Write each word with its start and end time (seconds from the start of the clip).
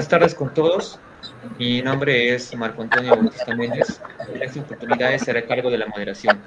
Buenas 0.00 0.08
tardes 0.08 0.34
con 0.34 0.54
todos. 0.54 0.98
Mi 1.58 1.82
nombre 1.82 2.34
es 2.34 2.56
Marco 2.56 2.80
Antonio 2.80 3.16
Bautista 3.16 3.54
Méndez. 3.54 4.00
En 4.32 4.42
esta 4.42 4.60
oportunidad 4.62 5.18
será 5.18 5.46
cargo 5.46 5.70
de 5.70 5.76
la 5.76 5.88
moderación. 5.88 6.42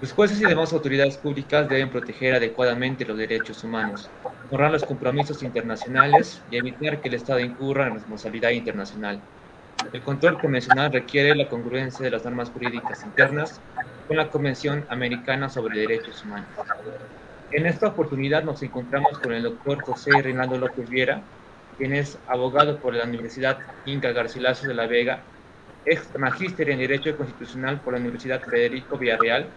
Los 0.00 0.10
jueces 0.12 0.40
y 0.40 0.46
demás 0.46 0.72
autoridades 0.72 1.16
públicas 1.18 1.68
deben 1.68 1.90
proteger 1.90 2.34
adecuadamente 2.34 3.04
los 3.04 3.16
derechos 3.16 3.62
humanos, 3.62 4.10
honrar 4.50 4.72
los 4.72 4.82
compromisos 4.82 5.44
internacionales 5.44 6.42
y 6.50 6.56
evitar 6.56 7.00
que 7.00 7.08
el 7.08 7.14
Estado 7.14 7.38
incurra 7.38 7.86
en 7.86 7.94
responsabilidad 7.94 8.50
internacional. 8.50 9.22
El 9.92 10.02
control 10.02 10.40
convencional 10.40 10.92
requiere 10.92 11.36
la 11.36 11.48
congruencia 11.48 12.04
de 12.04 12.10
las 12.10 12.24
normas 12.24 12.50
jurídicas 12.50 13.04
internas 13.04 13.62
con 14.08 14.16
la 14.16 14.28
Convención 14.28 14.84
Americana 14.88 15.48
sobre 15.48 15.78
Derechos 15.78 16.24
Humanos. 16.24 16.50
En 17.52 17.66
esta 17.66 17.86
oportunidad 17.86 18.42
nos 18.42 18.60
encontramos 18.64 19.20
con 19.20 19.34
el 19.34 19.44
doctor 19.44 19.82
José 19.82 20.20
Reinaldo 20.20 20.58
López 20.58 20.88
Viera, 20.88 21.22
quien 21.80 21.94
es 21.94 22.18
abogado 22.26 22.78
por 22.78 22.94
la 22.94 23.04
Universidad 23.04 23.58
Inca 23.86 24.12
Garcilaso 24.12 24.68
de 24.68 24.74
la 24.74 24.86
Vega, 24.86 25.24
ex 25.82 26.14
magíster 26.18 26.68
en 26.68 26.78
Derecho 26.78 27.16
Constitucional 27.16 27.80
por 27.80 27.94
la 27.94 28.00
Universidad 28.00 28.42
Federico 28.42 28.98
Villarreal, 28.98 29.54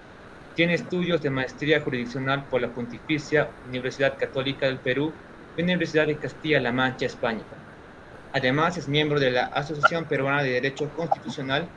tiene 0.53 0.75
estudios 0.75 1.21
de 1.21 1.29
maestría 1.29 1.81
jurisdiccional 1.81 2.47
por 2.47 2.61
la 2.61 2.73
Pontificia 2.73 3.51
Universidad 3.65 4.17
Católica 4.17 4.67
del 4.67 4.79
Perú 4.79 5.13
y 5.57 5.63
Universidad 5.63 6.07
de 6.07 6.17
Castilla-La 6.17 6.71
Mancha, 6.71 7.07
España. 7.07 7.43
Además, 8.31 8.77
es 8.77 8.87
miembro 8.87 9.19
de 9.19 9.31
la 9.31 9.47
Asociación 9.47 10.07
Peruana 10.07 10.43
de 10.43 10.51
Derecho 10.51 10.93
Constitucional, 10.93 11.73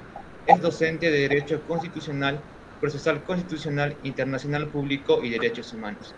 es 0.47 0.61
docente 0.61 1.11
de 1.11 1.23
Derecho 1.29 1.65
Constitucional, 1.65 2.45
Procesal 2.79 3.25
Constitucional, 3.25 3.99
Internacional 4.05 4.71
Público 4.71 5.25
y 5.25 5.31
Derechos 5.31 5.73
Humanos 5.73 6.15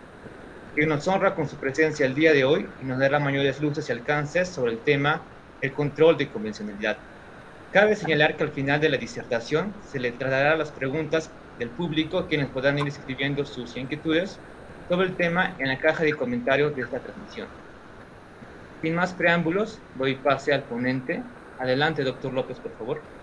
que 0.75 0.85
nos 0.85 1.07
honra 1.07 1.35
con 1.35 1.47
su 1.47 1.59
presencia 1.59 2.05
el 2.05 2.15
día 2.15 2.33
de 2.33 2.45
hoy 2.45 2.75
y 2.79 2.85
nos 2.85 2.99
dará 2.99 3.19
mayores 3.19 3.59
luces 3.59 3.89
y 3.89 3.91
alcances 3.91 4.53
sobre 4.53 4.73
el 4.73 4.83
tema 4.83 5.29
el 5.61 5.73
control 5.73 6.17
de 6.17 6.31
convencionalidad. 6.31 7.03
Cabe 7.71 7.95
señalar 7.95 8.37
que 8.37 8.43
al 8.43 8.53
final 8.53 8.79
de 8.81 8.89
la 8.89 8.97
disertación 8.97 9.81
se 9.83 9.99
le 9.99 10.13
trasladará 10.13 10.55
las 10.57 10.71
preguntas 10.71 11.35
del 11.57 11.75
público 11.75 12.27
quienes 12.27 12.49
podrán 12.51 12.79
ir 12.79 12.87
escribiendo 12.87 13.45
sus 13.45 13.75
inquietudes 13.77 14.43
sobre 14.87 15.07
el 15.07 15.17
tema 15.17 15.55
en 15.59 15.67
la 15.67 15.79
caja 15.79 16.03
de 16.03 16.13
comentarios 16.13 16.75
de 16.75 16.83
esta 16.83 17.01
transmisión. 17.01 17.51
Sin 18.81 18.95
más 18.95 19.13
preámbulos, 19.13 19.85
doy 19.93 20.21
pase 20.21 20.51
al 20.53 20.67
ponente. 20.67 21.23
Adelante, 21.57 22.03
doctor 22.03 22.33
López, 22.33 22.59
por 22.59 22.75
favor. 22.75 23.18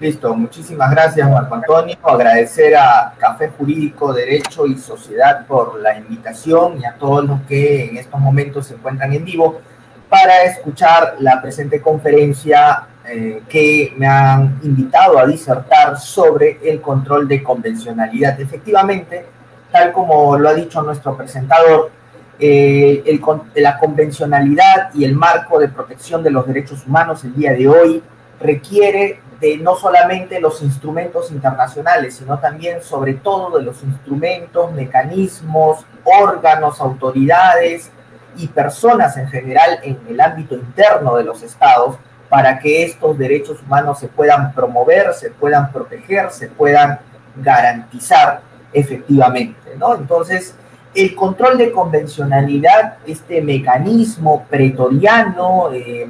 Listo, 0.00 0.34
muchísimas 0.34 0.90
gracias 0.90 1.30
Marco 1.30 1.54
Antonio. 1.54 1.96
Agradecer 2.02 2.74
a 2.76 3.14
Café 3.16 3.50
Jurídico, 3.56 4.12
Derecho 4.12 4.66
y 4.66 4.76
Sociedad 4.76 5.46
por 5.46 5.80
la 5.80 5.96
invitación 5.96 6.80
y 6.80 6.84
a 6.84 6.94
todos 6.94 7.24
los 7.24 7.40
que 7.42 7.90
en 7.90 7.96
estos 7.98 8.20
momentos 8.20 8.66
se 8.66 8.74
encuentran 8.74 9.12
en 9.12 9.24
vivo 9.24 9.60
para 10.08 10.42
escuchar 10.42 11.16
la 11.20 11.40
presente 11.40 11.80
conferencia 11.80 12.86
eh, 13.08 13.42
que 13.48 13.94
me 13.96 14.06
han 14.06 14.60
invitado 14.62 15.18
a 15.18 15.26
disertar 15.26 15.98
sobre 15.98 16.58
el 16.64 16.80
control 16.80 17.26
de 17.26 17.42
convencionalidad. 17.42 18.40
Efectivamente, 18.40 19.24
tal 19.70 19.92
como 19.92 20.36
lo 20.36 20.48
ha 20.48 20.54
dicho 20.54 20.82
nuestro 20.82 21.16
presentador, 21.16 21.90
eh, 22.38 23.02
el, 23.06 23.20
la 23.54 23.78
convencionalidad 23.78 24.92
y 24.94 25.04
el 25.04 25.14
marco 25.14 25.58
de 25.58 25.68
protección 25.68 26.22
de 26.22 26.30
los 26.30 26.46
derechos 26.46 26.86
humanos 26.86 27.24
el 27.24 27.34
día 27.34 27.52
de 27.52 27.68
hoy 27.68 28.02
requiere 28.40 29.20
no 29.60 29.76
solamente 29.76 30.40
los 30.40 30.62
instrumentos 30.62 31.30
internacionales, 31.30 32.16
sino 32.16 32.38
también 32.38 32.82
sobre 32.82 33.14
todo 33.14 33.58
de 33.58 33.64
los 33.64 33.82
instrumentos, 33.82 34.72
mecanismos, 34.72 35.84
órganos, 36.04 36.80
autoridades 36.80 37.90
y 38.36 38.46
personas 38.48 39.16
en 39.16 39.28
general 39.28 39.80
en 39.82 39.98
el 40.08 40.20
ámbito 40.20 40.54
interno 40.54 41.16
de 41.16 41.24
los 41.24 41.42
estados 41.42 41.96
para 42.28 42.58
que 42.58 42.84
estos 42.84 43.18
derechos 43.18 43.60
humanos 43.62 43.98
se 43.98 44.08
puedan 44.08 44.54
promover, 44.54 45.12
se 45.12 45.30
puedan 45.30 45.70
proteger, 45.70 46.30
se 46.30 46.48
puedan 46.48 46.98
garantizar 47.36 48.40
efectivamente, 48.72 49.74
¿no? 49.76 49.94
Entonces, 49.94 50.54
el 50.94 51.14
control 51.14 51.56
de 51.58 51.72
convencionalidad, 51.72 52.98
este 53.06 53.40
mecanismo 53.40 54.44
pretoriano 54.48 55.72
eh, 55.72 56.08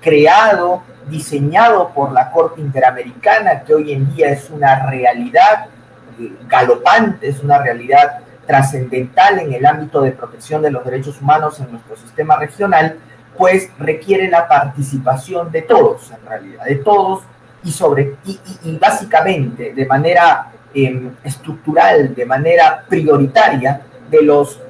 creado 0.00 0.82
diseñado 1.08 1.90
por 1.90 2.12
la 2.12 2.30
Corte 2.30 2.60
Interamericana, 2.60 3.62
que 3.62 3.74
hoy 3.74 3.92
en 3.92 4.14
día 4.14 4.30
es 4.30 4.48
una 4.48 4.86
realidad 4.88 5.66
eh, 6.18 6.32
galopante, 6.48 7.28
es 7.28 7.40
una 7.40 7.58
realidad 7.58 8.20
trascendental 8.46 9.38
en 9.40 9.52
el 9.52 9.66
ámbito 9.66 10.00
de 10.00 10.12
protección 10.12 10.62
de 10.62 10.70
los 10.70 10.84
derechos 10.84 11.20
humanos 11.20 11.60
en 11.60 11.70
nuestro 11.70 11.96
sistema 11.96 12.36
regional, 12.36 12.96
pues 13.36 13.68
requiere 13.78 14.28
la 14.28 14.48
participación 14.48 15.50
de 15.50 15.62
todos, 15.62 16.10
en 16.10 16.26
realidad, 16.26 16.64
de 16.64 16.76
todos 16.76 17.24
y 17.62 17.72
sobre 17.72 18.16
y, 18.24 18.78
básicamente 18.78 19.72
de 19.72 19.86
manera 19.86 20.52
em, 20.72 21.10
estructural, 21.24 22.14
de 22.14 22.26
manera 22.26 22.84
prioritaria, 22.88 23.80
de 24.10 24.22
los 24.22 24.60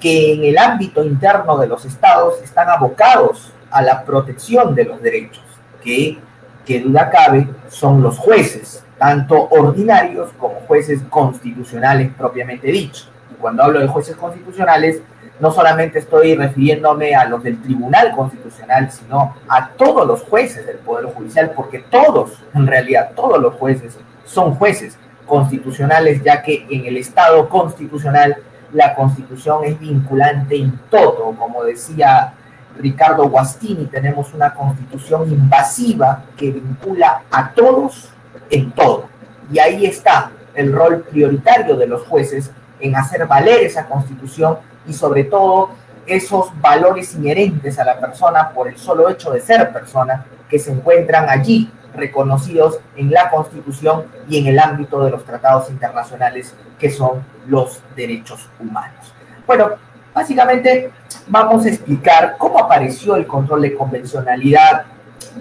que 0.00 0.34
en 0.34 0.44
el 0.44 0.58
ámbito 0.58 1.04
interno 1.04 1.56
de 1.58 1.68
los 1.68 1.84
estados 1.84 2.40
están 2.42 2.68
abocados 2.68 3.52
a 3.70 3.82
la 3.82 4.04
protección 4.04 4.74
de 4.74 4.84
los 4.84 5.00
derechos 5.00 5.44
que, 5.82 6.18
que 6.66 6.80
duda 6.80 7.08
cabe, 7.08 7.48
son 7.68 8.02
los 8.02 8.18
jueces, 8.18 8.84
tanto 8.98 9.48
ordinarios 9.48 10.30
como 10.38 10.56
jueces 10.66 11.00
constitucionales 11.08 12.10
propiamente 12.16 12.66
dicho. 12.68 13.06
Y 13.30 13.34
cuando 13.34 13.62
hablo 13.62 13.80
de 13.80 13.86
jueces 13.86 14.16
constitucionales, 14.16 15.02
no 15.40 15.50
solamente 15.50 15.98
estoy 15.98 16.34
refiriéndome 16.34 17.14
a 17.14 17.24
los 17.24 17.42
del 17.42 17.60
Tribunal 17.60 18.12
Constitucional, 18.12 18.90
sino 18.92 19.34
a 19.48 19.70
todos 19.70 20.06
los 20.06 20.22
jueces 20.22 20.66
del 20.66 20.76
Poder 20.78 21.06
Judicial, 21.06 21.52
porque 21.56 21.80
todos, 21.80 22.42
en 22.54 22.66
realidad, 22.66 23.12
todos 23.16 23.40
los 23.40 23.54
jueces 23.54 23.98
son 24.24 24.54
jueces 24.54 24.96
constitucionales, 25.26 26.22
ya 26.22 26.42
que 26.42 26.66
en 26.70 26.86
el 26.86 26.96
Estado 26.96 27.48
constitucional 27.48 28.36
la 28.72 28.94
constitución 28.94 29.64
es 29.64 29.78
vinculante 29.78 30.56
en 30.56 30.78
todo, 30.90 31.34
como 31.38 31.64
decía 31.64 32.34
Ricardo 32.78 33.28
Guastini, 33.28 33.86
tenemos 33.86 34.32
una 34.32 34.54
constitución 34.54 35.30
invasiva 35.30 36.24
que 36.36 36.50
vincula 36.50 37.22
a 37.30 37.50
todos 37.50 38.08
en 38.50 38.72
todo. 38.72 39.06
Y 39.52 39.58
ahí 39.58 39.84
está 39.84 40.30
el 40.54 40.72
rol 40.72 41.02
prioritario 41.02 41.76
de 41.76 41.86
los 41.86 42.02
jueces 42.02 42.50
en 42.80 42.96
hacer 42.96 43.26
valer 43.26 43.60
esa 43.60 43.86
constitución 43.86 44.58
y 44.86 44.92
sobre 44.92 45.24
todo 45.24 45.70
esos 46.06 46.50
valores 46.60 47.14
inherentes 47.14 47.78
a 47.78 47.84
la 47.84 47.98
persona 47.98 48.50
por 48.50 48.68
el 48.68 48.76
solo 48.76 49.08
hecho 49.08 49.30
de 49.30 49.40
ser 49.40 49.72
persona 49.72 50.24
que 50.48 50.58
se 50.58 50.72
encuentran 50.72 51.28
allí 51.28 51.70
reconocidos 51.94 52.80
en 52.96 53.10
la 53.10 53.30
Constitución 53.30 54.04
y 54.28 54.38
en 54.38 54.46
el 54.46 54.58
ámbito 54.58 55.04
de 55.04 55.10
los 55.10 55.24
tratados 55.24 55.70
internacionales 55.70 56.54
que 56.78 56.90
son 56.90 57.24
los 57.46 57.80
derechos 57.96 58.48
humanos. 58.58 59.12
Bueno, 59.46 59.72
Básicamente 60.14 60.90
vamos 61.26 61.64
a 61.64 61.68
explicar 61.68 62.36
cómo 62.36 62.58
apareció 62.58 63.16
el 63.16 63.26
control 63.26 63.62
de 63.62 63.74
convencionalidad, 63.74 64.84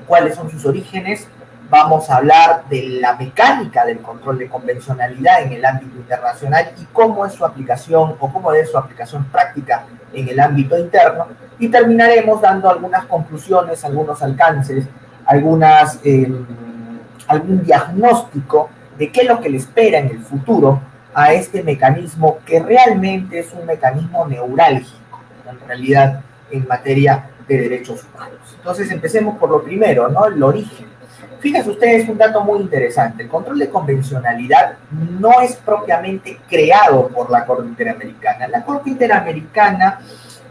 cuáles 0.07 0.35
son 0.35 0.49
sus 0.49 0.65
orígenes, 0.65 1.27
vamos 1.69 2.09
a 2.09 2.17
hablar 2.17 2.63
de 2.69 2.99
la 3.01 3.15
mecánica 3.15 3.85
del 3.85 3.99
control 3.99 4.37
de 4.37 4.47
convencionalidad 4.47 5.43
en 5.43 5.53
el 5.53 5.65
ámbito 5.65 5.97
internacional 5.97 6.71
y 6.79 6.85
cómo 6.85 7.25
es 7.25 7.33
su 7.33 7.45
aplicación 7.45 8.15
o 8.19 8.31
cómo 8.31 8.53
es 8.53 8.71
su 8.71 8.77
aplicación 8.77 9.25
práctica 9.25 9.85
en 10.13 10.29
el 10.29 10.39
ámbito 10.39 10.77
interno 10.77 11.27
y 11.59 11.67
terminaremos 11.67 12.41
dando 12.41 12.69
algunas 12.69 13.05
conclusiones, 13.05 13.83
algunos 13.83 14.21
alcances, 14.21 14.85
algunas, 15.31 15.97
em, 16.03 16.45
algún 17.25 17.63
diagnóstico 17.63 18.69
de 18.97 19.09
qué 19.11 19.21
es 19.21 19.27
lo 19.29 19.39
que 19.39 19.49
le 19.49 19.57
espera 19.57 19.99
en 19.99 20.07
el 20.07 20.19
futuro 20.19 20.81
a 21.13 21.31
este 21.31 21.63
mecanismo 21.63 22.39
que 22.45 22.59
realmente 22.59 23.39
es 23.39 23.53
un 23.53 23.65
mecanismo 23.65 24.25
neurálgico, 24.27 25.21
en 25.49 25.57
realidad, 25.65 26.21
en 26.51 26.67
materia 26.67 27.29
de 27.47 27.57
derechos 27.57 28.05
humanos. 28.13 28.39
Entonces, 28.57 28.91
empecemos 28.91 29.37
por 29.37 29.49
lo 29.49 29.63
primero, 29.63 30.09
¿no? 30.09 30.25
El 30.25 30.43
origen. 30.43 30.87
Fíjense 31.39 31.69
ustedes 31.69 32.09
un 32.09 32.17
dato 32.17 32.41
muy 32.41 32.59
interesante. 32.59 33.23
El 33.23 33.29
control 33.29 33.57
de 33.57 33.69
convencionalidad 33.69 34.73
no 34.91 35.39
es 35.39 35.55
propiamente 35.55 36.39
creado 36.49 37.07
por 37.07 37.31
la 37.31 37.45
Corte 37.45 37.69
Interamericana. 37.69 38.49
La 38.49 38.63
Corte 38.63 38.89
Interamericana 38.89 40.01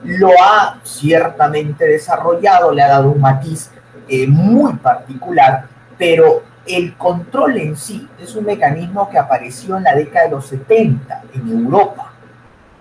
lo 0.04 0.30
ha 0.42 0.80
ciertamente 0.82 1.86
desarrollado, 1.86 2.72
le 2.72 2.82
ha 2.82 2.88
dado 2.88 3.10
un 3.10 3.20
matiz 3.20 3.70
eh, 4.10 4.26
muy 4.26 4.74
particular, 4.74 5.66
pero 5.96 6.42
el 6.66 6.94
control 6.96 7.58
en 7.58 7.76
sí 7.76 8.08
es 8.20 8.34
un 8.34 8.44
mecanismo 8.44 9.08
que 9.08 9.18
apareció 9.18 9.76
en 9.76 9.84
la 9.84 9.94
década 9.94 10.26
de 10.26 10.32
los 10.32 10.46
70 10.46 11.22
en 11.34 11.48
Europa, 11.48 12.12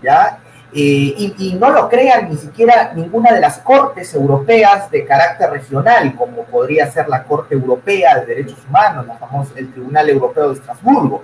¿ya? 0.02 0.40
Eh, 0.72 1.34
y, 1.38 1.58
no 1.60 1.72
lo 1.72 1.90
crean 1.90 2.30
ni 2.30 2.38
siquiera 2.38 2.92
ninguna 2.94 3.32
de 3.32 3.40
las 3.40 3.58
cortes 3.60 4.14
europeas 4.14 4.90
de 4.92 5.06
carácter 5.06 5.50
regional, 5.50 6.16
como 6.16 6.44
podría 6.44 6.90
ser 6.92 7.08
la 7.10 7.24
Corte 7.24 7.56
Europea 7.56 8.20
de 8.20 8.26
Derechos 8.28 8.60
Humanos, 8.68 9.08
la 9.08 9.16
famosa, 9.16 9.54
el 9.56 9.72
Tribunal 9.72 10.10
Europeo 10.10 10.50
de 10.50 10.56
Estrasburgo. 10.56 11.24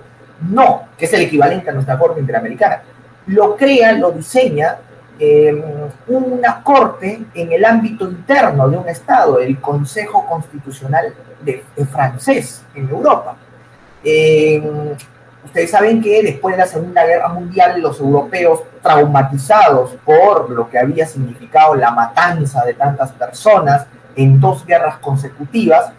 No, 0.50 0.88
que 0.98 1.04
es 1.06 1.12
el 1.12 1.22
equivalente 1.22 1.70
a 1.70 1.72
nuestra 1.72 1.98
Corte 1.98 2.20
Interamericana. 2.20 2.82
Lo 3.26 3.56
crea, 3.56 3.92
lo 3.92 4.10
diseña 4.10 4.78
eh, 5.18 5.90
una 6.08 6.62
corte 6.62 7.24
en 7.34 7.52
el 7.52 7.64
ámbito 7.64 8.08
interno 8.08 8.68
de 8.68 8.76
un 8.76 8.88
Estado, 8.88 9.38
el 9.40 9.60
Consejo 9.60 10.26
Constitucional 10.26 11.14
de, 11.42 11.64
francés 11.86 12.64
en 12.74 12.88
Europa. 12.88 13.36
Eh, 14.04 14.96
Ustedes 15.46 15.70
saben 15.70 16.02
que 16.02 16.24
después 16.24 16.56
de 16.56 16.62
la 16.62 16.66
Segunda 16.66 17.06
Guerra 17.06 17.28
Mundial 17.28 17.80
los 17.80 18.00
europeos 18.00 18.62
traumatizados 18.82 19.92
por 20.04 20.50
lo 20.50 20.68
que 20.68 20.76
había 20.76 21.06
significado 21.06 21.76
la 21.76 21.92
matanza 21.92 22.64
de 22.64 22.74
tantas 22.74 23.12
personas 23.12 23.86
en 24.16 24.40
dos 24.40 24.66
guerras 24.66 24.98
consecutivas, 24.98 25.92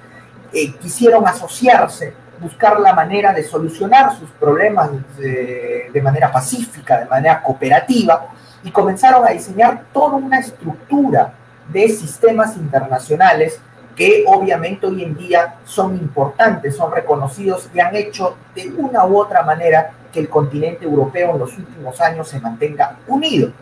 eh, 0.52 0.74
quisieron 0.76 1.26
asociarse, 1.26 2.14
buscar 2.42 2.78
la 2.82 2.94
manera 2.94 3.32
de 3.32 3.42
solucionar 3.42 4.18
sus 4.18 4.30
problemas 4.32 4.90
de, 5.18 5.90
de 5.94 6.02
manera 6.02 6.30
pacífica, 6.30 7.00
de 7.00 7.06
manera 7.06 7.42
cooperativa, 7.42 8.28
y 8.68 8.72
comenzaron 8.72 9.26
a 9.26 9.30
diseñar 9.30 9.86
toda 9.94 10.18
una 10.18 10.40
estructura 10.40 11.34
de 11.70 11.88
sistemas 11.88 12.58
internacionales 12.58 13.62
que 13.96 14.26
obviamente 14.28 14.86
hoy 14.86 15.04
en 15.04 15.16
día 15.16 15.56
son 15.64 15.96
importantes, 15.96 16.76
son 16.76 16.92
reconocidos 16.92 17.70
y 17.74 17.80
han 17.80 17.96
hecho 17.96 18.36
de 18.54 18.68
una 18.78 19.06
u 19.06 19.18
otra 19.18 19.42
manera 19.44 19.92
que 20.12 20.20
el 20.20 20.28
continente 20.28 20.84
europeo 20.84 21.32
en 21.32 21.40
los 21.40 21.58
últimos 21.58 22.02
años 22.02 22.28
se 22.28 22.42
mantenga 22.42 22.98
unido. 23.08 23.54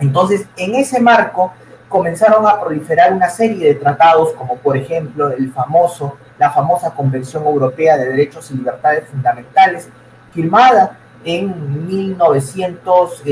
Entonces, 0.00 0.46
en 0.56 0.74
ese 0.74 1.00
marco 1.00 1.52
comenzaron 1.88 2.44
a 2.48 2.60
proliferar 2.60 3.12
una 3.12 3.28
serie 3.28 3.68
de 3.68 3.74
tratados, 3.76 4.32
como 4.32 4.56
por 4.56 4.76
ejemplo 4.76 5.30
el 5.30 5.52
famoso, 5.52 6.16
la 6.40 6.50
famosa 6.50 6.92
Convención 6.92 7.44
Europea 7.44 7.96
de 7.96 8.06
Derechos 8.06 8.50
y 8.50 8.54
Libertades 8.54 9.08
Fundamentales, 9.08 9.88
firmada 10.32 10.98
en 11.24 11.86
1900. 11.86 13.22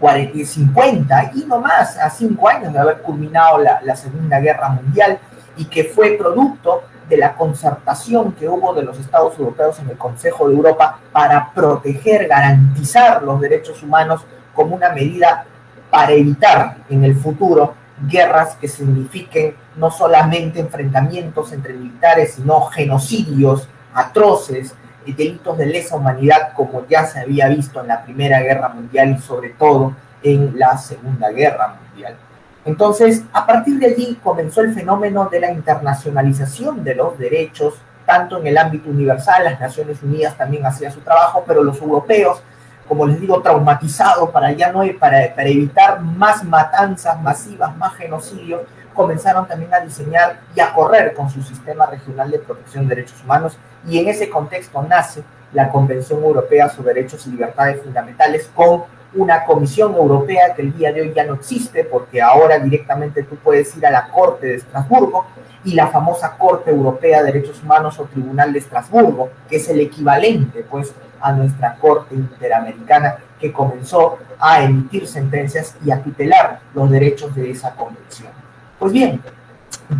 40, 0.00 0.44
50 0.44 1.32
y 1.34 1.44
no 1.44 1.60
más, 1.60 1.96
a 1.98 2.10
cinco 2.10 2.48
años 2.48 2.72
de 2.72 2.78
haber 2.78 3.02
culminado 3.02 3.58
la, 3.58 3.80
la 3.82 3.96
Segunda 3.96 4.40
Guerra 4.40 4.68
Mundial 4.68 5.18
y 5.56 5.64
que 5.64 5.84
fue 5.84 6.12
producto 6.12 6.82
de 7.08 7.16
la 7.16 7.34
concertación 7.34 8.32
que 8.32 8.48
hubo 8.48 8.74
de 8.74 8.82
los 8.82 8.98
Estados 8.98 9.38
europeos 9.38 9.78
en 9.78 9.90
el 9.90 9.96
Consejo 9.96 10.48
de 10.48 10.54
Europa 10.54 10.98
para 11.12 11.52
proteger, 11.52 12.26
garantizar 12.26 13.22
los 13.22 13.40
derechos 13.40 13.82
humanos 13.82 14.24
como 14.54 14.74
una 14.74 14.90
medida 14.90 15.46
para 15.90 16.12
evitar 16.12 16.78
en 16.90 17.04
el 17.04 17.16
futuro 17.16 17.74
guerras 18.08 18.56
que 18.56 18.68
signifiquen 18.68 19.54
no 19.76 19.90
solamente 19.90 20.60
enfrentamientos 20.60 21.52
entre 21.52 21.74
militares, 21.74 22.34
sino 22.34 22.60
genocidios 22.62 23.68
atroces, 23.94 24.74
delitos 25.12 25.56
de 25.58 25.66
lesa 25.66 25.96
humanidad 25.96 26.52
como 26.54 26.86
ya 26.86 27.04
se 27.06 27.20
había 27.20 27.48
visto 27.48 27.80
en 27.80 27.88
la 27.88 28.02
Primera 28.02 28.40
Guerra 28.40 28.68
Mundial 28.68 29.16
y 29.16 29.22
sobre 29.22 29.50
todo 29.50 29.94
en 30.22 30.58
la 30.58 30.76
Segunda 30.76 31.30
Guerra 31.30 31.76
Mundial. 31.80 32.16
Entonces, 32.64 33.22
a 33.32 33.46
partir 33.46 33.78
de 33.78 33.86
allí 33.86 34.18
comenzó 34.22 34.60
el 34.60 34.74
fenómeno 34.74 35.26
de 35.26 35.38
la 35.38 35.52
internacionalización 35.52 36.82
de 36.82 36.96
los 36.96 37.16
derechos, 37.16 37.74
tanto 38.04 38.38
en 38.38 38.46
el 38.48 38.58
ámbito 38.58 38.90
universal, 38.90 39.44
las 39.44 39.60
Naciones 39.60 40.02
Unidas 40.02 40.36
también 40.36 40.66
hacían 40.66 40.92
su 40.92 41.00
trabajo, 41.00 41.44
pero 41.46 41.62
los 41.62 41.80
europeos, 41.80 42.42
como 42.88 43.06
les 43.06 43.20
digo, 43.20 43.40
traumatizados 43.40 44.30
para 44.30 44.50
ya 44.52 44.72
no 44.72 44.82
para, 44.98 45.32
para 45.34 45.48
evitar 45.48 46.00
más 46.00 46.42
matanzas 46.44 47.20
masivas, 47.20 47.76
más 47.76 47.94
genocidios, 47.94 48.62
comenzaron 48.96 49.46
también 49.46 49.72
a 49.74 49.80
diseñar 49.80 50.40
y 50.54 50.60
a 50.60 50.72
correr 50.72 51.14
con 51.14 51.30
su 51.30 51.42
sistema 51.42 51.86
regional 51.86 52.30
de 52.30 52.38
protección 52.38 52.88
de 52.88 52.96
derechos 52.96 53.22
humanos 53.22 53.56
y 53.86 53.98
en 53.98 54.08
ese 54.08 54.28
contexto 54.28 54.82
nace 54.82 55.22
la 55.52 55.70
Convención 55.70 56.22
Europea 56.24 56.68
sobre 56.68 56.94
Derechos 56.94 57.26
y 57.26 57.30
Libertades 57.30 57.82
Fundamentales 57.82 58.50
con 58.54 58.84
una 59.14 59.44
comisión 59.44 59.94
europea 59.94 60.54
que 60.54 60.62
el 60.62 60.76
día 60.76 60.92
de 60.92 61.02
hoy 61.02 61.12
ya 61.14 61.24
no 61.24 61.34
existe 61.34 61.84
porque 61.84 62.20
ahora 62.20 62.58
directamente 62.58 63.22
tú 63.22 63.36
puedes 63.36 63.76
ir 63.76 63.86
a 63.86 63.90
la 63.90 64.08
Corte 64.08 64.46
de 64.46 64.54
Estrasburgo 64.56 65.26
y 65.64 65.74
la 65.74 65.88
famosa 65.88 66.36
Corte 66.36 66.70
Europea 66.70 67.22
de 67.22 67.32
Derechos 67.32 67.62
Humanos 67.62 67.98
o 67.98 68.04
Tribunal 68.04 68.52
de 68.52 68.58
Estrasburgo, 68.58 69.30
que 69.48 69.56
es 69.56 69.68
el 69.68 69.80
equivalente 69.80 70.64
pues 70.68 70.92
a 71.20 71.32
nuestra 71.32 71.76
Corte 71.76 72.14
Interamericana 72.14 73.16
que 73.40 73.52
comenzó 73.52 74.18
a 74.38 74.62
emitir 74.62 75.06
sentencias 75.06 75.76
y 75.84 75.90
a 75.90 76.02
tutelar 76.02 76.60
los 76.74 76.90
derechos 76.90 77.34
de 77.34 77.50
esa 77.50 77.74
convención. 77.74 78.45
Pues 78.78 78.92
bien, 78.92 79.22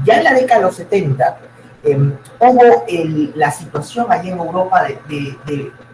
ya 0.05 0.19
en 0.19 0.25
la 0.25 0.35
década 0.35 0.61
de 0.61 0.67
los 0.67 0.77
70 0.77 1.39
em, 1.85 2.13
hubo 2.39 2.85
la 3.35 3.51
situación 3.51 4.07
allí 4.11 4.31
en 4.31 4.39
Europa 4.39 4.87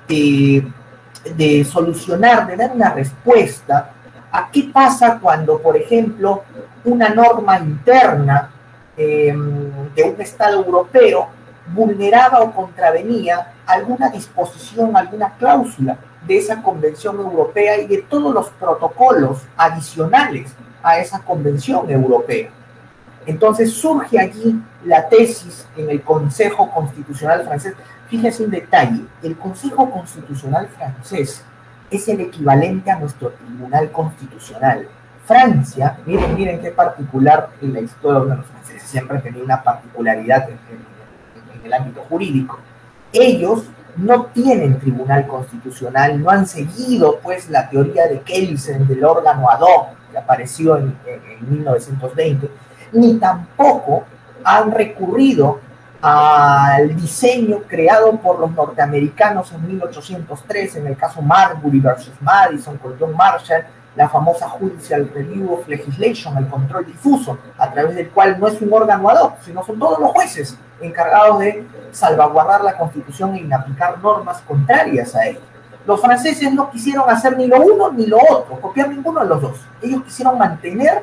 de, 0.09 1.65
solucionar, 1.65 2.47
de 2.47 2.57
dar 2.57 2.73
una 2.73 2.91
respuesta 2.93 3.91
a 4.33 4.51
qué 4.51 4.71
pasa 4.73 5.19
cuando, 5.21 5.61
por 5.61 5.77
ejemplo, 5.77 6.43
una 6.85 7.11
norma 7.11 7.59
interna 7.59 8.51
em, 8.97 9.71
de 9.95 10.03
un 10.03 10.21
Estado 10.21 10.65
europeo 10.65 11.29
vulneraba 11.73 12.41
o 12.41 12.53
contravenía 12.53 13.53
alguna 13.67 14.09
disposición, 14.09 14.97
alguna 14.97 15.35
cláusula 15.39 15.97
de 16.27 16.39
esa 16.39 16.63
Convención 16.63 17.17
Europea 17.21 17.81
y 17.81 17.87
de 17.87 17.99
todos 18.03 18.35
los 18.35 18.49
protocolos 18.51 19.43
adicionales 19.57 20.53
a 20.83 20.99
esa 20.99 21.21
Convención 21.21 21.89
Europea. 21.91 22.51
Entonces 23.27 23.73
surge 23.73 24.19
allí 24.19 24.61
la 24.85 25.09
tesis 25.09 25.67
en 25.77 25.91
el 25.91 26.03
Consejo 26.03 26.71
Constitucional 26.71 27.45
francés. 27.45 27.75
Fíjese 28.09 28.45
un 28.45 28.51
detalle, 28.51 29.03
el 29.23 29.37
Consejo 29.37 29.91
Constitucional 29.91 30.69
francés 30.69 31.45
es 31.91 32.09
el 32.09 32.21
equivalente 32.21 32.91
a 32.91 32.99
nuestro 32.99 33.31
Tribunal 33.31 33.91
Constitucional. 33.91 34.89
Francia, 35.25 35.99
miren, 36.05 36.35
miren 36.35 36.61
qué 36.61 36.73
particular 36.73 37.51
en 37.61 37.75
la 37.75 37.81
historia 37.81 38.21
de 38.21 38.37
los 38.37 38.47
franceses, 38.47 38.83
siempre 38.83 39.19
tenido 39.21 39.45
una 39.45 39.63
particularidad 39.63 40.49
en, 40.49 40.59
en 41.55 41.65
el 41.65 41.73
ámbito 41.73 42.03
jurídico. 42.09 42.59
Ellos 43.13 43.65
no 43.97 44.27
tienen 44.27 44.79
tribunal 44.79 45.27
constitucional, 45.27 46.21
no 46.21 46.31
han 46.31 46.47
seguido 46.47 47.19
pues 47.23 47.51
la 47.51 47.69
teoría 47.69 48.07
de 48.07 48.21
Kelsen 48.21 48.87
del 48.87 49.05
órgano 49.05 49.49
ad 49.51 49.61
hoc 49.61 49.89
que 50.11 50.19
apareció 50.19 50.77
en, 50.79 50.97
en 51.07 51.51
1920, 51.51 52.51
ni 52.93 53.15
tampoco 53.19 54.05
han 54.45 54.71
recurrido 54.71 55.61
al 56.03 56.97
diseño 56.97 57.61
creado 57.69 58.17
por 58.17 58.41
los 58.41 58.51
norteamericanos 58.51 59.53
en 59.53 59.69
1803, 59.69 60.77
en 60.77 60.89
el 60.89 60.97
caso 60.97 61.23
Marbury 61.23 61.79
versus 61.79 62.13
Madison 62.21 62.77
con 62.79 62.97
John 62.99 63.17
Marshall, 63.17 63.65
la 63.95 64.09
famosa 64.09 64.49
Judicial 64.49 65.09
Review 65.15 65.53
of 65.53 65.69
Legislation, 65.69 66.37
el 66.39 66.49
control 66.49 66.87
difuso, 66.87 67.39
a 67.57 67.71
través 67.71 67.95
del 67.95 68.09
cual 68.09 68.41
no 68.41 68.49
es 68.49 68.61
un 68.61 68.73
órgano 68.73 69.09
ad 69.09 69.23
hoc, 69.23 69.35
sino 69.43 69.63
son 69.65 69.79
todos 69.79 70.01
los 70.01 70.11
jueces 70.11 70.59
encargados 70.81 71.39
de 71.39 71.65
salvaguardar 71.93 72.65
la 72.65 72.77
Constitución 72.77 73.37
e 73.37 73.41
inaplicar 73.41 73.99
normas 74.01 74.41
contrarias 74.41 75.15
a 75.15 75.27
ella. 75.27 75.41
Los 75.87 76.01
franceses 76.01 76.53
no 76.53 76.71
quisieron 76.71 77.09
hacer 77.09 77.37
ni 77.37 77.47
lo 77.47 77.61
uno 77.61 77.93
ni 77.93 78.07
lo 78.07 78.19
otro, 78.19 78.61
copiar 78.61 78.89
ninguno 78.89 79.21
de 79.21 79.27
los 79.27 79.43
dos. 79.43 79.61
Ellos 79.81 80.03
quisieron 80.05 80.39
mantener 80.39 81.03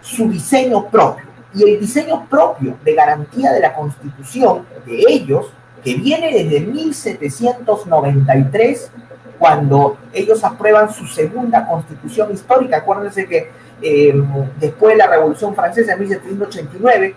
su 0.00 0.28
diseño 0.30 0.86
propio 0.86 1.27
y 1.54 1.62
el 1.62 1.80
diseño 1.80 2.26
propio 2.28 2.76
de 2.84 2.94
garantía 2.94 3.52
de 3.52 3.60
la 3.60 3.72
Constitución 3.74 4.66
de 4.84 5.02
ellos, 5.08 5.46
que 5.82 5.94
viene 5.94 6.30
desde 6.32 6.60
1793, 6.60 8.90
cuando 9.38 9.96
ellos 10.12 10.44
aprueban 10.44 10.92
su 10.92 11.06
segunda 11.06 11.66
constitución 11.66 12.30
histórica. 12.32 12.76
Acuérdense 12.78 13.26
que 13.26 13.50
eh, 13.80 14.12
después 14.58 14.94
de 14.94 14.98
la 14.98 15.06
Revolución 15.06 15.54
Francesa 15.54 15.92
en 15.92 16.00
1789 16.00 17.14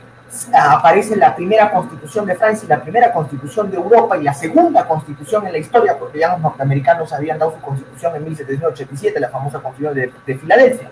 aparece 0.54 1.18
la 1.18 1.36
primera 1.36 1.72
constitución 1.72 2.26
de 2.26 2.36
Francia 2.36 2.66
y 2.66 2.70
la 2.70 2.82
primera 2.82 3.12
constitución 3.12 3.70
de 3.70 3.76
Europa 3.78 4.18
y 4.18 4.24
la 4.24 4.34
segunda 4.34 4.88
constitución 4.88 5.46
en 5.48 5.54
la 5.54 5.58
historia, 5.58 5.98
porque 5.98 6.20
ya 6.20 6.34
los 6.34 6.40
norteamericanos 6.40 7.12
habían 7.12 7.38
dado 7.38 7.56
su 7.56 7.60
constitución 7.60 8.16
en 8.16 8.24
1787, 8.26 9.20
la 9.20 9.30
famosa 9.30 9.60
constitución 9.60 9.96
de, 9.96 10.14
de 10.26 10.38
Filadelfia. 10.38 10.90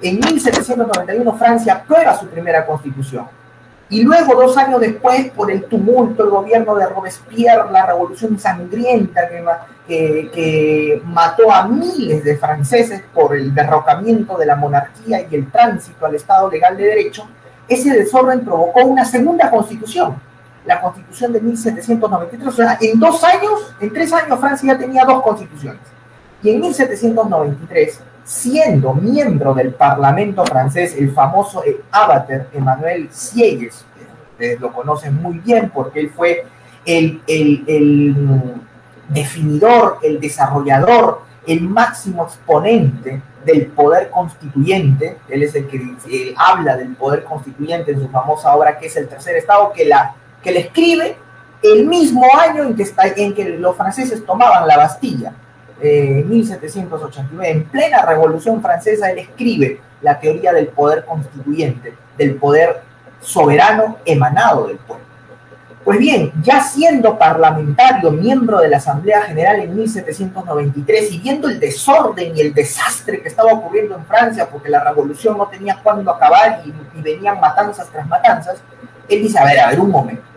En 0.00 0.20
1791 0.20 1.36
Francia 1.36 1.74
aprueba 1.74 2.16
su 2.16 2.26
primera 2.28 2.64
constitución. 2.64 3.26
Y 3.90 4.02
luego, 4.02 4.34
dos 4.34 4.56
años 4.58 4.80
después, 4.80 5.30
por 5.30 5.50
el 5.50 5.64
tumulto, 5.64 6.22
el 6.22 6.30
gobierno 6.30 6.74
de 6.74 6.86
Robespierre, 6.86 7.72
la 7.72 7.86
revolución 7.86 8.38
sangrienta 8.38 9.22
que, 9.86 11.02
mató 11.06 11.50
a 11.50 11.66
miles 11.66 12.22
de 12.22 12.36
franceses 12.36 13.02
por 13.14 13.34
el 13.34 13.54
derrocamiento 13.54 14.36
de 14.36 14.44
la 14.44 14.56
monarquía 14.56 15.26
y 15.28 15.34
el 15.34 15.50
tránsito 15.50 16.04
al 16.04 16.14
Estado 16.14 16.50
legal 16.50 16.76
de 16.76 16.84
derecho, 16.84 17.26
ese 17.66 17.90
desorden 17.90 18.44
provocó 18.44 18.84
una 18.84 19.06
segunda 19.06 19.50
constitución, 19.50 20.16
la 20.66 20.80
constitución 20.82 21.32
de 21.32 21.40
1793. 21.40 22.46
O 22.46 22.52
sea, 22.52 22.78
en 22.80 23.00
dos 23.00 23.24
años, 23.24 23.74
en 23.80 23.90
tres 23.92 24.12
años 24.12 24.38
Francia 24.38 24.74
ya 24.74 24.78
tenía 24.78 25.04
dos 25.06 25.22
constituciones. 25.22 25.80
Y 26.42 26.50
en 26.50 26.60
1793, 26.60 28.00
siendo 28.28 28.92
miembro 28.92 29.54
del 29.54 29.72
Parlamento 29.72 30.44
francés, 30.44 30.94
el 30.98 31.12
famoso 31.12 31.62
abater 31.90 32.48
Emmanuel 32.52 33.08
Sieyes, 33.10 33.86
ustedes 34.32 34.60
lo 34.60 34.70
conocen 34.70 35.14
muy 35.14 35.38
bien 35.38 35.70
porque 35.74 36.00
él 36.00 36.12
fue 36.14 36.44
el, 36.84 37.22
el, 37.26 37.64
el 37.66 38.54
definidor, 39.08 39.96
el 40.02 40.20
desarrollador, 40.20 41.22
el 41.46 41.62
máximo 41.62 42.24
exponente 42.24 43.22
del 43.46 43.68
poder 43.68 44.10
constituyente, 44.10 45.16
él 45.30 45.42
es 45.42 45.54
el 45.54 45.66
que 45.66 46.34
habla 46.36 46.76
del 46.76 46.94
poder 46.96 47.24
constituyente 47.24 47.92
en 47.92 48.02
su 48.02 48.10
famosa 48.10 48.54
obra 48.54 48.78
que 48.78 48.88
es 48.88 48.96
el 48.96 49.08
tercer 49.08 49.36
estado, 49.36 49.72
que, 49.72 49.86
la, 49.86 50.14
que 50.42 50.52
le 50.52 50.60
escribe 50.60 51.16
el 51.62 51.86
mismo 51.86 52.26
año 52.38 52.64
en 52.64 52.76
que, 52.76 52.82
está, 52.82 53.04
en 53.06 53.34
que 53.34 53.56
los 53.56 53.74
franceses 53.74 54.26
tomaban 54.26 54.68
la 54.68 54.76
Bastilla, 54.76 55.32
eh, 55.80 56.20
en 56.20 56.28
1789, 56.28 57.50
en 57.50 57.64
plena 57.64 58.04
revolución 58.04 58.60
francesa, 58.60 59.10
él 59.10 59.18
escribe 59.18 59.80
la 60.02 60.18
teoría 60.18 60.52
del 60.52 60.68
poder 60.68 61.04
constituyente, 61.04 61.94
del 62.16 62.36
poder 62.36 62.82
soberano 63.20 63.98
emanado 64.04 64.68
del 64.68 64.78
pueblo. 64.78 65.06
Pues 65.84 65.98
bien, 65.98 66.32
ya 66.42 66.60
siendo 66.62 67.16
parlamentario, 67.16 68.10
miembro 68.10 68.58
de 68.58 68.68
la 68.68 68.76
Asamblea 68.76 69.22
General 69.22 69.58
en 69.60 69.74
1793 69.74 71.12
y 71.12 71.18
viendo 71.18 71.48
el 71.48 71.58
desorden 71.58 72.36
y 72.36 72.40
el 72.42 72.52
desastre 72.52 73.22
que 73.22 73.28
estaba 73.28 73.52
ocurriendo 73.52 73.96
en 73.96 74.04
Francia 74.04 74.48
porque 74.50 74.68
la 74.68 74.84
revolución 74.84 75.38
no 75.38 75.46
tenía 75.46 75.80
cuándo 75.82 76.10
acabar 76.10 76.60
y, 76.66 76.98
y 76.98 77.02
venían 77.02 77.40
matanzas 77.40 77.88
tras 77.90 78.06
matanzas, 78.06 78.58
él 79.08 79.22
dice, 79.22 79.38
a 79.38 79.44
ver, 79.44 79.60
a 79.60 79.68
ver, 79.70 79.80
un 79.80 79.90
momento. 79.90 80.27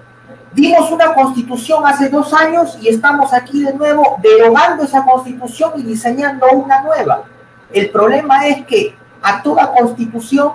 Dimos 0.53 0.91
una 0.91 1.13
constitución 1.13 1.85
hace 1.85 2.09
dos 2.09 2.33
años 2.33 2.77
y 2.81 2.89
estamos 2.89 3.33
aquí 3.33 3.63
de 3.63 3.73
nuevo 3.73 4.17
derogando 4.21 4.83
esa 4.83 5.05
constitución 5.05 5.71
y 5.77 5.83
diseñando 5.83 6.45
una 6.53 6.81
nueva. 6.81 7.23
El 7.71 7.89
problema 7.89 8.45
es 8.47 8.65
que 8.65 8.95
a 9.21 9.41
toda 9.41 9.71
constitución 9.71 10.53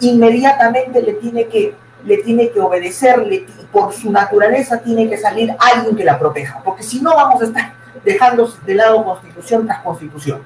inmediatamente 0.00 1.02
le 1.02 1.14
tiene 1.14 1.46
que 1.46 1.74
le 2.04 2.18
tiene 2.18 2.50
que 2.50 2.60
obedecerle, 2.60 3.46
por 3.72 3.92
su 3.92 4.12
naturaleza 4.12 4.78
tiene 4.78 5.08
que 5.08 5.16
salir 5.16 5.56
alguien 5.58 5.96
que 5.96 6.04
la 6.04 6.18
proteja, 6.18 6.60
porque 6.62 6.82
si 6.82 7.00
no 7.00 7.16
vamos 7.16 7.40
a 7.40 7.46
estar 7.46 7.72
dejando 8.04 8.52
de 8.66 8.74
lado 8.74 9.02
constitución 9.04 9.66
tras 9.66 9.80
constitución. 9.80 10.42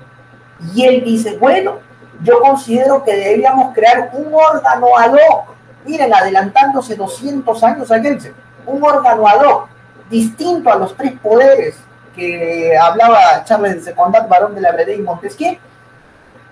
Y 0.72 0.84
él 0.84 1.02
dice, 1.04 1.36
bueno, 1.36 1.78
yo 2.22 2.40
considero 2.40 3.02
que 3.02 3.12
deberíamos 3.12 3.74
crear 3.74 4.10
un 4.12 4.32
órgano 4.32 4.86
ad 4.96 5.12
hoc, 5.14 5.54
miren, 5.84 6.14
adelantándose 6.14 6.94
200 6.94 7.64
años 7.64 7.90
a 7.90 8.00
Kelsen, 8.00 8.34
un 8.68 8.82
órgano 8.82 9.26
ad 9.26 9.44
hoc, 9.44 9.68
distinto 10.10 10.70
a 10.70 10.76
los 10.76 10.96
tres 10.96 11.12
poderes 11.20 11.76
que 12.14 12.76
hablaba 12.76 13.44
Charles 13.44 13.76
de 13.76 13.80
Secondat, 13.82 14.28
varón 14.28 14.54
de 14.54 14.60
la 14.60 14.72
Brede 14.72 14.96
y 14.96 15.02
Montesquieu, 15.02 15.56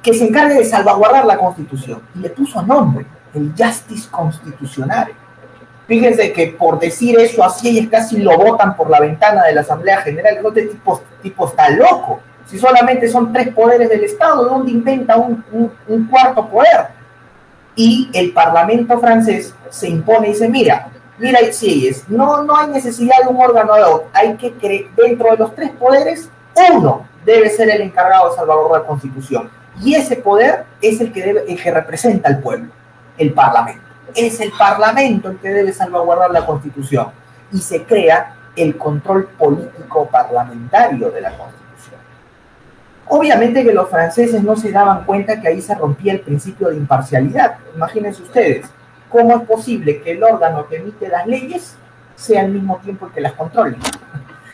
que 0.03 0.15
se 0.15 0.29
encargue 0.29 0.55
de 0.55 0.65
salvaguardar 0.65 1.25
la 1.25 1.37
constitución. 1.37 2.01
Y 2.15 2.21
le 2.21 2.31
puso 2.31 2.63
nombre, 2.63 3.05
el 3.35 3.53
Justice 3.57 4.09
Constitucional. 4.11 5.09
Fíjense 5.87 6.33
que 6.33 6.49
por 6.49 6.79
decir 6.79 7.19
eso 7.19 7.45
así 7.45 7.69
ellos 7.69 7.91
casi 7.91 8.19
lo 8.19 8.37
votan 8.37 8.77
por 8.77 8.91
la 8.91 9.01
ventana 9.01 9.45
de 9.45 9.55
la 9.55 9.61
Asamblea 9.61 9.99
General. 9.99 10.39
Este 10.45 10.63
tipo, 10.63 11.01
tipo 11.23 11.49
está 11.49 11.69
loco. 11.71 12.21
Si 12.47 12.59
solamente 12.59 13.09
son 13.09 13.33
tres 13.33 13.49
poderes 13.53 13.89
del 13.89 14.05
Estado, 14.05 14.45
¿de 14.45 14.51
dónde 14.51 14.71
inventa 14.71 15.17
un, 15.17 15.45
un, 15.89 16.07
cuarto 16.07 16.49
poder? 16.49 16.87
Y 17.75 18.09
el 18.13 18.33
Parlamento 18.33 18.99
francés 19.01 19.55
se 19.69 19.89
impone 19.89 20.29
y 20.29 20.33
dice, 20.33 20.49
mira, 20.49 20.89
mira, 21.19 21.41
es 21.41 22.09
no, 22.09 22.43
no 22.43 22.57
hay 22.57 22.69
necesidad 22.69 23.17
de 23.23 23.29
un 23.29 23.41
órgano 23.41 23.75
de 23.75 23.85
hoc, 23.85 24.05
hay 24.13 24.37
que 24.37 24.53
creer, 24.53 24.87
dentro 24.97 25.31
de 25.31 25.37
los 25.37 25.55
tres 25.55 25.71
poderes, 25.73 26.31
uno 26.73 27.07
debe 27.25 27.51
ser 27.51 27.69
el 27.71 27.83
encargado 27.83 28.31
de 28.31 28.37
salvaguardar 28.37 28.83
la 28.83 28.87
Constitución. 28.87 29.51
Y 29.83 29.95
ese 29.95 30.17
poder 30.17 30.65
es 30.81 31.01
el 31.01 31.13
que, 31.13 31.23
debe, 31.23 31.45
el 31.49 31.61
que 31.61 31.71
representa 31.71 32.29
al 32.29 32.41
pueblo 32.41 32.71
el 33.19 33.33
Parlamento. 33.33 33.83
Es 34.15 34.41
el 34.41 34.53
Parlamento 34.59 35.31
el 35.31 35.39
que 35.39 35.49
debe 35.49 35.73
salvaguardar 35.73 36.31
la 36.31 36.47
Constitución 36.47 37.09
y 37.53 37.59
se 37.59 37.83
crea 37.83 38.35
el 38.55 38.77
control 38.77 39.27
político 39.39 40.09
parlamentario 40.09 41.11
de 41.11 41.21
la 41.21 41.31
Constitución. 41.31 42.01
Obviamente 43.09 43.63
que 43.63 43.73
los 43.73 43.89
franceses 43.89 44.43
no 44.43 44.57
se 44.57 44.73
daban 44.73 45.05
cuenta 45.05 45.41
que 45.41 45.49
ahí 45.49 45.61
se 45.61 45.75
rompía 45.75 46.15
el 46.15 46.21
principio 46.21 46.69
de 46.69 46.77
imparcialidad. 46.77 47.59
Imagínense 47.75 48.23
ustedes, 48.23 48.67
¿cómo 49.09 49.37
es 49.37 49.43
posible 49.43 50.01
que 50.03 50.13
el 50.13 50.23
órgano 50.23 50.67
que 50.69 50.77
emite 50.77 51.09
las 51.09 51.27
leyes 51.27 51.77
sea 52.15 52.43
al 52.43 52.51
mismo 52.51 52.79
tiempo 52.79 53.07
el 53.07 53.13
que 53.13 53.21
las 53.21 53.33
controle? 53.33 53.77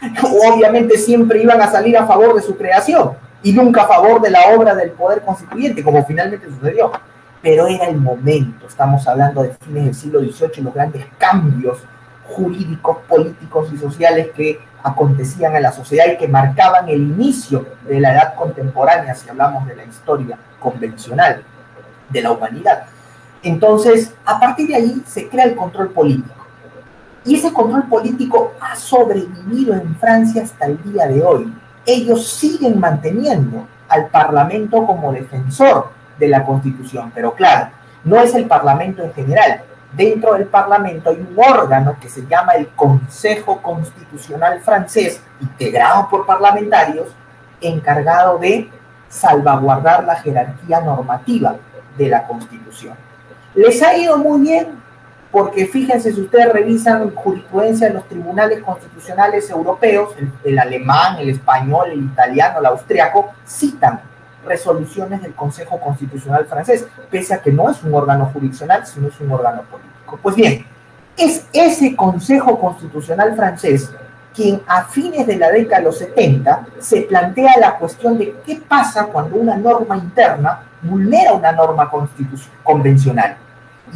Obviamente 0.55 0.99
siempre 0.99 1.43
iban 1.43 1.61
a 1.61 1.71
salir 1.71 1.97
a 1.97 2.07
favor 2.07 2.35
de 2.35 2.43
su 2.43 2.57
creación 2.57 3.13
y 3.43 3.53
nunca 3.53 3.83
a 3.83 3.89
favor 3.89 4.21
de 4.21 4.31
la 4.31 4.55
obra 4.57 4.75
del 4.75 4.91
poder 4.91 5.23
constituyente, 5.23 5.83
como 5.83 6.05
finalmente 6.05 6.47
sucedió 6.47 6.93
pero 7.43 7.67
era 7.67 7.87
el 7.87 7.97
momento. 7.97 8.67
Estamos 8.67 9.07
hablando 9.09 9.43
de 9.43 9.55
fines 9.65 9.85
del 9.85 9.95
siglo 9.95 10.21
XVIII, 10.21 10.63
los 10.63 10.73
grandes 10.73 11.05
cambios 11.19 11.79
jurídicos, 12.29 12.99
políticos 13.09 13.69
y 13.75 13.77
sociales 13.77 14.29
que 14.35 14.61
acontecían 14.83 15.55
en 15.57 15.65
la 15.65 15.73
sociedad 15.73 16.07
y 16.13 16.17
que 16.17 16.29
marcaban 16.29 16.89
el 16.89 17.03
inicio 17.03 17.67
de 17.87 18.01
la 18.01 18.13
edad 18.13 18.35
contemporánea, 18.35 19.15
si 19.15 19.29
hablamos 19.29 19.67
de 19.67 19.77
la 19.77 19.85
historia 19.85 20.39
convencional 20.61 21.43
de 22.09 22.23
la 22.23 22.31
humanidad. 22.31 22.85
Entonces, 23.43 24.15
a 24.25 24.39
partir 24.39 24.69
de 24.69 24.77
ahí 24.77 25.03
se 25.07 25.29
crea 25.29 25.45
el 25.45 25.57
control 25.57 25.91
político. 25.91 26.35
Y 27.25 27.37
ese 27.37 27.53
control 27.53 27.85
político 27.89 28.53
ha 28.61 28.75
sobrevivido 28.75 29.75
en 29.75 29.95
Francia 29.97 30.43
hasta 30.43 30.67
el 30.67 30.83
día 30.83 31.07
de 31.07 31.23
hoy. 31.23 31.53
Ellos 31.87 32.27
siguen 32.27 32.79
manteniendo 32.79 33.67
al 33.89 34.09
Parlamento 34.09 34.85
como 34.87 35.13
defensor 35.13 35.91
de 36.19 36.29
la 36.29 36.45
Constitución. 36.45 37.13
Pero 37.15 37.35
claro, 37.35 37.71
no 38.05 38.21
es 38.21 38.35
el 38.35 38.47
Parlamento 38.47 39.03
en 39.03 39.13
general. 39.13 39.63
Dentro 39.93 40.33
del 40.35 40.47
Parlamento 40.47 41.11
hay 41.11 41.17
un 41.17 41.37
órgano 41.37 41.97
que 42.01 42.09
se 42.09 42.27
llama 42.27 42.53
el 42.53 42.69
Consejo 42.69 43.61
Constitucional 43.61 44.61
francés, 44.61 45.21
integrado 45.41 46.09
por 46.09 46.25
parlamentarios, 46.25 47.09
encargado 47.61 48.39
de 48.39 48.71
salvaguardar 49.09 50.05
la 50.05 50.17
jerarquía 50.17 50.81
normativa 50.81 51.57
de 51.99 52.09
la 52.09 52.27
Constitución. 52.27 52.97
Les 53.55 53.83
ha 53.83 53.97
ido 53.97 54.17
muy 54.19 54.41
bien 54.41 54.83
porque 55.31 55.67
fíjense, 55.67 56.13
si 56.13 56.21
ustedes 56.21 56.53
revisan 56.53 57.15
jurisprudencia 57.15 57.89
de 57.89 57.95
los 57.95 58.07
tribunales 58.07 58.63
constitucionales 58.63 59.49
europeos, 59.49 60.11
el, 60.19 60.31
el 60.45 60.59
alemán, 60.59 61.17
el 61.19 61.31
español, 61.31 61.91
el 61.91 62.05
italiano, 62.05 62.61
el 62.61 62.67
austriaco, 62.67 63.33
citan 63.47 64.01
resoluciones 64.45 65.23
del 65.23 65.35
Consejo 65.35 65.81
Constitucional 65.81 66.45
francés, 66.47 66.87
pese 67.11 67.33
a 67.33 67.41
que 67.41 67.51
no 67.51 67.71
es 67.71 67.83
un 67.83 67.95
órgano 67.95 68.27
jurisdiccional, 68.27 68.87
sino 68.87 69.09
es 69.09 69.19
un 69.21 69.33
órgano 69.33 69.63
político. 69.63 70.19
Pues 70.23 70.37
bien, 70.37 70.67
es 71.17 71.47
ese 71.53 71.97
Consejo 71.97 72.59
Constitucional 72.59 73.35
francés 73.35 73.91
quien 74.35 74.63
a 74.67 74.85
fines 74.85 75.27
de 75.27 75.37
la 75.37 75.51
década 75.51 75.81
de 75.81 75.85
los 75.85 75.99
70 75.99 76.67
se 76.79 77.03
plantea 77.03 77.53
la 77.61 77.77
cuestión 77.77 78.19
de 78.19 78.35
qué 78.45 78.61
pasa 78.67 79.07
cuando 79.07 79.37
una 79.37 79.57
norma 79.57 79.97
interna 79.97 80.63
vulnera 80.83 81.33
una 81.33 81.53
norma 81.53 81.91
convencional. 82.63 83.37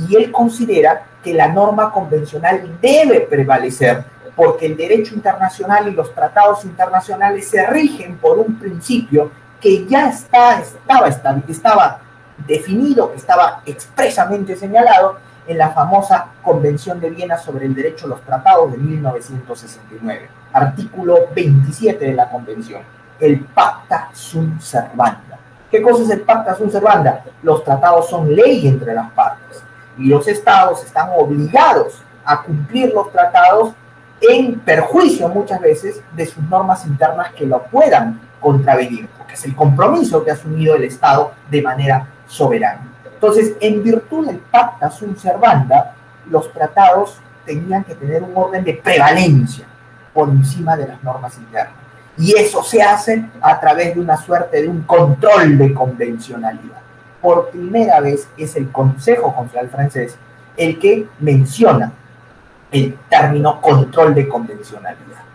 Y 0.09 0.17
él 0.17 0.31
considera 0.31 1.03
que 1.23 1.35
la 1.35 1.49
norma 1.49 1.91
convencional 1.91 2.79
debe 2.81 3.21
prevalecer 3.21 4.05
porque 4.35 4.67
el 4.67 4.77
derecho 4.77 5.15
internacional 5.15 5.89
y 5.89 5.93
los 5.93 6.15
tratados 6.15 6.65
internacionales 6.65 7.49
se 7.49 7.67
rigen 7.67 8.17
por 8.19 8.39
un 8.39 8.59
principio 8.59 9.31
que 9.61 9.87
ya 9.87 10.11
está, 10.11 10.61
estaba, 10.61 11.09
estaba 11.09 12.01
definido, 12.47 13.11
que 13.11 13.17
estaba 13.17 13.63
expresamente 13.65 14.55
señalado 14.55 15.17
en 15.47 15.59
la 15.59 15.71
famosa 15.71 16.27
Convención 16.43 17.01
de 17.01 17.11
Viena 17.11 17.39
sobre 17.39 17.67
el 17.67 17.75
Derecho 17.75 18.07
a 18.07 18.11
los 18.11 18.23
Tratados 18.23 18.73
de 18.73 18.79
1969, 18.79 20.29
artículo 20.53 21.29
27 21.35 22.05
de 22.05 22.13
la 22.13 22.29
Convención, 22.29 22.83
el 23.19 23.41
Pacta 23.41 24.11
Sunt 24.13 24.61
Servanda. 24.61 25.26
¿Qué 25.77 25.83
cosa 25.83 26.05
es 26.05 26.09
el 26.09 26.23
Pacta 26.23 26.55
Sunt 26.55 26.73
Servanda? 26.73 27.23
Los 27.43 27.63
tratados 27.63 28.09
son 28.09 28.35
ley 28.35 28.67
entre 28.67 28.95
las 28.95 29.11
partes 29.11 29.63
y 29.99 30.09
los 30.09 30.27
estados 30.27 30.83
están 30.83 31.11
obligados 31.15 32.03
a 32.25 32.41
cumplir 32.41 32.95
los 32.95 33.13
tratados 33.13 33.75
en 34.23 34.59
perjuicio 34.61 35.29
muchas 35.29 35.61
veces 35.61 36.01
de 36.13 36.25
sus 36.25 36.43
normas 36.45 36.87
internas 36.87 37.31
que 37.35 37.45
lo 37.45 37.63
puedan 37.65 38.19
contravenir, 38.41 39.07
porque 39.19 39.35
es 39.35 39.45
el 39.45 39.55
compromiso 39.55 40.25
que 40.25 40.31
ha 40.31 40.33
asumido 40.33 40.77
el 40.77 40.85
Estado 40.85 41.33
de 41.51 41.61
manera 41.61 42.09
soberana. 42.27 42.91
Entonces, 43.13 43.53
en 43.61 43.83
virtud 43.83 44.29
del 44.29 44.39
pacta 44.39 44.91
sunt 44.91 45.19
servanda, 45.19 45.95
los 46.31 46.51
tratados 46.55 47.19
tenían 47.45 47.85
que 47.85 47.95
tener 47.97 48.23
un 48.23 48.33
orden 48.35 48.65
de 48.65 48.81
prevalencia 48.83 49.67
por 50.15 50.31
encima 50.31 50.75
de 50.75 50.89
las 50.89 51.05
normas 51.05 51.37
internas. 51.37 51.86
Y 52.19 52.35
eso 52.35 52.63
se 52.63 52.83
hace 52.83 53.25
a 53.41 53.61
través 53.61 53.95
de 53.95 54.01
una 54.01 54.17
suerte 54.17 54.63
de 54.63 54.69
un 54.69 54.83
control 54.83 55.59
de 55.59 55.75
convencionalidad. 55.75 56.81
Por 57.21 57.51
primera 57.51 58.01
vez 58.01 58.29
es 58.37 58.57
el 58.57 58.71
Consejo 58.71 59.35
Constitucional 59.35 59.71
francés 59.71 60.17
el 60.57 60.79
que 60.79 61.07
menciona 61.21 61.93
el 62.71 62.97
término 63.09 63.61
control 63.61 64.15
de 64.15 64.29
convencionalidad. 64.29 65.27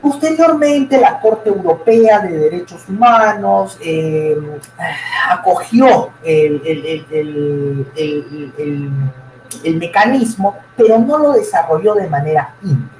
Posteriormente, 0.00 0.98
la 1.00 1.20
Corte 1.20 1.48
Europea 1.48 2.18
de 2.20 2.36
Derechos 2.36 2.88
Humanos 2.88 3.78
eh, 3.80 4.36
acogió 5.30 6.10
el, 6.24 6.60
el, 9.62 9.76
mecanismo, 9.76 10.58
pero 10.76 10.98
no 10.98 11.18
lo 11.18 11.32
desarrolló 11.32 11.94
de 11.94 12.08
manera 12.08 12.52
íntegra. 12.62 12.91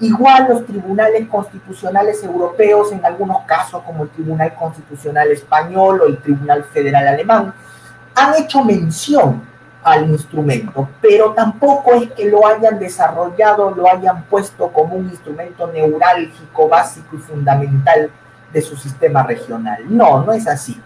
Igual 0.00 0.48
los 0.48 0.66
tribunales 0.66 1.28
constitucionales 1.28 2.22
europeos, 2.24 2.90
en 2.92 3.04
algunos 3.04 3.42
casos 3.44 3.82
como 3.84 4.04
el 4.04 4.10
Tribunal 4.10 4.54
Constitucional 4.54 5.30
Español 5.30 6.00
o 6.00 6.06
el 6.06 6.18
Tribunal 6.18 6.64
Federal 6.64 7.06
Alemán, 7.06 7.54
han 8.14 8.34
hecho 8.34 8.64
mención 8.64 9.42
al 9.84 10.08
instrumento, 10.08 10.88
pero 11.00 11.32
tampoco 11.32 11.92
es 11.92 12.10
que 12.12 12.24
lo 12.24 12.46
hayan 12.46 12.78
desarrollado, 12.78 13.70
lo 13.70 13.88
hayan 13.88 14.24
puesto 14.24 14.68
como 14.68 14.94
un 14.96 15.10
instrumento 15.10 15.70
neurálgico, 15.70 16.68
básico 16.68 17.16
y 17.16 17.18
fundamental 17.18 18.10
de 18.52 18.62
su 18.62 18.76
sistema 18.76 19.22
regional. 19.24 19.82
No, 19.88 20.24
no 20.24 20.32
es 20.32 20.48
así. 20.48 20.80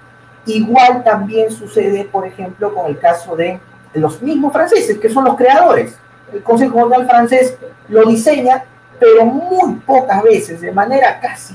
Igual 0.46 1.04
también 1.04 1.50
sucede, 1.50 2.04
por 2.06 2.26
ejemplo, 2.26 2.74
con 2.74 2.86
el 2.86 2.98
caso 2.98 3.36
de 3.36 3.60
los 3.94 4.20
mismos 4.20 4.52
franceses, 4.52 4.98
que 4.98 5.08
son 5.08 5.24
los 5.24 5.36
creadores. 5.36 5.96
El 6.32 6.42
Consejo 6.42 6.78
Mundial 6.78 7.06
francés 7.06 7.56
lo 7.88 8.04
diseña, 8.04 8.64
pero 8.98 9.24
muy 9.24 9.74
pocas 9.86 10.22
veces, 10.22 10.60
de 10.60 10.72
manera 10.72 11.18
casi 11.20 11.54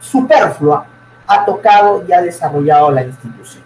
superflua, 0.00 0.86
ha 1.26 1.44
tocado 1.44 2.04
y 2.06 2.12
ha 2.12 2.20
desarrollado 2.20 2.90
la 2.90 3.04
institución. 3.04 3.64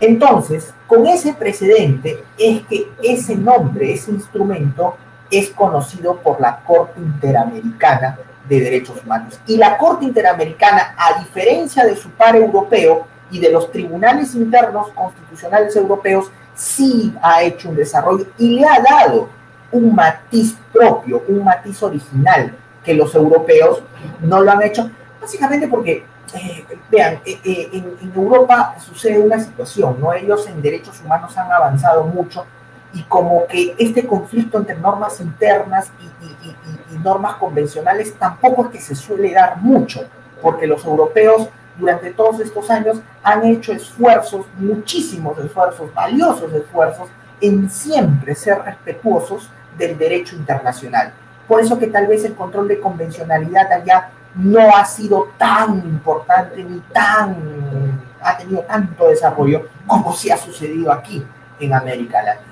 Entonces, 0.00 0.72
con 0.86 1.06
ese 1.06 1.32
precedente 1.34 2.22
es 2.38 2.62
que 2.66 2.88
ese 3.02 3.34
nombre, 3.34 3.92
ese 3.92 4.12
instrumento, 4.12 4.96
es 5.30 5.50
conocido 5.50 6.16
por 6.16 6.40
la 6.40 6.60
Corte 6.60 7.00
Interamericana 7.00 8.18
de 8.48 8.60
Derechos 8.60 9.02
Humanos. 9.04 9.38
Y 9.46 9.56
la 9.56 9.76
Corte 9.76 10.04
Interamericana, 10.04 10.94
a 10.96 11.18
diferencia 11.18 11.84
de 11.84 11.96
su 11.96 12.10
par 12.10 12.36
europeo 12.36 13.06
y 13.30 13.40
de 13.40 13.50
los 13.50 13.70
tribunales 13.70 14.34
internos 14.34 14.88
constitucionales 14.94 15.74
europeos, 15.76 16.30
sí 16.54 17.14
ha 17.22 17.42
hecho 17.42 17.68
un 17.68 17.76
desarrollo 17.76 18.26
y 18.38 18.58
le 18.58 18.66
ha 18.66 18.80
dado 18.80 19.28
un 19.72 19.94
matiz 19.94 20.56
propio, 20.72 21.22
un 21.28 21.44
matiz 21.44 21.82
original 21.82 22.54
que 22.84 22.94
los 22.94 23.14
europeos 23.14 23.82
no 24.20 24.40
lo 24.40 24.50
han 24.50 24.62
hecho, 24.62 24.90
básicamente 25.20 25.68
porque 25.68 26.04
eh, 26.34 26.64
vean, 26.90 27.14
eh, 27.24 27.40
eh, 27.44 27.68
en, 27.72 28.12
Europa 28.14 28.76
sucede 28.78 29.18
una 29.18 29.38
situación, 29.38 29.96
¿no? 30.00 30.12
Ellos 30.12 30.46
en 30.46 30.60
derechos 30.60 31.00
humanos 31.02 31.36
han 31.36 31.50
avanzado 31.50 32.04
mucho 32.04 32.44
y 32.92 33.02
como 33.04 33.46
que 33.46 33.74
este 33.78 34.06
conflicto 34.06 34.58
entre 34.58 34.76
normas 34.76 35.20
internas 35.20 35.90
y, 36.00 36.98
normas 36.98 37.36
convencionales 37.36 38.14
tampoco 38.18 38.64
es 38.64 38.70
que 38.70 38.80
se 38.80 38.94
suele 38.94 39.32
dar 39.32 39.58
mucho, 39.58 40.00
porque 40.42 40.66
los 40.66 40.84
europeos 40.84 41.48
durante 41.78 42.10
todos 42.10 42.40
estos 42.40 42.68
años 42.70 43.00
han 43.22 43.44
hecho 43.44 43.72
esfuerzos, 43.72 44.46
muchísimos 44.58 45.38
esfuerzos, 45.38 45.94
valiosos 45.94 46.52
esfuerzos, 46.52 47.08
en 47.40 47.70
siempre 47.70 48.34
ser 48.34 48.60
respetuosos 48.62 49.48
del 49.78 49.96
derecho 49.96 50.36
internacional. 50.36 51.12
Por 51.46 51.60
eso 51.60 51.78
que 51.78 51.86
tal 51.86 52.06
vez 52.06 52.24
el 52.24 52.34
control 52.34 52.68
de 52.68 52.80
convencionalidad 52.80 53.72
allá 53.72 54.10
no 54.34 54.76
ha 54.76 54.84
sido 54.84 55.30
tan 55.38 55.78
importante 55.78 56.62
ni 56.62 56.80
tan 56.92 57.98
ha 58.20 58.36
tenido 58.36 58.62
tanto 58.62 59.08
desarrollo 59.08 59.68
como 59.86 60.12
si 60.12 60.30
ha 60.30 60.36
sucedido 60.36 60.92
aquí 60.92 61.24
en 61.60 61.72
América 61.72 62.22
Latina. 62.22 62.44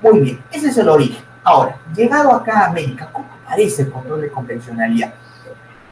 Muy 0.00 0.20
bien, 0.20 0.42
ese 0.50 0.68
es 0.68 0.78
el 0.78 0.88
origen. 0.88 1.22
Ahora, 1.44 1.76
llegado 1.94 2.32
acá 2.32 2.60
a 2.60 2.66
América, 2.66 3.08
¿cómo 3.12 3.28
aparece 3.44 3.82
el 3.82 3.90
control 3.90 4.22
de 4.22 4.30
convencionalidad? 4.30 5.12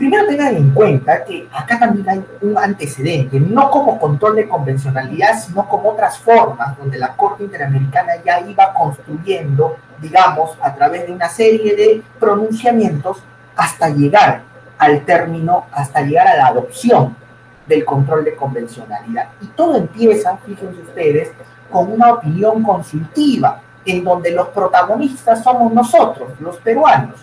Primero 0.00 0.26
tengan 0.26 0.56
en 0.56 0.70
cuenta 0.70 1.22
que 1.26 1.46
acá 1.52 1.78
también 1.78 2.08
hay 2.08 2.24
un 2.40 2.56
antecedente, 2.56 3.38
no 3.38 3.70
como 3.70 4.00
control 4.00 4.36
de 4.36 4.48
convencionalidad, 4.48 5.38
sino 5.38 5.68
como 5.68 5.90
otras 5.90 6.18
formas 6.20 6.74
donde 6.78 6.96
la 6.96 7.14
Corte 7.14 7.44
Interamericana 7.44 8.12
ya 8.24 8.40
iba 8.40 8.72
construyendo, 8.72 9.76
digamos, 10.00 10.56
a 10.62 10.74
través 10.74 11.06
de 11.06 11.12
una 11.12 11.28
serie 11.28 11.76
de 11.76 12.02
pronunciamientos 12.18 13.18
hasta 13.54 13.90
llegar 13.90 14.40
al 14.78 15.04
término 15.04 15.66
hasta 15.70 16.00
llegar 16.00 16.28
a 16.28 16.36
la 16.38 16.46
adopción 16.46 17.14
del 17.66 17.84
control 17.84 18.24
de 18.24 18.34
convencionalidad. 18.34 19.28
Y 19.42 19.48
todo 19.48 19.76
empieza, 19.76 20.34
fíjense 20.38 20.80
ustedes, 20.80 21.30
con 21.70 21.92
una 21.92 22.14
opinión 22.14 22.62
consultiva, 22.62 23.60
en 23.84 24.02
donde 24.02 24.30
los 24.30 24.48
protagonistas 24.48 25.44
somos 25.44 25.70
nosotros, 25.74 26.30
los 26.40 26.56
peruanos. 26.56 27.16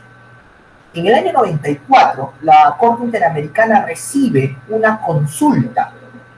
En 0.98 1.06
el 1.06 1.14
año 1.14 1.32
94, 1.32 2.34
la 2.42 2.76
Corte 2.80 3.04
Interamericana 3.04 3.86
recibe 3.86 4.58
una 4.68 5.00
consulta 5.00 5.92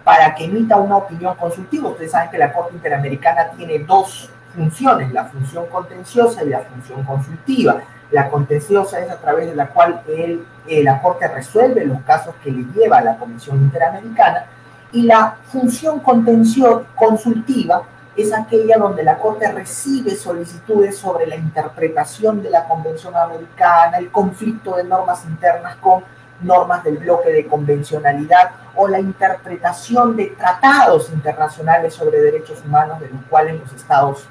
para 0.04 0.36
que 0.36 0.43
emita 0.43 0.76
una 0.76 0.98
opinión 0.98 1.34
consultiva. 1.38 1.88
Ustedes 1.88 2.12
saben 2.12 2.30
que 2.30 2.38
la 2.38 2.52
Corte 2.52 2.76
Interamericana 2.76 3.52
tiene 3.56 3.80
dos 3.80 4.30
funciones, 4.54 5.13
la 5.13 5.24
función 5.24 5.65
contenciosa 5.67 6.43
y 6.43 6.50
la 6.50 6.60
función 6.60 7.06
consultiva. 7.06 7.78
La 8.12 8.30
contenciosa 8.30 9.00
es 9.00 9.10
a 9.10 9.15
través 9.15 9.48
de 9.48 9.56
la 9.56 9.67
cual 9.67 10.02
el, 10.10 10.45
eh, 10.67 10.84
la 10.84 11.02
Corte 11.02 11.30
resuelve 11.30 11.86
los 11.86 12.02
casos 12.02 12.36
que 12.43 12.52
le 12.52 12.65
lleva 12.74 12.98
a 12.98 13.02
la 13.02 13.15
Comisión 13.15 13.60
Interamericana 13.60 14.43
y 14.91 15.04
la 15.04 15.38
función 15.45 16.02
contención 16.02 16.84
consultiva 16.95 17.84
es 18.15 18.34
aquella 18.34 18.78
donde 18.78 19.04
la 19.04 19.17
Corte 19.17 19.52
recibe 19.52 20.15
solicitudes 20.15 20.98
sobre 20.98 21.28
la 21.28 21.36
interpretación 21.36 22.41
de 22.41 22.50
la 22.50 22.65
Convención 22.65 23.15
Americana, 23.15 23.98
el 23.98 24.12
conflicto 24.12 24.76
de 24.76 24.84
normas 24.84 25.26
internas 25.26 25.76
con 25.78 26.04
normas 26.41 26.84
del 26.84 26.98
bloque 26.98 27.30
de 27.32 27.48
convencionalidad 27.48 28.52
o 28.76 28.88
la 28.88 29.00
interpretación 29.00 30.15
de 30.15 30.28
tratados 30.28 31.12
internacionales 31.12 31.93
sobre 31.93 32.22
derechos 32.22 32.63
humanos 32.65 33.00
de 33.00 33.10
los 33.10 33.22
cuales 33.30 33.60
los 33.60 33.74
estados 33.74 34.28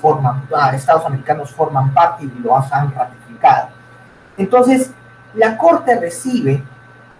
forman, 0.00 0.46
ah, 0.54 0.72
Estados 0.74 1.06
americanos 1.06 1.52
forman 1.52 1.92
parte 1.94 2.24
y 2.24 2.42
lo 2.42 2.56
han 2.56 2.94
ratificado. 2.94 3.68
Entonces, 4.36 4.90
la 5.34 5.56
Corte 5.56 5.98
recibe 5.98 6.62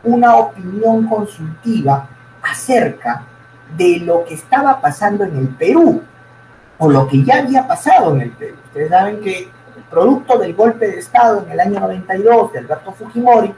una 0.03 0.37
opinión 0.37 1.07
consultiva 1.09 2.07
acerca 2.43 3.23
de 3.77 4.01
lo 4.01 4.25
que 4.25 4.35
estaba 4.35 4.81
pasando 4.81 5.25
en 5.25 5.37
el 5.37 5.49
Perú 5.49 6.03
o 6.79 6.89
lo 6.89 7.09
que 7.09 7.23
ya 7.25 7.39
había 7.39 7.67
pasado 7.67 8.15
en 8.15 8.23
el 8.23 8.31
Perú. 8.31 8.57
Ustedes 8.67 8.91
saben 8.91 9.21
que 9.21 9.51
producto 9.91 10.39
del 10.39 10.55
golpe 10.55 10.87
de 10.87 10.99
Estado 10.99 11.43
en 11.45 11.53
el 11.53 11.61
año 11.61 11.81
92 11.81 12.53
de 12.53 12.59
Alberto 12.59 12.93
Fujimori, 12.93 13.55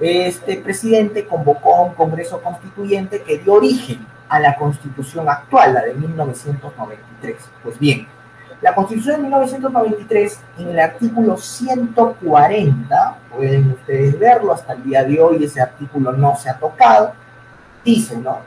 este 0.00 0.56
presidente 0.56 1.26
convocó 1.26 1.76
a 1.76 1.82
un 1.82 1.94
Congreso 1.94 2.40
Constituyente 2.40 3.22
que 3.22 3.38
dio 3.38 3.54
origen 3.54 4.04
a 4.28 4.40
la 4.40 4.56
constitución 4.56 5.28
actual, 5.28 5.74
la 5.74 5.82
de 5.82 5.94
1993. 5.94 7.36
Pues 7.62 7.78
bien, 7.78 8.06
la 8.62 8.74
Constitución 8.74 9.16
de 9.16 9.22
1993, 9.22 10.40
en 10.58 10.68
el 10.68 10.80
artículo 10.80 11.36
140, 11.36 13.18
pueden 13.34 13.72
ustedes 13.72 14.18
verlo, 14.18 14.52
hasta 14.52 14.72
el 14.72 14.84
día 14.84 15.04
de 15.04 15.20
hoy 15.20 15.44
ese 15.44 15.60
artículo 15.60 16.12
no 16.12 16.36
se 16.36 16.48
ha 16.48 16.58
tocado, 16.58 17.12
dice 17.84 18.16
¿no? 18.16 18.38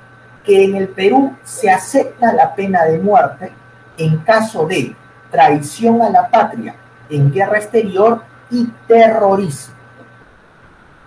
Que 0.46 0.66
en 0.66 0.76
el 0.76 0.90
Perú 0.90 1.36
se 1.44 1.70
acepta 1.70 2.34
la 2.34 2.54
pena 2.54 2.84
de 2.84 3.00
muerte 3.00 3.52
en 3.98 4.18
caso 4.20 4.66
de 4.66 4.96
traición 5.32 6.02
a 6.02 6.10
la 6.10 6.30
patria 6.30 6.76
en 7.10 7.32
guerra 7.32 7.58
exterior 7.58 8.22
y 8.50 8.68
terrorismo. 8.88 9.74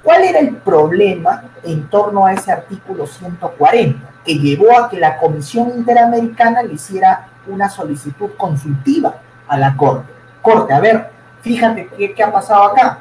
¿Cuál 0.02 0.24
era 0.24 0.38
el 0.38 0.56
problema 0.56 1.44
en 1.62 1.88
torno 1.88 2.26
a 2.26 2.32
ese 2.32 2.50
artículo 2.50 3.06
140 3.06 4.08
que 4.24 4.38
llevó 4.38 4.78
a 4.78 4.90
que 4.90 4.98
la 4.98 5.16
Comisión 5.16 5.70
Interamericana 5.74 6.62
le 6.62 6.74
hiciera 6.74 7.28
una 7.46 7.68
solicitud 7.68 8.30
consultiva 8.36 9.14
a 9.48 9.56
la 9.56 9.74
Corte. 9.76 10.12
Corte, 10.42 10.72
a 10.72 10.80
ver, 10.80 11.10
fíjate 11.40 11.88
qué, 12.14 12.22
ha 12.22 12.30
pasado 12.30 12.64
acá. 12.64 12.98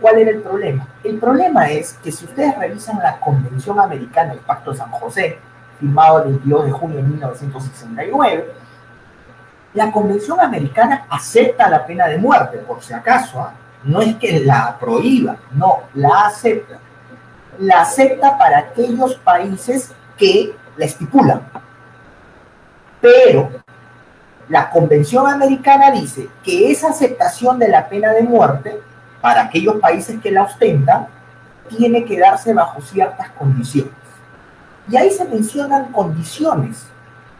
¿Cuál 0.00 0.18
era 0.18 0.30
el 0.30 0.40
problema? 0.40 0.86
El 1.04 1.18
problema 1.18 1.68
es 1.70 1.94
que 2.02 2.10
si 2.10 2.24
ustedes 2.24 2.56
revisan 2.56 2.98
la 2.98 3.18
Convención 3.18 3.78
Americana, 3.80 4.32
el 4.32 4.38
Pacto 4.38 4.70
de 4.70 4.78
San 4.78 4.90
José, 4.90 5.38
firmado 5.80 6.18
el 6.18 6.30
22 6.32 6.66
de 6.66 6.70
junio 6.70 6.96
de 6.98 7.02
1969, 7.02 8.54
la 9.74 9.90
Convención 9.90 10.38
Americana 10.40 11.06
acepta 11.08 11.68
la 11.68 11.86
pena 11.86 12.06
de 12.06 12.18
muerte, 12.18 12.58
por 12.58 12.82
si 12.82 12.92
acaso. 12.92 13.40
¿ah? 13.40 13.52
No 13.84 14.00
es 14.00 14.16
que 14.16 14.40
la 14.40 14.76
prohíba, 14.78 15.36
no, 15.52 15.80
la 15.94 16.26
acepta. 16.26 16.78
La 17.58 17.82
acepta 17.82 18.36
para 18.36 18.58
aquellos 18.58 19.14
países 19.16 19.92
que 20.16 20.54
la 20.76 20.84
estipulan. 20.84 21.42
Pero 23.00 23.50
la 24.48 24.68
Convención 24.70 25.26
Americana 25.26 25.90
dice 25.90 26.28
que 26.42 26.70
esa 26.70 26.88
aceptación 26.88 27.58
de 27.58 27.68
la 27.68 27.88
pena 27.88 28.12
de 28.12 28.22
muerte 28.22 28.80
para 29.20 29.42
aquellos 29.42 29.76
países 29.76 30.20
que 30.20 30.30
la 30.30 30.42
ostentan 30.42 31.06
tiene 31.68 32.04
que 32.04 32.18
darse 32.18 32.52
bajo 32.52 32.80
ciertas 32.80 33.30
condiciones. 33.30 33.99
Y 34.90 34.96
ahí 34.96 35.10
se 35.10 35.24
mencionan 35.24 35.92
condiciones 35.92 36.86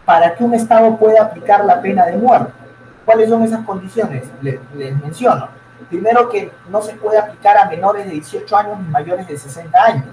para 0.05 0.35
que 0.35 0.45
un 0.45 0.55
Estado 0.55 0.97
pueda 0.97 1.23
aplicar 1.23 1.65
la 1.65 1.81
pena 1.81 2.07
de 2.07 2.17
muerte. 2.17 2.53
¿Cuáles 3.05 3.29
son 3.29 3.43
esas 3.43 3.65
condiciones? 3.65 4.25
Les, 4.41 4.61
menciono. 5.03 5.49
Primero, 5.89 6.29
que 6.29 6.53
no 6.69 6.81
se 6.81 6.93
puede 6.95 7.19
aplicar 7.19 7.57
a 7.59 7.69
menores 7.69 8.07
de 8.07 8.13
18 8.13 8.57
años 8.57 8.79
ni 8.79 8.89
mayores 8.89 9.27
de 9.27 9.37
60 9.37 9.85
años. 9.85 10.05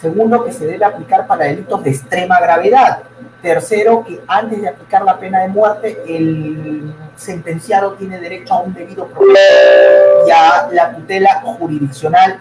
Segundo, 0.00 0.44
que 0.44 0.52
se 0.52 0.66
debe 0.66 0.84
aplicar 0.84 1.26
para 1.26 1.46
delitos 1.46 1.82
de 1.82 1.90
extrema 1.90 2.38
gravedad. 2.38 3.02
Tercero, 3.42 4.04
que 4.04 4.20
antes 4.28 4.60
de 4.60 4.68
aplicar 4.68 5.04
la 5.04 5.18
pena 5.18 5.40
de 5.40 5.48
muerte, 5.48 6.02
el 6.06 6.94
sentenciado 7.16 7.94
tiene 7.94 8.20
derecho 8.20 8.54
a 8.54 8.60
un 8.60 8.74
debido 8.74 9.06
proceso 9.06 9.34
y 10.26 10.30
a 10.30 10.68
la 10.70 10.94
tutela 10.94 11.42
jurisdiccional 11.42 12.40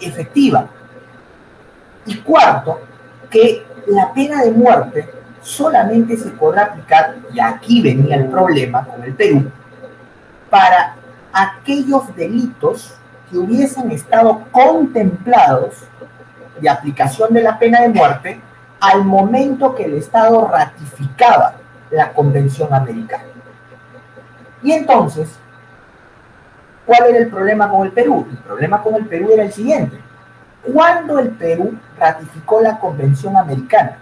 efectiva. 0.00 0.66
Y 2.06 2.16
cuarto, 2.18 2.80
que 3.30 3.66
la 3.86 4.12
pena 4.12 4.42
de 4.42 4.50
muerte 4.50 5.10
solamente 5.40 6.16
se 6.16 6.30
podrá 6.30 6.64
aplicar, 6.64 7.16
y 7.32 7.40
aquí 7.40 7.80
venía 7.80 8.16
el 8.16 8.26
problema 8.26 8.84
con 8.84 9.02
el 9.02 9.14
Perú, 9.14 9.50
para 10.50 10.96
aquellos 11.32 12.14
delitos 12.14 12.94
que 13.30 13.38
hubiesen 13.38 13.90
estado 13.92 14.42
contemplados 14.50 15.84
de 16.60 16.68
aplicación 16.68 17.32
de 17.32 17.42
la 17.42 17.58
pena 17.58 17.80
de 17.82 17.88
muerte 17.88 18.40
al 18.80 19.04
momento 19.04 19.74
que 19.74 19.84
el 19.84 19.94
Estado 19.94 20.46
ratificaba 20.48 21.54
la 21.90 22.12
Convención 22.12 22.72
Americana. 22.72 23.24
Y 24.62 24.72
entonces, 24.72 25.28
¿cuál 26.86 27.10
era 27.10 27.18
el 27.18 27.28
problema 27.28 27.70
con 27.70 27.86
el 27.86 27.92
Perú? 27.92 28.26
El 28.30 28.38
problema 28.38 28.82
con 28.82 28.94
el 28.94 29.06
Perú 29.06 29.30
era 29.32 29.44
el 29.44 29.52
siguiente. 29.52 29.98
Cuando 30.62 31.18
el 31.18 31.30
Perú 31.30 31.78
ratificó 31.98 32.60
la 32.60 32.78
Convención 32.78 33.36
Americana, 33.36 33.96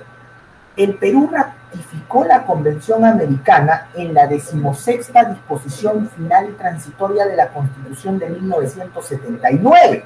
el 0.77 0.95
Perú 0.95 1.31
ratificó 1.33 2.25
la 2.25 2.45
Convención 2.45 3.05
Americana 3.05 3.89
en 3.95 4.13
la 4.13 4.27
decimosexta 4.27 5.25
disposición 5.25 6.09
final 6.11 6.51
y 6.51 6.53
transitoria 6.53 7.27
de 7.27 7.37
la 7.37 7.49
Constitución 7.49 8.19
de 8.19 8.31
1979. 8.31 10.05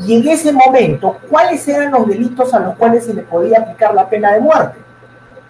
Y 0.00 0.18
en 0.18 0.28
ese 0.28 0.52
momento, 0.52 1.18
¿cuáles 1.28 1.66
eran 1.68 1.92
los 1.92 2.06
delitos 2.06 2.52
a 2.52 2.60
los 2.60 2.74
cuales 2.76 3.04
se 3.04 3.14
le 3.14 3.22
podía 3.22 3.60
aplicar 3.60 3.94
la 3.94 4.08
pena 4.08 4.32
de 4.32 4.40
muerte? 4.40 4.78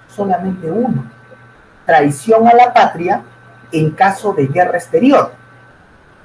Solamente 0.09 0.71
uno, 0.71 1.05
traición 1.87 2.47
a 2.47 2.55
la 2.55 2.73
patria 2.73 3.23
en 3.71 3.91
caso 3.91 4.33
de 4.33 4.47
guerra 4.47 4.79
exterior. 4.79 5.33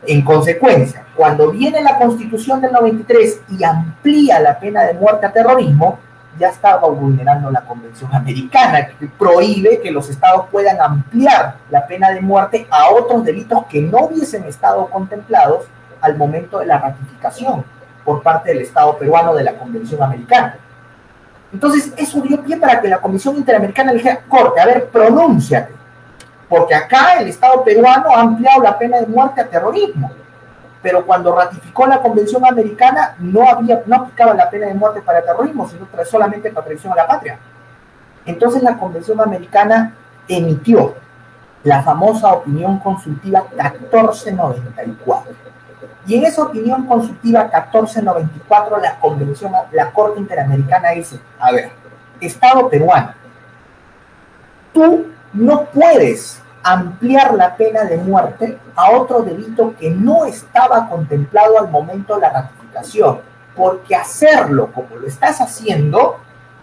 En 0.05 0.23
consecuencia, 0.23 1.06
cuando 1.17 1.49
viene 1.49 1.81
la 1.81 1.97
Constitución 1.97 2.61
del 2.61 2.71
93 2.71 3.41
y 3.49 3.63
amplía 3.63 4.39
la 4.39 4.59
pena 4.59 4.83
de 4.83 4.93
muerte 4.93 5.25
a 5.25 5.33
terrorismo, 5.33 5.97
ya 6.37 6.49
estaba 6.49 6.87
vulnerando 6.87 7.49
la 7.49 7.61
Convención 7.61 8.13
Americana, 8.13 8.87
que 8.87 9.07
prohíbe 9.07 9.79
que 9.81 9.89
los 9.89 10.07
estados 10.11 10.45
puedan 10.51 10.79
ampliar 10.79 11.55
la 11.71 11.87
pena 11.87 12.11
de 12.11 12.21
muerte 12.21 12.67
a 12.69 12.91
otros 12.91 13.25
delitos 13.25 13.65
que 13.65 13.81
no 13.81 14.05
hubiesen 14.05 14.43
estado 14.43 14.85
contemplados 14.91 15.65
al 16.01 16.15
momento 16.15 16.59
de 16.59 16.67
la 16.67 16.77
ratificación 16.77 17.65
por 18.05 18.21
parte 18.21 18.51
del 18.51 18.61
Estado 18.61 18.95
peruano 18.99 19.33
de 19.33 19.43
la 19.43 19.53
Convención 19.53 20.01
Americana. 20.03 20.55
Entonces, 21.51 21.91
eso 21.97 22.21
dio 22.21 22.43
pie 22.43 22.57
para 22.57 22.79
que 22.79 22.87
la 22.87 23.01
Comisión 23.01 23.35
Interamericana 23.37 23.91
le 23.91 23.97
dijera, 23.97 24.21
corte, 24.29 24.61
a 24.61 24.67
ver, 24.67 24.87
pronúnciate, 24.89 25.73
porque 26.47 26.75
acá 26.75 27.13
el 27.19 27.29
Estado 27.29 27.63
peruano 27.63 28.11
ha 28.15 28.21
ampliado 28.21 28.61
la 28.61 28.77
pena 28.77 28.99
de 28.99 29.07
muerte 29.07 29.41
a 29.41 29.47
terrorismo 29.47 30.11
pero 30.87 31.05
cuando 31.05 31.35
ratificó 31.35 31.85
la 31.85 32.01
Convención 32.01 32.45
Americana 32.45 33.13
no, 33.19 33.45
había, 33.45 33.83
no 33.87 33.97
aplicaba 33.97 34.33
la 34.33 34.49
pena 34.49 34.67
de 34.67 34.73
muerte 34.73 35.01
para 35.01 35.21
terrorismo, 35.21 35.67
sino 35.67 35.85
solamente 36.05 36.49
para 36.49 36.65
traición 36.65 36.93
a 36.93 36.95
la 36.95 37.05
patria. 37.05 37.37
Entonces 38.25 38.63
la 38.63 38.77
Convención 38.77 39.19
Americana 39.19 39.93
emitió 40.29 40.95
la 41.65 41.83
famosa 41.83 42.31
opinión 42.31 42.79
consultiva 42.79 43.43
1494. 43.51 45.33
Y 46.07 46.15
en 46.15 46.23
esa 46.23 46.43
opinión 46.43 46.85
consultiva 46.85 47.41
1494 47.43 48.79
la 48.79 48.97
Convención, 48.97 49.51
la 49.73 49.91
Corte 49.91 50.21
Interamericana 50.21 50.91
dice, 50.91 51.19
a 51.37 51.51
ver, 51.51 51.69
Estado 52.21 52.69
peruano, 52.69 53.11
tú 54.73 55.07
no 55.33 55.65
puedes 55.65 56.41
ampliar 56.73 57.33
la 57.33 57.55
pena 57.55 57.85
de 57.85 57.97
muerte 57.97 58.57
a 58.75 58.91
otro 58.91 59.21
delito 59.21 59.73
que 59.79 59.89
no 59.89 60.25
estaba 60.25 60.89
contemplado 60.89 61.59
al 61.59 61.69
momento 61.69 62.15
de 62.15 62.21
la 62.21 62.29
ratificación, 62.29 63.19
porque 63.55 63.95
hacerlo 63.95 64.71
como 64.73 64.97
lo 64.97 65.07
estás 65.07 65.39
haciendo 65.39 66.17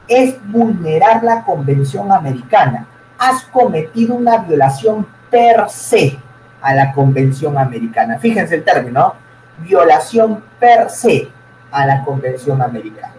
es 0.06 0.36
vulnerar 0.50 1.24
la 1.24 1.42
Convención 1.42 2.12
Americana. 2.12 2.86
Has 3.18 3.44
cometido 3.44 4.14
una 4.14 4.38
violación 4.38 5.06
per 5.30 5.70
se 5.70 6.18
a 6.60 6.74
la 6.74 6.92
Convención 6.92 7.56
Americana. 7.56 8.18
Fíjense 8.18 8.56
el 8.56 8.64
término, 8.64 9.14
violación 9.58 10.42
per 10.58 10.90
se 10.90 11.28
a 11.72 11.86
la 11.86 12.04
Convención 12.04 12.60
Americana. 12.60 13.14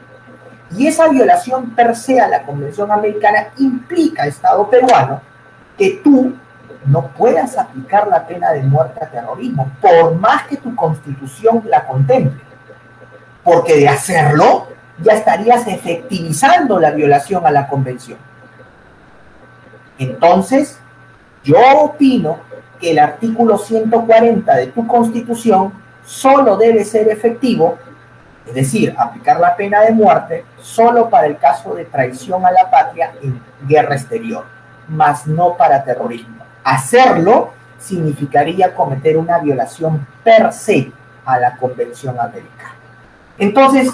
Y 0.77 0.85
esa 0.85 1.07
violación 1.07 1.71
per 1.71 1.95
se 1.95 2.19
a 2.19 2.27
la 2.27 2.43
Convención 2.43 2.91
Americana 2.91 3.47
implica, 3.57 4.27
Estado 4.27 4.69
peruano, 4.69 5.21
que 5.77 6.01
tú 6.03 6.35
no 6.85 7.07
puedas 7.07 7.57
aplicar 7.57 8.07
la 8.07 8.25
pena 8.25 8.51
de 8.51 8.61
muerte 8.61 9.03
a 9.03 9.09
terrorismo, 9.09 9.71
por 9.81 10.15
más 10.15 10.43
que 10.43 10.57
tu 10.57 10.75
constitución 10.75 11.63
la 11.65 11.85
contemple. 11.85 12.41
Porque 13.43 13.77
de 13.77 13.87
hacerlo, 13.87 14.67
ya 14.99 15.13
estarías 15.13 15.67
efectivizando 15.67 16.79
la 16.79 16.91
violación 16.91 17.45
a 17.45 17.51
la 17.51 17.67
convención. 17.67 18.17
Entonces, 19.97 20.79
yo 21.43 21.57
opino 21.79 22.39
que 22.79 22.91
el 22.91 22.99
artículo 22.99 23.57
140 23.57 24.55
de 24.55 24.67
tu 24.67 24.85
constitución 24.85 25.73
solo 26.05 26.57
debe 26.57 26.83
ser 26.83 27.07
efectivo, 27.09 27.77
es 28.45 28.53
decir, 28.53 28.93
aplicar 28.97 29.39
la 29.39 29.55
pena 29.55 29.81
de 29.81 29.91
muerte 29.91 30.45
solo 30.61 31.09
para 31.09 31.27
el 31.27 31.37
caso 31.37 31.73
de 31.73 31.85
traición 31.85 32.45
a 32.45 32.51
la 32.51 32.69
patria 32.69 33.13
en 33.21 33.41
guerra 33.67 33.95
exterior, 33.95 34.45
más 34.87 35.25
no 35.25 35.55
para 35.55 35.83
terrorismo. 35.83 36.44
Hacerlo 36.65 37.53
significaría 37.77 38.73
cometer 38.73 39.17
una 39.17 39.37
violación 39.37 40.05
per 40.23 40.51
se 40.51 40.91
a 41.23 41.39
la 41.39 41.55
Convención 41.57 42.19
Americana. 42.19 42.73
Entonces, 43.37 43.91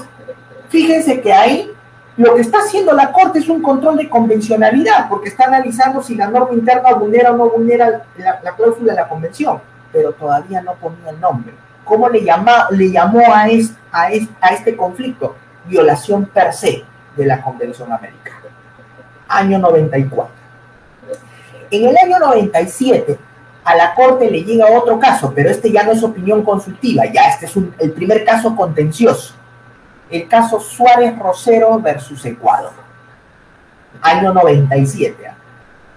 fíjense 0.69 1.19
que 1.19 1.33
ahí 1.33 1.69
lo 2.15 2.33
que 2.33 2.41
está 2.41 2.59
haciendo 2.59 2.93
la 2.93 3.11
Corte 3.11 3.39
es 3.39 3.49
un 3.49 3.61
control 3.61 3.97
de 3.97 4.07
convencionalidad, 4.07 5.09
porque 5.09 5.27
está 5.27 5.47
analizando 5.47 6.01
si 6.01 6.15
la 6.15 6.27
norma 6.27 6.53
interna 6.53 6.93
vulnera 6.93 7.33
o 7.33 7.37
no 7.37 7.49
vulnera 7.49 8.03
la, 8.17 8.55
cláusula 8.55 8.93
de 8.93 9.01
la 9.01 9.09
Convención, 9.09 9.59
pero 9.91 10.13
todavía 10.13 10.61
no 10.61 10.75
ponía 10.75 11.09
el 11.09 11.19
nombre. 11.19 11.53
¿Cómo 11.83 12.07
le, 12.07 12.23
llamó 12.23 13.19
a, 13.33 13.47
a 13.91 14.11
este 14.53 14.77
conflicto? 14.77 15.35
Violación 15.65 16.25
per 16.25 16.53
se 16.53 16.85
de 17.17 17.25
la 17.25 17.41
Convención 17.41 17.91
Americana. 17.91 18.37
Año 19.27 19.59
94. 19.59 20.40
En 21.71 21.87
el 21.87 21.95
año 21.97 22.19
97, 22.19 23.17
a 23.63 23.75
la 23.75 23.95
Corte 23.95 24.29
le 24.29 24.43
llega 24.43 24.77
otro 24.77 24.99
caso, 24.99 25.31
pero 25.33 25.49
este 25.49 25.71
ya 25.71 25.83
no 25.83 25.93
es 25.93 26.03
opinión 26.03 26.43
consultiva, 26.43 27.05
ya 27.05 27.29
este 27.29 27.45
es 27.45 27.55
el 27.79 27.93
primer 27.93 28.25
caso 28.25 28.55
contencioso. 28.55 29.33
El 30.09 30.27
caso 30.27 30.59
Suárez 30.59 31.17
Rosero 31.17 31.79
versus 31.79 32.25
Ecuador, 32.25 32.73
año 34.01 34.33
97. 34.33 35.27
¿ah? 35.27 35.35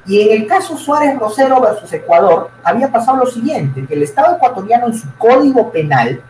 Y 0.07 0.21
en 0.21 0.43
el 0.43 0.47
caso 0.47 0.77
Suárez 0.77 1.19
Rosero 1.19 1.61
versus 1.61 1.93
Ecuador, 1.93 2.51
había 2.63 2.93
pasado 2.93 3.17
lo 3.19 3.27
siguiente, 3.27 3.85
que 3.85 3.95
el 3.95 4.05
Estado 4.05 4.37
ecuatoriano 4.37 4.87
en 4.87 4.95
su 4.95 5.13
código 5.17 5.73
penal 5.73 6.23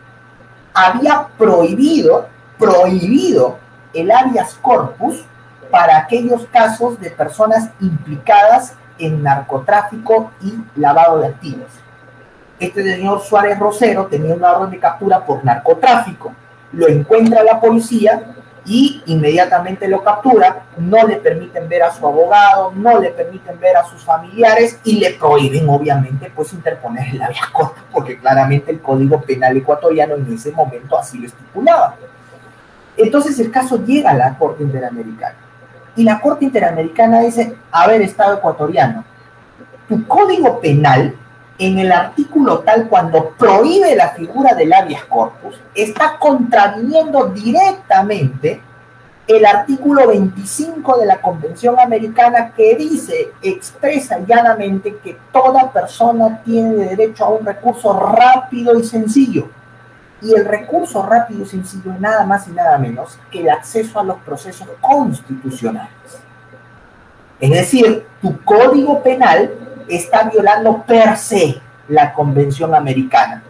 había 0.73 1.27
prohibido, 1.37 2.27
prohibido 2.57 3.59
el 3.93 4.11
habeas 4.11 4.55
corpus 4.55 5.23
para 5.69 5.97
aquellos 5.97 6.47
casos 6.47 6.99
de 6.99 7.11
personas 7.11 7.69
implicadas 7.79 8.73
en 8.99 9.23
narcotráfico 9.23 10.31
y 10.41 10.55
lavado 10.79 11.19
de 11.19 11.27
activos. 11.27 11.67
Este 12.59 12.83
señor 12.83 13.21
Suárez 13.21 13.59
Rosero 13.59 14.05
tenía 14.05 14.33
una 14.33 14.53
orden 14.53 14.71
de 14.71 14.79
captura 14.79 15.25
por 15.25 15.43
narcotráfico. 15.43 16.33
Lo 16.71 16.87
encuentra 16.87 17.43
la 17.43 17.59
policía 17.59 18.23
y 18.65 19.03
inmediatamente 19.07 19.87
lo 19.87 20.01
captura. 20.03 20.63
No 20.77 21.05
le 21.05 21.17
permiten 21.17 21.67
ver 21.67 21.83
a 21.83 21.91
su 21.91 22.05
abogado, 22.07 22.71
no 22.75 22.99
le 22.99 23.09
permiten 23.09 23.59
ver 23.59 23.75
a 23.77 23.83
sus 23.83 24.03
familiares 24.03 24.79
y 24.83 24.99
le 24.99 25.11
prohíben, 25.11 25.67
obviamente, 25.67 26.31
pues 26.33 26.53
interponer 26.53 27.09
el 27.09 27.21
habeas 27.21 27.47
corpus, 27.47 27.83
porque 27.91 28.17
claramente 28.17 28.71
el 28.71 28.81
Código 28.81 29.21
Penal 29.21 29.57
ecuatoriano 29.57 30.15
en 30.15 30.33
ese 30.33 30.51
momento 30.51 30.97
así 30.97 31.19
lo 31.19 31.27
estipulaba. 31.27 31.95
Entonces 32.97 33.37
el 33.39 33.51
caso 33.51 33.83
llega 33.83 34.11
a 34.11 34.15
la 34.15 34.37
Corte 34.37 34.63
Interamericana 34.63 35.44
y 35.95 36.03
la 36.03 36.19
Corte 36.19 36.45
Interamericana 36.45 37.21
dice, 37.21 37.55
a 37.71 37.87
ver, 37.87 38.01
Estado 38.01 38.37
ecuatoriano, 38.37 39.03
tu 39.87 40.05
código 40.07 40.59
penal, 40.59 41.15
en 41.57 41.79
el 41.79 41.91
artículo 41.91 42.59
tal 42.59 42.87
cuando 42.89 43.29
prohíbe 43.37 43.95
la 43.95 44.09
figura 44.09 44.53
del 44.53 44.73
habeas 44.73 45.05
corpus, 45.05 45.55
está 45.73 46.17
contraviniendo 46.19 47.27
directamente 47.27 48.61
el 49.27 49.45
artículo 49.45 50.07
25 50.07 50.99
de 50.99 51.05
la 51.05 51.21
Convención 51.21 51.79
Americana 51.79 52.51
que 52.55 52.75
dice, 52.75 53.31
expresa 53.41 54.19
llanamente 54.19 54.97
que 54.97 55.17
toda 55.31 55.71
persona 55.71 56.41
tiene 56.43 56.75
derecho 56.75 57.25
a 57.25 57.29
un 57.29 57.45
recurso 57.45 57.97
rápido 57.97 58.77
y 58.77 58.83
sencillo. 58.83 59.49
Y 60.25 60.33
el 60.33 60.45
recurso 60.45 61.03
rápido 61.03 61.43
y 61.43 61.45
sencillo 61.45 61.93
es 61.93 61.99
nada 61.99 62.25
más 62.25 62.47
y 62.47 62.51
nada 62.51 62.77
menos 62.77 63.19
que 63.31 63.41
el 63.41 63.49
acceso 63.49 63.99
a 63.99 64.03
los 64.03 64.17
procesos 64.17 64.67
constitucionales. 64.81 65.91
Es 67.39 67.51
decir, 67.51 68.05
tu 68.21 68.41
código 68.43 69.03
penal 69.03 69.51
está 69.87 70.29
violando 70.29 70.83
per 70.83 71.15
se 71.17 71.61
la 71.87 72.13
Convención 72.13 72.73
Americana 72.73 73.43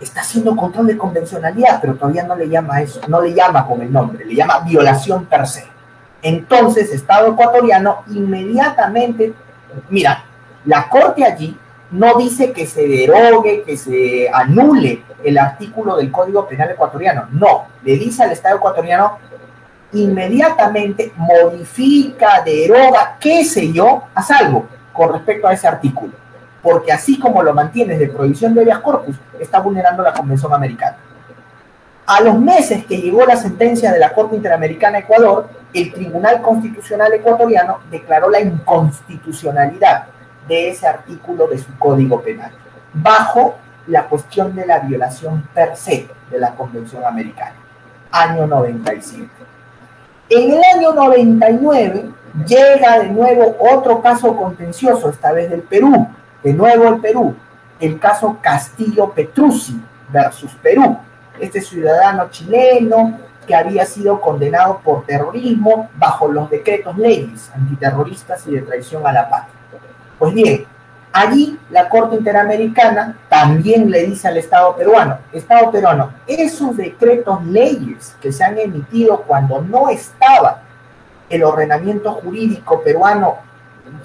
está 0.00 0.22
haciendo 0.22 0.56
control 0.56 0.86
de 0.86 0.96
convencionalidad, 0.96 1.78
pero 1.80 1.94
todavía 1.94 2.24
no 2.24 2.34
le 2.34 2.48
llama 2.48 2.80
eso, 2.80 3.00
no 3.06 3.20
le 3.20 3.34
llama 3.34 3.66
con 3.66 3.82
el 3.82 3.92
nombre, 3.92 4.24
le 4.24 4.34
llama 4.34 4.60
violación 4.60 5.26
per 5.26 5.46
se. 5.46 5.66
Entonces, 6.22 6.92
Estado 6.92 7.32
ecuatoriano 7.32 8.02
inmediatamente, 8.08 9.34
mira, 9.90 10.24
la 10.64 10.88
Corte 10.88 11.24
allí 11.24 11.56
no 11.90 12.14
dice 12.18 12.52
que 12.52 12.66
se 12.66 12.86
derogue, 12.86 13.62
que 13.64 13.76
se 13.76 14.28
anule 14.32 15.02
el 15.24 15.38
artículo 15.38 15.96
del 15.96 16.10
Código 16.10 16.46
Penal 16.46 16.70
ecuatoriano, 16.70 17.26
no, 17.32 17.66
le 17.84 17.96
dice 17.96 18.22
al 18.22 18.32
Estado 18.32 18.56
ecuatoriano 18.56 19.18
inmediatamente 19.92 21.12
modifica, 21.16 22.42
deroga, 22.44 23.16
qué 23.18 23.44
sé 23.44 23.72
yo, 23.72 24.04
a 24.14 24.22
salvo 24.22 24.66
con 24.92 25.12
respecto 25.12 25.48
a 25.48 25.52
ese 25.52 25.66
artículo. 25.66 26.12
Porque 26.62 26.92
así 26.92 27.18
como 27.18 27.42
lo 27.42 27.54
mantienes 27.54 27.98
de 27.98 28.08
prohibición 28.08 28.54
de 28.54 28.60
habeas 28.60 28.80
corpus, 28.80 29.16
está 29.38 29.60
vulnerando 29.60 30.02
la 30.02 30.12
Convención 30.12 30.52
Americana. 30.54 30.98
A 32.06 32.20
los 32.20 32.38
meses 32.38 32.84
que 32.86 32.98
llegó 32.98 33.24
la 33.24 33.36
sentencia 33.36 33.92
de 33.92 33.98
la 33.98 34.12
Corte 34.12 34.36
Interamericana 34.36 34.98
Ecuador, 34.98 35.48
el 35.72 35.92
Tribunal 35.92 36.42
Constitucional 36.42 37.12
ecuatoriano 37.14 37.80
declaró 37.90 38.28
la 38.28 38.40
inconstitucionalidad 38.40 40.06
de 40.48 40.70
ese 40.70 40.86
artículo 40.86 41.46
de 41.46 41.58
su 41.58 41.76
Código 41.78 42.20
Penal, 42.20 42.52
bajo 42.92 43.56
la 43.86 44.04
cuestión 44.04 44.54
de 44.54 44.66
la 44.66 44.80
violación 44.80 45.48
per 45.54 45.76
se 45.76 46.08
de 46.30 46.38
la 46.38 46.54
Convención 46.54 47.04
Americana, 47.04 47.54
año 48.10 48.46
97. 48.46 49.28
En 50.28 50.52
el 50.52 50.60
año 50.74 50.92
99 50.92 52.10
llega 52.46 53.00
de 53.00 53.08
nuevo 53.08 53.56
otro 53.58 54.00
caso 54.00 54.36
contencioso, 54.36 55.10
esta 55.10 55.32
vez 55.32 55.50
del 55.50 55.62
Perú, 55.62 56.06
de 56.42 56.52
nuevo 56.52 56.88
el 56.88 57.00
Perú, 57.00 57.34
el 57.80 57.98
caso 57.98 58.38
Castillo 58.40 59.10
Petruzzi 59.10 59.80
versus 60.12 60.52
Perú. 60.62 60.98
Este 61.38 61.60
ciudadano 61.60 62.28
chileno 62.30 63.18
que 63.46 63.54
había 63.54 63.84
sido 63.86 64.20
condenado 64.20 64.80
por 64.84 65.04
terrorismo 65.06 65.88
bajo 65.96 66.28
los 66.28 66.50
decretos 66.50 66.96
leyes 66.96 67.50
antiterroristas 67.54 68.46
y 68.46 68.52
de 68.52 68.62
traición 68.62 69.06
a 69.06 69.12
la 69.12 69.28
patria. 69.28 69.59
Pues 70.20 70.34
bien, 70.34 70.66
allí 71.14 71.58
la 71.70 71.88
Corte 71.88 72.14
Interamericana 72.14 73.16
también 73.30 73.90
le 73.90 74.02
dice 74.02 74.28
al 74.28 74.36
Estado 74.36 74.76
peruano, 74.76 75.16
Estado 75.32 75.70
peruano, 75.70 76.12
esos 76.26 76.76
decretos 76.76 77.42
leyes 77.46 78.14
que 78.20 78.30
se 78.30 78.44
han 78.44 78.58
emitido 78.58 79.22
cuando 79.22 79.62
no 79.62 79.88
estaba 79.88 80.60
el 81.30 81.42
ordenamiento 81.42 82.12
jurídico 82.12 82.82
peruano 82.82 83.38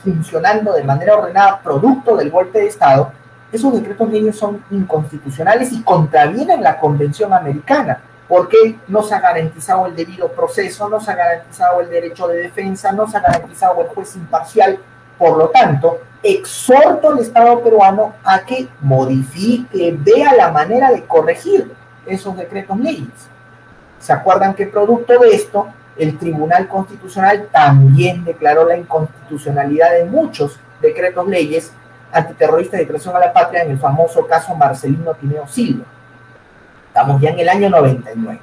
funcionando 0.02 0.72
de 0.72 0.86
manera 0.86 1.18
ordenada 1.18 1.60
producto 1.62 2.16
del 2.16 2.32
golpe 2.32 2.60
de 2.60 2.68
Estado, 2.68 3.12
esos 3.52 3.74
decretos 3.74 4.10
leyes 4.10 4.38
son 4.38 4.64
inconstitucionales 4.72 5.74
y 5.74 5.84
contravienen 5.84 6.64
la 6.64 6.80
Convención 6.80 7.34
Americana, 7.34 8.00
porque 8.30 8.80
no 8.88 9.04
se 9.04 9.16
ha 9.16 9.20
garantizado 9.20 9.86
el 9.86 9.98
debido 9.98 10.30
proceso, 10.30 10.88
no 10.88 11.02
se 11.02 11.12
ha 11.12 11.16
garantizado 11.16 11.82
el 11.82 11.90
derecho 11.90 12.26
de 12.30 12.38
defensa, 12.38 12.94
no 12.94 13.06
se 13.06 13.18
ha 13.18 13.20
garantizado 13.20 13.82
el 13.82 13.88
juez 13.88 14.16
imparcial. 14.16 14.80
Por 15.18 15.38
lo 15.38 15.50
tanto, 15.50 16.02
exhorto 16.24 17.10
al 17.10 17.20
Estado 17.20 17.62
peruano 17.62 18.14
a 18.24 18.42
que 18.42 18.68
modifique, 18.82 19.96
vea 20.00 20.34
la 20.34 20.52
manera 20.52 20.92
de 20.92 21.06
corregir 21.06 21.72
esos 22.06 22.36
decretos 22.36 22.78
leyes. 22.80 23.30
¿Se 24.00 24.14
acuerdan 24.14 24.54
que 24.54 24.68
producto 24.68 25.20
de 25.20 25.30
esto 25.30 25.68
el 25.98 26.18
Tribunal 26.18 26.68
Constitucional 26.68 27.48
también 27.52 28.24
declaró 28.26 28.66
la 28.66 28.78
inconstitucionalidad 28.78 29.92
de 29.94 30.06
muchos 30.06 30.60
decretos 30.82 31.28
leyes 31.28 31.72
antiterroristas 32.12 32.80
de 32.80 32.86
traición 32.86 33.16
a 33.16 33.20
la 33.20 33.34
patria 33.34 33.64
en 33.64 33.72
el 33.72 33.80
famoso 33.80 34.26
caso 34.28 34.56
Marcelino 34.56 35.14
Tineo 35.14 35.48
Silva. 35.48 35.86
Estamos 36.88 37.22
ya 37.22 37.30
en 37.30 37.40
el 37.40 37.50
año 37.50 37.70
99. 37.70 38.40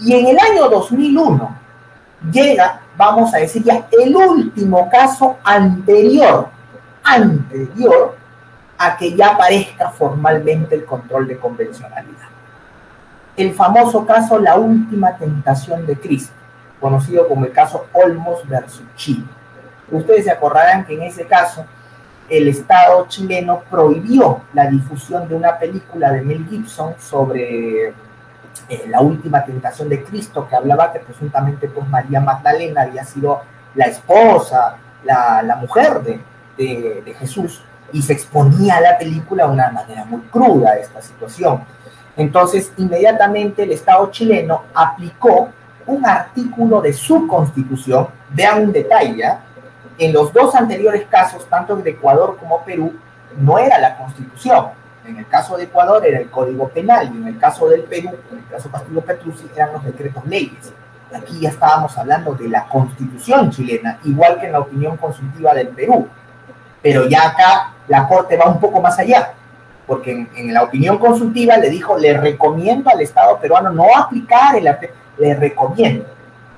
Y 0.00 0.14
en 0.14 0.26
el 0.26 0.38
año 0.38 0.68
2001 0.68 1.56
llega, 2.32 2.80
vamos 2.96 3.34
a 3.34 3.38
decir 3.38 3.62
ya, 3.62 3.86
el 3.90 4.14
último 4.14 4.88
caso 4.90 5.38
anterior, 5.44 6.48
anterior 7.02 8.16
a 8.78 8.96
que 8.96 9.14
ya 9.14 9.28
aparezca 9.28 9.90
formalmente 9.90 10.74
el 10.74 10.84
control 10.84 11.28
de 11.28 11.38
convencionalidad 11.38 12.34
el 13.36 13.52
famoso 13.52 14.06
caso 14.06 14.38
La 14.38 14.56
Última 14.56 15.16
Tentación 15.16 15.86
de 15.86 15.96
Cristo, 15.96 16.34
conocido 16.80 17.26
como 17.26 17.44
el 17.44 17.52
caso 17.52 17.86
Olmos 17.92 18.46
versus 18.48 18.84
Chile. 18.96 19.24
Ustedes 19.90 20.24
se 20.24 20.30
acordarán 20.30 20.84
que 20.84 20.94
en 20.94 21.02
ese 21.02 21.24
caso 21.26 21.64
el 22.28 22.48
Estado 22.48 23.06
chileno 23.08 23.62
prohibió 23.70 24.42
la 24.54 24.66
difusión 24.66 25.28
de 25.28 25.34
una 25.34 25.58
película 25.58 26.12
de 26.12 26.22
Mel 26.22 26.46
Gibson 26.48 26.94
sobre 26.98 27.92
eh, 28.68 28.86
la 28.88 29.00
última 29.00 29.44
tentación 29.44 29.88
de 29.88 30.02
Cristo, 30.02 30.46
que 30.48 30.56
hablaba 30.56 30.92
que 30.92 31.00
presuntamente 31.00 31.68
pues 31.68 31.86
María 31.88 32.20
Magdalena 32.20 32.82
había 32.82 33.04
sido 33.04 33.42
la 33.74 33.86
esposa, 33.86 34.76
la, 35.04 35.56
mujer 35.60 36.00
de, 36.00 36.20
de, 37.04 37.14
Jesús, 37.14 37.62
y 37.92 38.02
se 38.02 38.12
exponía 38.12 38.80
la 38.80 38.96
película 38.96 39.46
de 39.46 39.52
una 39.52 39.70
manera 39.70 40.04
muy 40.04 40.20
cruda 40.22 40.76
esta 40.76 41.02
situación. 41.02 41.62
Entonces, 42.16 42.72
inmediatamente 42.76 43.64
el 43.64 43.72
Estado 43.72 44.10
chileno 44.10 44.62
aplicó 44.74 45.50
un 45.86 46.06
artículo 46.06 46.80
de 46.80 46.92
su 46.92 47.26
constitución, 47.26 48.08
vean 48.30 48.62
un 48.62 48.72
detalle, 48.72 49.24
en 49.98 50.12
los 50.12 50.32
dos 50.32 50.54
anteriores 50.54 51.06
casos, 51.08 51.48
tanto 51.48 51.76
de 51.76 51.90
Ecuador 51.90 52.36
como 52.38 52.64
Perú, 52.64 52.94
no 53.36 53.58
era 53.58 53.78
la 53.78 53.96
constitución. 53.96 54.68
En 55.06 55.18
el 55.18 55.26
caso 55.26 55.56
de 55.56 55.64
Ecuador 55.64 56.06
era 56.06 56.18
el 56.18 56.30
Código 56.30 56.68
Penal 56.68 57.10
y 57.14 57.18
en 57.18 57.28
el 57.28 57.38
caso 57.38 57.68
del 57.68 57.82
Perú, 57.82 58.10
en 58.32 58.38
el 58.38 58.46
caso 58.48 58.70
Castillo 58.70 59.00
Petruzzi, 59.02 59.50
eran 59.54 59.74
los 59.74 59.84
decretos 59.84 60.24
leyes. 60.26 60.72
Aquí 61.14 61.40
ya 61.40 61.50
estábamos 61.50 61.96
hablando 61.98 62.34
de 62.34 62.48
la 62.48 62.64
constitución 62.64 63.50
chilena, 63.50 63.98
igual 64.04 64.40
que 64.40 64.46
en 64.46 64.52
la 64.52 64.60
opinión 64.60 64.96
consultiva 64.96 65.54
del 65.54 65.68
Perú. 65.68 66.08
Pero 66.82 67.06
ya 67.06 67.28
acá 67.28 67.74
la 67.86 68.08
Corte 68.08 68.36
va 68.36 68.46
un 68.46 68.58
poco 68.60 68.80
más 68.80 68.98
allá 68.98 69.34
porque 69.86 70.26
en, 70.34 70.54
la 70.54 70.62
opinión 70.62 70.98
consultiva 70.98 71.56
le 71.56 71.68
dijo, 71.68 71.98
le 71.98 72.14
recomiendo 72.16 72.90
al 72.90 73.00
Estado 73.00 73.38
peruano 73.38 73.70
no 73.70 73.84
aplicar 73.96 74.56
el 74.56 74.68
le 75.18 75.34
recomiendo. 75.34 76.06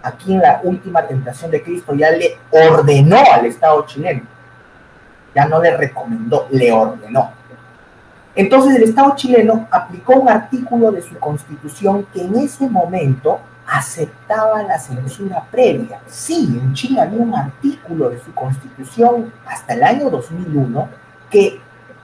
Aquí 0.02 0.32
en 0.32 0.40
la 0.40 0.60
última 0.62 1.02
tentación 1.02 1.50
de 1.50 1.62
Cristo 1.62 1.94
ya 1.94 2.10
le 2.10 2.38
ordenó 2.50 3.18
al 3.32 3.46
Estado 3.46 3.84
chileno, 3.86 4.22
ya 5.34 5.46
no 5.46 5.60
le 5.60 5.76
recomendó, 5.76 6.46
le 6.50 6.70
ordenó. 6.70 7.32
Entonces 8.36 8.76
el 8.76 8.82
Estado 8.82 9.14
chileno 9.16 9.66
aplicó 9.70 10.20
un 10.20 10.28
artículo 10.28 10.92
de 10.92 11.00
su 11.00 11.16
constitución 11.18 12.06
que 12.12 12.20
en 12.20 12.36
ese 12.36 12.68
momento 12.68 13.40
aceptaba 13.66 14.62
la 14.62 14.78
censura 14.78 15.42
previa. 15.50 16.00
Sí, 16.06 16.60
en 16.62 16.74
Chile 16.74 17.00
había 17.00 17.20
un 17.20 17.34
artículo 17.34 18.10
de 18.10 18.20
su 18.20 18.32
constitución 18.34 19.32
hasta 19.46 19.72
el 19.72 19.82
año 19.82 20.10
2001 20.10 20.88
que 21.30 21.58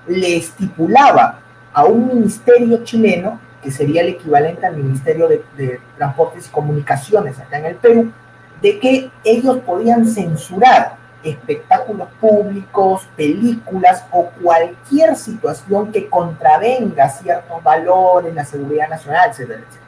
le 0.07 0.37
estipulaba 0.37 1.39
a 1.73 1.85
un 1.85 2.09
ministerio 2.09 2.83
chileno, 2.83 3.39
que 3.63 3.71
sería 3.71 4.01
el 4.01 4.09
equivalente 4.09 4.67
al 4.67 4.77
Ministerio 4.77 5.29
de, 5.29 5.81
Transportes 5.97 6.47
y 6.47 6.51
Comunicaciones 6.51 7.39
acá 7.39 7.59
en 7.59 7.67
el 7.67 7.77
Perú, 7.77 8.11
de 8.61 8.79
que 8.79 9.11
ellos 9.23 9.59
podían 9.59 10.07
censurar 10.07 10.97
espectáculos 11.23 12.09
públicos, 12.21 13.09
películas 13.17 14.05
o 14.11 14.31
cualquier 14.43 15.17
situación 15.17 15.93
que 15.93 16.09
contravenga 16.09 17.09
ciertos 17.09 17.63
valores, 17.63 18.35
la 18.35 18.45
seguridad 18.45 18.89
nacional, 18.89 19.31
etcétera, 19.31 19.61
etcétera. 19.61 19.83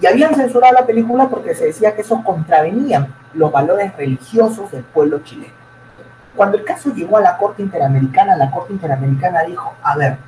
Y 0.00 0.06
habían 0.06 0.34
censurado 0.34 0.74
la 0.74 0.86
película 0.86 1.28
porque 1.28 1.54
se 1.54 1.66
decía 1.66 1.94
que 1.94 2.02
eso 2.02 2.22
contravenían 2.22 3.12
los 3.34 3.50
valores 3.50 3.96
religiosos 3.96 4.70
del 4.70 4.84
pueblo 4.84 5.20
chileno. 5.20 5.54
Cuando 6.36 6.56
el 6.56 6.64
caso 6.64 6.94
llegó 6.94 7.16
a 7.16 7.20
la 7.20 7.36
Corte 7.36 7.62
Interamericana, 7.62 8.36
la 8.36 8.50
Corte 8.50 8.72
Interamericana 8.72 9.42
dijo, 9.42 9.74
a 9.82 9.96
ver, 9.96 10.18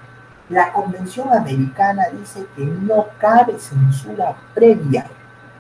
la 0.48 0.72
Convención 0.72 1.32
Americana 1.32 2.06
dice 2.18 2.44
que 2.56 2.64
no 2.64 3.06
cabe 3.18 3.58
censura 3.60 4.34
previa, 4.52 5.06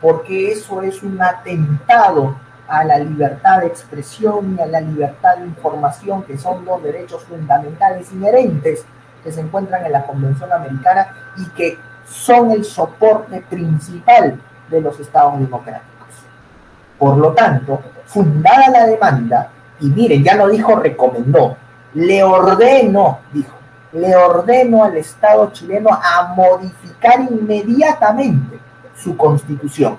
porque 0.00 0.50
eso 0.50 0.82
es 0.82 1.02
un 1.04 1.22
atentado 1.22 2.34
a 2.70 2.84
la 2.84 2.98
libertad 2.98 3.60
de 3.60 3.66
expresión 3.66 4.56
y 4.56 4.62
a 4.62 4.66
la 4.66 4.80
libertad 4.80 5.38
de 5.38 5.46
información, 5.46 6.22
que 6.22 6.38
son 6.38 6.64
dos 6.64 6.82
derechos 6.82 7.24
fundamentales 7.24 8.12
inherentes 8.12 8.84
que 9.24 9.32
se 9.32 9.40
encuentran 9.40 9.84
en 9.84 9.92
la 9.92 10.04
Convención 10.04 10.52
Americana 10.52 11.08
y 11.36 11.46
que 11.50 11.78
son 12.06 12.52
el 12.52 12.64
soporte 12.64 13.40
principal 13.50 14.40
de 14.70 14.80
los 14.80 14.98
estados 15.00 15.38
democráticos. 15.38 15.88
Por 16.96 17.16
lo 17.16 17.32
tanto, 17.32 17.80
fundada 18.06 18.70
la 18.70 18.86
demanda, 18.86 19.50
y 19.80 19.86
miren, 19.88 20.22
ya 20.22 20.36
no 20.36 20.48
dijo 20.48 20.76
recomendó, 20.76 21.56
le 21.94 22.22
ordeno, 22.22 23.18
dijo, 23.32 23.56
le 23.92 24.14
ordeno 24.14 24.84
al 24.84 24.96
Estado 24.96 25.50
chileno 25.50 25.90
a 25.90 26.34
modificar 26.34 27.20
inmediatamente 27.20 28.60
su 28.94 29.16
constitución, 29.16 29.98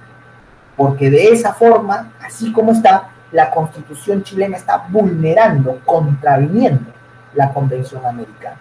porque 0.75 1.09
de 1.09 1.29
esa 1.29 1.53
forma, 1.53 2.11
así 2.25 2.51
como 2.51 2.71
está, 2.71 3.09
la 3.31 3.51
constitución 3.51 4.23
chilena 4.23 4.57
está 4.57 4.85
vulnerando, 4.89 5.79
contraviniendo 5.85 6.91
la 7.33 7.51
Convención 7.53 8.05
Americana. 8.05 8.57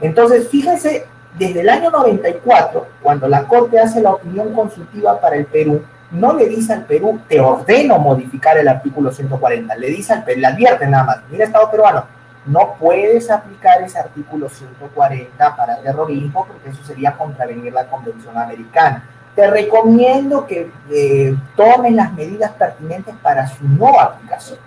Entonces, 0.00 0.48
fíjense, 0.48 1.06
desde 1.38 1.60
el 1.60 1.68
año 1.68 1.90
94, 1.90 2.86
cuando 3.02 3.28
la 3.28 3.44
Corte 3.44 3.78
hace 3.78 4.00
la 4.00 4.12
opinión 4.12 4.52
consultiva 4.54 5.20
para 5.20 5.36
el 5.36 5.46
Perú, 5.46 5.82
no 6.10 6.32
le 6.34 6.46
dice 6.46 6.72
al 6.72 6.84
Perú, 6.84 7.20
te 7.28 7.40
ordeno 7.40 7.98
modificar 7.98 8.56
el 8.56 8.68
artículo 8.68 9.10
140, 9.10 9.74
le 9.76 9.88
dice 9.88 10.12
al 10.12 10.24
Perú, 10.24 10.40
le 10.40 10.46
advierte 10.46 10.86
nada 10.86 11.04
más, 11.04 11.18
mira 11.28 11.44
Estado 11.44 11.70
peruano, 11.70 12.04
no 12.46 12.74
puedes 12.78 13.30
aplicar 13.30 13.82
ese 13.82 13.98
artículo 13.98 14.48
140 14.48 15.56
para 15.56 15.78
terrorismo 15.78 16.46
porque 16.46 16.68
eso 16.68 16.84
sería 16.84 17.16
contravenir 17.16 17.72
la 17.72 17.86
Convención 17.86 18.36
Americana. 18.36 19.08
Te 19.34 19.50
recomiendo 19.50 20.46
que 20.46 20.70
eh, 20.90 21.36
tomes 21.56 21.92
las 21.92 22.12
medidas 22.12 22.52
pertinentes 22.52 23.14
para 23.22 23.46
su 23.48 23.66
no 23.66 23.98
aplicación. 23.98 24.58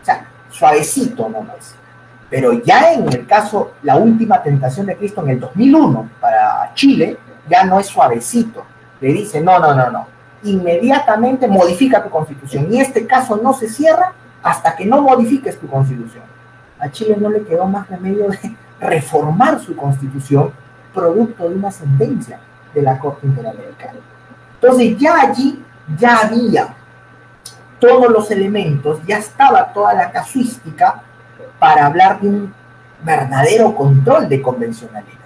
O 0.00 0.04
sea, 0.04 0.26
suavecito 0.48 1.28
nomás. 1.28 1.74
Pero 2.30 2.52
ya 2.52 2.92
en 2.92 3.12
el 3.12 3.26
caso, 3.26 3.72
la 3.82 3.96
última 3.96 4.42
tentación 4.42 4.86
de 4.86 4.96
Cristo 4.96 5.22
en 5.22 5.30
el 5.30 5.40
2001 5.40 6.10
para 6.20 6.72
Chile, 6.74 7.18
ya 7.48 7.64
no 7.64 7.78
es 7.78 7.86
suavecito. 7.86 8.64
Le 9.00 9.12
dice, 9.12 9.40
no, 9.40 9.58
no, 9.58 9.74
no, 9.74 9.90
no. 9.90 10.06
Inmediatamente 10.44 11.46
modifica 11.48 12.02
tu 12.02 12.08
constitución. 12.08 12.72
Y 12.72 12.80
este 12.80 13.06
caso 13.06 13.36
no 13.36 13.52
se 13.52 13.68
cierra 13.68 14.12
hasta 14.42 14.74
que 14.74 14.86
no 14.86 15.02
modifiques 15.02 15.58
tu 15.58 15.68
constitución 15.68 16.22
a 16.82 16.90
Chile 16.90 17.16
no 17.16 17.30
le 17.30 17.44
quedó 17.44 17.66
más 17.66 17.88
remedio 17.88 18.28
de 18.28 18.56
reformar 18.80 19.60
su 19.60 19.76
constitución 19.76 20.50
producto 20.92 21.48
de 21.48 21.54
una 21.54 21.70
sentencia 21.70 22.40
de 22.74 22.82
la 22.82 22.98
Corte 22.98 23.26
Interamericana. 23.26 24.00
Entonces 24.62 24.96
ya 24.96 25.22
allí 25.22 25.60
ya 25.98 26.18
había 26.18 26.74
todos 27.80 28.08
los 28.08 28.30
elementos, 28.30 29.00
ya 29.04 29.18
estaba 29.18 29.72
toda 29.72 29.92
la 29.92 30.12
casuística 30.12 31.02
para 31.58 31.86
hablar 31.86 32.20
de 32.20 32.28
un 32.28 32.54
verdadero 33.02 33.74
control 33.74 34.28
de 34.28 34.40
convencionalidad. 34.40 35.18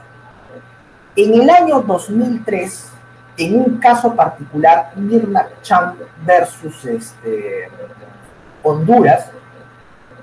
En 1.14 1.34
el 1.34 1.50
año 1.50 1.80
2003, 1.82 2.92
en 3.36 3.60
un 3.60 3.76
caso 3.76 4.14
particular, 4.14 4.92
Mirna 4.96 5.46
Chang 5.60 5.96
versus 6.24 6.86
este, 6.86 7.68
Honduras, 8.62 9.26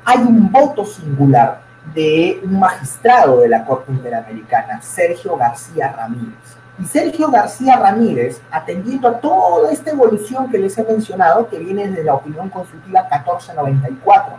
hay 0.05 0.17
un 0.17 0.51
voto 0.51 0.85
singular 0.85 1.61
de 1.93 2.41
un 2.43 2.59
magistrado 2.59 3.41
de 3.41 3.49
la 3.49 3.63
Corte 3.63 3.91
Interamericana, 3.91 4.81
Sergio 4.81 5.37
García 5.37 5.93
Ramírez. 5.95 6.52
Y 6.79 6.85
Sergio 6.85 7.29
García 7.29 7.77
Ramírez, 7.77 8.41
atendiendo 8.49 9.07
a 9.07 9.19
toda 9.19 9.71
esta 9.71 9.91
evolución 9.91 10.49
que 10.49 10.57
les 10.57 10.77
he 10.77 10.83
mencionado, 10.83 11.47
que 11.47 11.59
viene 11.59 11.87
de 11.89 12.03
la 12.03 12.15
opinión 12.15 12.49
consultiva 12.49 13.03
1494 13.03 14.33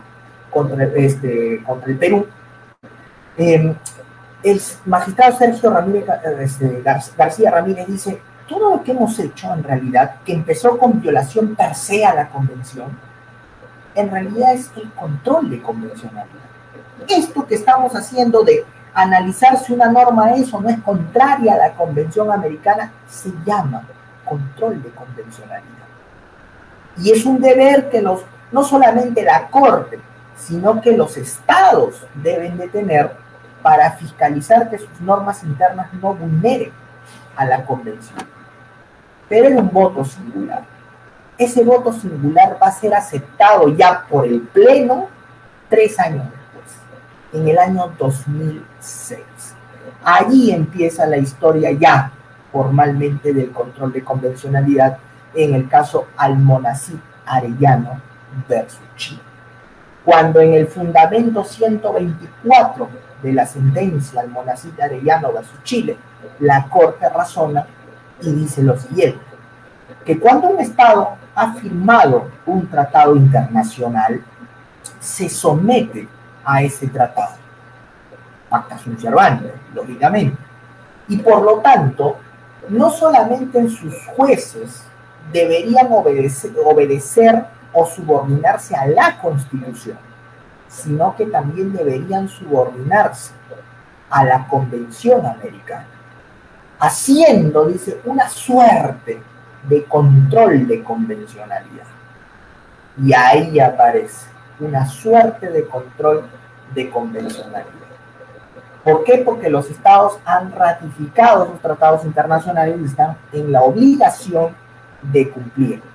contra, 0.51 0.83
este, 0.83 1.63
contra 1.63 1.91
el 1.91 1.97
Perú, 1.97 2.27
em, 3.37 3.73
el 4.43 4.61
magistrado 4.85 5.37
Sergio 5.37 5.71
Ramírez, 5.71 6.05
este, 6.39 6.83
García 7.17 7.51
Ramírez 7.51 7.87
dice, 7.87 8.21
todo 8.47 8.75
lo 8.75 8.83
que 8.83 8.91
hemos 8.91 9.17
hecho 9.17 9.53
en 9.53 9.63
realidad, 9.63 10.17
que 10.25 10.33
empezó 10.33 10.77
con 10.77 11.01
violación 11.01 11.55
per 11.55 11.73
se 11.73 12.05
a 12.05 12.13
la 12.13 12.29
convención, 12.29 12.97
en 13.95 14.11
realidad 14.11 14.53
es 14.53 14.71
el 14.75 14.91
control 14.91 15.49
de 15.49 15.61
convencionalidad. 15.61 16.45
Esto 17.07 17.45
que 17.47 17.55
estamos 17.55 17.95
haciendo 17.95 18.43
de 18.43 18.65
analizar 18.95 19.57
si 19.57 19.73
una 19.73 19.91
norma 19.91 20.33
es 20.33 20.51
o 20.53 20.59
no 20.59 20.69
es 20.69 20.79
contraria 20.79 21.53
a 21.53 21.57
la 21.57 21.73
convención 21.73 22.31
americana 22.31 22.91
se 23.07 23.31
llama 23.45 23.83
control 24.23 24.81
de 24.81 24.89
convencionalidad. 24.89 25.69
Y 26.97 27.11
es 27.11 27.25
un 27.25 27.39
deber 27.39 27.89
que 27.89 28.01
los, 28.01 28.21
no 28.51 28.63
solamente 28.63 29.23
la 29.23 29.47
Corte, 29.49 29.99
sino 30.35 30.81
que 30.81 30.97
los 30.97 31.17
estados 31.17 32.07
deben 32.15 32.57
de 32.57 32.69
tener 32.69 33.11
para 33.61 33.91
fiscalizar 33.91 34.69
que 34.69 34.79
sus 34.79 35.01
normas 35.01 35.43
internas 35.43 35.93
no 35.93 36.13
vulneren 36.15 36.71
a 37.35 37.45
la 37.45 37.63
convención. 37.65 38.17
Pero 39.29 39.47
es 39.49 39.55
un 39.55 39.69
voto 39.71 40.03
singular 40.03 40.63
ese 41.37 41.63
voto 41.63 41.91
singular 41.91 42.57
va 42.61 42.67
a 42.67 42.71
ser 42.71 42.93
aceptado 42.93 43.69
ya 43.69 44.05
por 44.09 44.25
el 44.25 44.41
Pleno 44.41 45.07
tres 45.69 45.99
años 45.99 46.25
en 47.35 47.47
el 47.49 47.57
año 47.57 47.91
2006. 47.99 49.19
Allí 50.03 50.51
empieza 50.51 51.05
la 51.05 51.17
historia 51.17 51.71
ya 51.71 52.11
formalmente 52.51 53.33
del 53.33 53.51
control 53.51 53.91
de 53.91 54.03
convencionalidad 54.03 54.97
en 55.33 55.53
el 55.53 55.67
caso 55.67 56.07
Almonacid 56.15 56.97
Arellano 57.25 57.99
versus 58.47 58.79
Chile. 58.95 59.21
Cuando 60.05 60.39
en 60.39 60.53
el 60.53 60.67
fundamento 60.67 61.43
124 61.43 62.87
de 63.21 63.33
la 63.33 63.45
sentencia 63.45 64.21
Almonacid 64.21 64.79
Arellano 64.79 65.33
versus 65.33 65.61
Chile, 65.63 65.97
la 66.39 66.69
Corte 66.69 67.09
razona 67.09 67.65
y 68.21 68.31
dice 68.31 68.63
lo 68.63 68.77
siguiente, 68.77 69.19
que 70.05 70.17
cuando 70.17 70.47
un 70.47 70.61
Estado 70.61 71.17
ha 71.35 71.53
firmado 71.55 72.29
un 72.45 72.67
tratado 72.69 73.15
internacional, 73.15 74.23
se 74.99 75.27
somete 75.27 76.07
a 76.45 76.61
ese 76.61 76.87
tratado. 76.87 77.35
Pacta 78.49 78.77
sunt 78.77 78.99
servanda, 78.99 79.49
lógicamente. 79.73 80.37
Y 81.07 81.17
por 81.17 81.41
lo 81.41 81.59
tanto, 81.59 82.17
no 82.69 82.89
solamente 82.89 83.59
en 83.59 83.69
sus 83.69 83.93
jueces 84.15 84.83
deberían 85.31 85.87
obedecer, 85.91 86.51
obedecer 86.63 87.45
o 87.73 87.85
subordinarse 87.85 88.75
a 88.75 88.87
la 88.87 89.19
Constitución, 89.19 89.97
sino 90.67 91.15
que 91.15 91.25
también 91.25 91.73
deberían 91.73 92.29
subordinarse 92.29 93.33
a 94.09 94.23
la 94.23 94.47
Convención 94.47 95.25
Americana, 95.25 95.87
haciendo, 96.79 97.65
dice, 97.65 97.99
una 98.05 98.29
suerte 98.29 99.21
de 99.67 99.83
control 99.85 100.67
de 100.67 100.83
convencionalidad. 100.83 101.85
Y 103.03 103.13
ahí 103.13 103.59
aparece 103.59 104.34
una 104.59 104.85
suerte 104.85 105.49
de 105.49 105.65
control 105.65 106.23
de 106.73 106.89
convencionalidad. 106.89 107.65
¿Por 108.83 109.03
qué? 109.03 109.23
Porque 109.25 109.49
los 109.49 109.69
estados 109.69 110.19
han 110.25 110.51
ratificado 110.51 111.47
sus 111.47 111.59
tratados 111.59 112.05
internacionales 112.05 112.77
y 112.79 112.85
están 112.85 113.17
en 113.33 113.51
la 113.51 113.63
obligación 113.63 114.55
de 115.01 115.29
cumplirlos. 115.29 115.89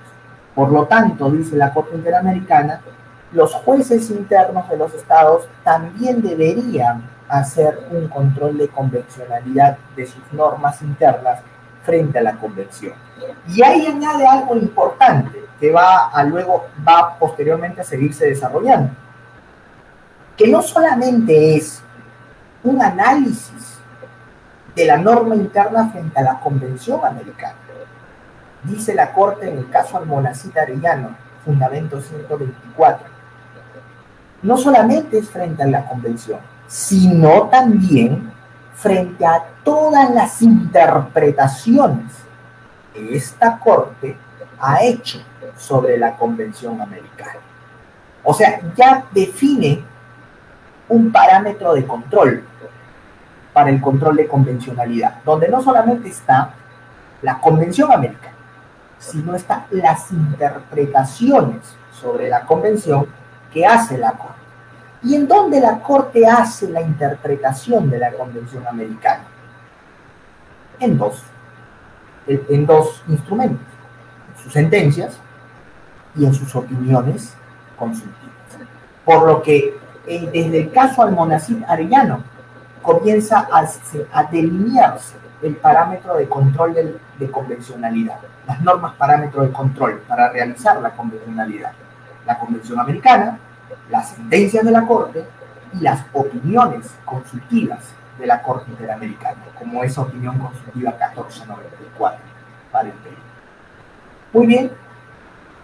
Por 0.53 0.71
lo 0.71 0.85
tanto, 0.85 1.31
dice 1.31 1.55
la 1.55 1.73
Corte 1.73 1.95
Interamericana, 1.95 2.81
los 3.31 3.53
jueces 3.53 4.09
internos 4.09 4.67
de 4.69 4.77
los 4.77 4.93
estados 4.93 5.47
también 5.63 6.21
deberían 6.21 7.09
hacer 7.29 7.87
un 7.91 8.09
control 8.09 8.57
de 8.57 8.67
convencionalidad 8.67 9.77
de 9.95 10.05
sus 10.05 10.21
normas 10.33 10.81
internas 10.81 11.39
frente 11.83 12.19
a 12.19 12.23
la 12.23 12.33
convención. 12.33 12.93
Y 13.47 13.63
ahí 13.63 13.87
añade 13.87 14.27
algo 14.27 14.57
importante 14.57 15.39
que 15.61 15.71
va 15.71 16.07
a 16.07 16.23
luego, 16.23 16.65
va 16.85 17.15
posteriormente 17.19 17.81
a 17.81 17.83
seguirse 17.83 18.25
desarrollando, 18.25 18.89
que 20.35 20.47
no 20.47 20.63
solamente 20.63 21.55
es 21.55 21.83
un 22.63 22.81
análisis 22.81 23.77
de 24.75 24.85
la 24.85 24.97
norma 24.97 25.35
interna 25.35 25.87
frente 25.89 26.19
a 26.19 26.23
la 26.23 26.39
convención 26.39 27.05
americana. 27.05 27.53
Dice 28.63 28.95
la 28.95 29.13
Corte 29.13 29.49
en 29.49 29.59
el 29.59 29.69
caso 29.69 29.97
Almonacita 29.97 30.63
Arellano, 30.63 31.15
Fundamento 31.45 32.01
124. 32.01 33.07
No 34.41 34.57
solamente 34.57 35.19
es 35.19 35.29
frente 35.29 35.61
a 35.61 35.67
la 35.67 35.85
convención, 35.85 36.39
sino 36.67 37.49
también 37.49 38.31
frente 38.73 39.23
a 39.27 39.43
todas 39.63 40.09
las 40.09 40.41
interpretaciones 40.41 42.13
que 42.93 43.15
esta 43.15 43.59
Corte 43.59 44.17
ha 44.59 44.83
hecho 44.83 45.21
sobre 45.57 45.97
la 45.97 46.15
Convención 46.15 46.79
Americana. 46.81 47.39
O 48.23 48.33
sea, 48.33 48.59
ya 48.75 49.05
define 49.11 49.83
un 50.89 51.11
parámetro 51.11 51.73
de 51.73 51.85
control 51.85 52.43
para 53.53 53.69
el 53.69 53.81
control 53.81 54.15
de 54.15 54.27
convencionalidad, 54.27 55.21
donde 55.23 55.47
no 55.47 55.61
solamente 55.61 56.09
está 56.09 56.53
la 57.21 57.39
Convención 57.39 57.91
Americana, 57.91 58.35
sino 58.99 59.35
están 59.35 59.65
las 59.71 60.11
interpretaciones 60.11 61.75
sobre 61.91 62.29
la 62.29 62.45
Convención 62.45 63.07
que 63.51 63.65
hace 63.65 63.97
la 63.97 64.11
Corte 64.13 64.41
y 65.03 65.15
en 65.15 65.27
dónde 65.27 65.59
la 65.59 65.79
Corte 65.79 66.27
hace 66.27 66.69
la 66.69 66.81
interpretación 66.81 67.89
de 67.89 67.97
la 67.97 68.11
Convención 68.11 68.65
Americana. 68.67 69.23
En 70.79 70.97
dos, 70.97 71.23
en 72.27 72.65
dos 72.65 73.03
instrumentos, 73.07 73.65
sus 74.41 74.53
sentencias 74.53 75.19
y 76.15 76.25
en 76.25 76.33
sus 76.33 76.55
opiniones 76.55 77.33
consultivas. 77.77 78.17
Por 79.05 79.27
lo 79.27 79.41
que 79.41 79.77
eh, 80.07 80.29
desde 80.31 80.61
el 80.61 80.71
caso 80.71 81.03
Almonacid 81.03 81.63
Arellano 81.67 82.23
comienza 82.81 83.47
a, 83.51 83.67
a, 84.13 84.23
delinearse 84.23 85.15
el 85.41 85.55
parámetro 85.55 86.15
de 86.15 86.27
control 86.27 86.99
de 87.19 87.31
convencionalidad, 87.31 88.17
las 88.47 88.61
normas 88.61 88.95
parámetros 88.95 89.47
de 89.47 89.53
control 89.53 90.01
para 90.07 90.29
realizar 90.29 90.81
la 90.81 90.91
convencionalidad. 90.91 91.73
La 92.25 92.37
Convención 92.37 92.79
Americana, 92.79 93.39
las 93.89 94.09
sentencias 94.09 94.63
de 94.63 94.71
la 94.71 94.85
Corte 94.85 95.25
y 95.73 95.79
las 95.79 96.05
opiniones 96.13 96.91
consultivas 97.03 97.79
de 98.19 98.27
la 98.27 98.41
Corte 98.41 98.69
Interamericana, 98.69 99.41
como 99.57 99.83
esa 99.83 100.01
opinión 100.01 100.37
consultiva 100.37 100.91
1494 100.91 102.19
para 102.71 102.89
el 102.89 102.93
Perú. 102.95 103.15
Muy 104.33 104.47
bien, 104.47 104.71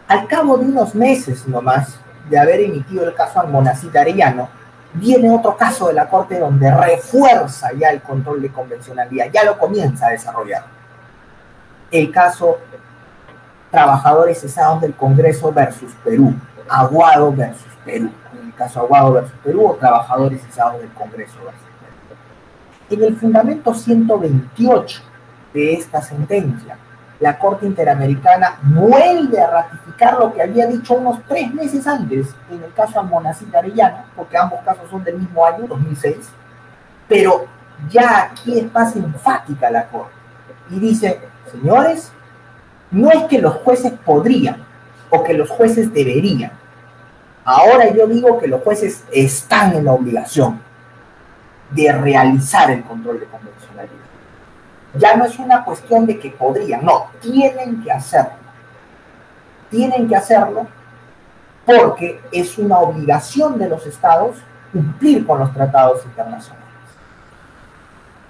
al 0.08 0.28
cabo 0.28 0.58
de 0.58 0.66
unos 0.66 0.96
meses 0.96 1.48
nomás 1.48 2.00
de 2.30 2.40
haber 2.40 2.62
emitido 2.62 3.08
el 3.08 3.14
caso 3.14 3.40
Almonacita 3.40 4.02
Arellano, 4.02 4.50
viene 4.94 5.30
otro 5.30 5.56
caso 5.56 5.88
de 5.88 5.94
la 5.94 6.10
Corte 6.10 6.40
donde 6.40 6.74
refuerza 6.74 7.72
ya 7.74 7.90
el 7.90 8.02
control 8.02 8.42
de 8.42 8.50
convencionalidad, 8.50 9.28
ya 9.32 9.44
lo 9.44 9.58
comienza 9.58 10.08
a 10.08 10.12
desarrollar. 10.12 10.64
El 11.92 12.12
caso 12.12 12.58
Trabajadores 13.70 14.40
cesados 14.40 14.80
del 14.80 14.94
Congreso 14.96 15.52
versus 15.52 15.92
Perú, 16.04 16.34
Aguado 16.70 17.34
versus 17.34 17.68
Perú. 17.84 18.10
El 18.42 18.54
caso 18.56 18.80
Aguado 18.80 19.14
versus 19.14 19.36
Perú 19.44 19.68
o 19.68 19.76
Trabajadores 19.76 20.42
cesados 20.42 20.80
del 20.80 20.90
Congreso 20.92 21.36
versus 21.44 21.68
Perú. 22.88 23.02
En 23.02 23.04
el 23.04 23.18
fundamento 23.18 23.74
128 23.74 25.02
de 25.54 25.74
esta 25.74 26.02
sentencia, 26.02 26.78
la 27.20 27.40
Corte 27.40 27.66
Interamericana 27.66 28.60
vuelve 28.62 29.42
a 29.42 29.50
ratificar 29.50 30.20
lo 30.20 30.34
que 30.34 30.42
había 30.42 30.68
dicho 30.68 30.94
unos 30.94 31.24
tres 31.28 31.52
meses 31.54 31.88
antes 31.88 32.28
en 32.52 32.64
el 32.64 32.74
caso 32.74 33.00
Almonacid 33.00 33.54
Arellano, 33.54 34.04
porque 34.16 34.38
ambos 34.38 34.62
casos 34.64 34.90
son 34.90 35.04
del 35.04 35.18
mismo 35.18 35.44
año, 35.46 35.66
2006, 35.68 36.30
pero 37.08 37.48
ya 37.90 38.24
aquí 38.24 38.60
es 38.60 38.72
más 38.72 38.96
enfática 38.96 39.72
la 39.72 39.88
Corte 39.88 40.14
y 40.70 40.80
dice, 40.80 41.20
señores, 41.52 42.12
no 42.92 43.12
es 43.12 43.24
que 43.24 43.40
los 43.40 43.56
jueces 43.56 43.94
podrían 44.06 44.64
o 45.10 45.24
que 45.24 45.34
los 45.34 45.50
jueces 45.50 45.92
deberían. 45.94 46.52
Ahora 47.44 47.90
yo 47.94 48.08
digo 48.08 48.40
que 48.40 48.48
los 48.48 48.62
jueces 48.62 49.04
están 49.12 49.74
en 49.74 49.86
la 49.86 49.94
obligación 49.94 50.60
de 51.72 51.92
realizar 51.92 52.70
el 52.72 52.84
control 52.84 53.20
de 53.20 53.26
convencionalidad 53.26 53.97
ya 54.98 55.16
no 55.16 55.26
es 55.26 55.38
una 55.40 55.64
cuestión 55.64 56.06
de 56.06 56.20
que 56.20 56.32
podrían, 56.32 56.86
no, 56.86 57.08
tienen 57.22 57.84
que 57.84 57.92
hacerlo. 57.92 58.48
Tienen 59.70 60.08
que 60.08 60.16
hacerlo 60.16 60.68
porque 61.66 62.22
es 62.32 62.58
una 62.58 62.80
obligación 62.80 63.60
de 63.60 63.68
los 63.70 63.86
estados 63.86 64.38
cumplir 64.72 65.26
con 65.26 65.40
los 65.40 65.54
tratados 65.54 66.06
internacionales. 66.06 66.66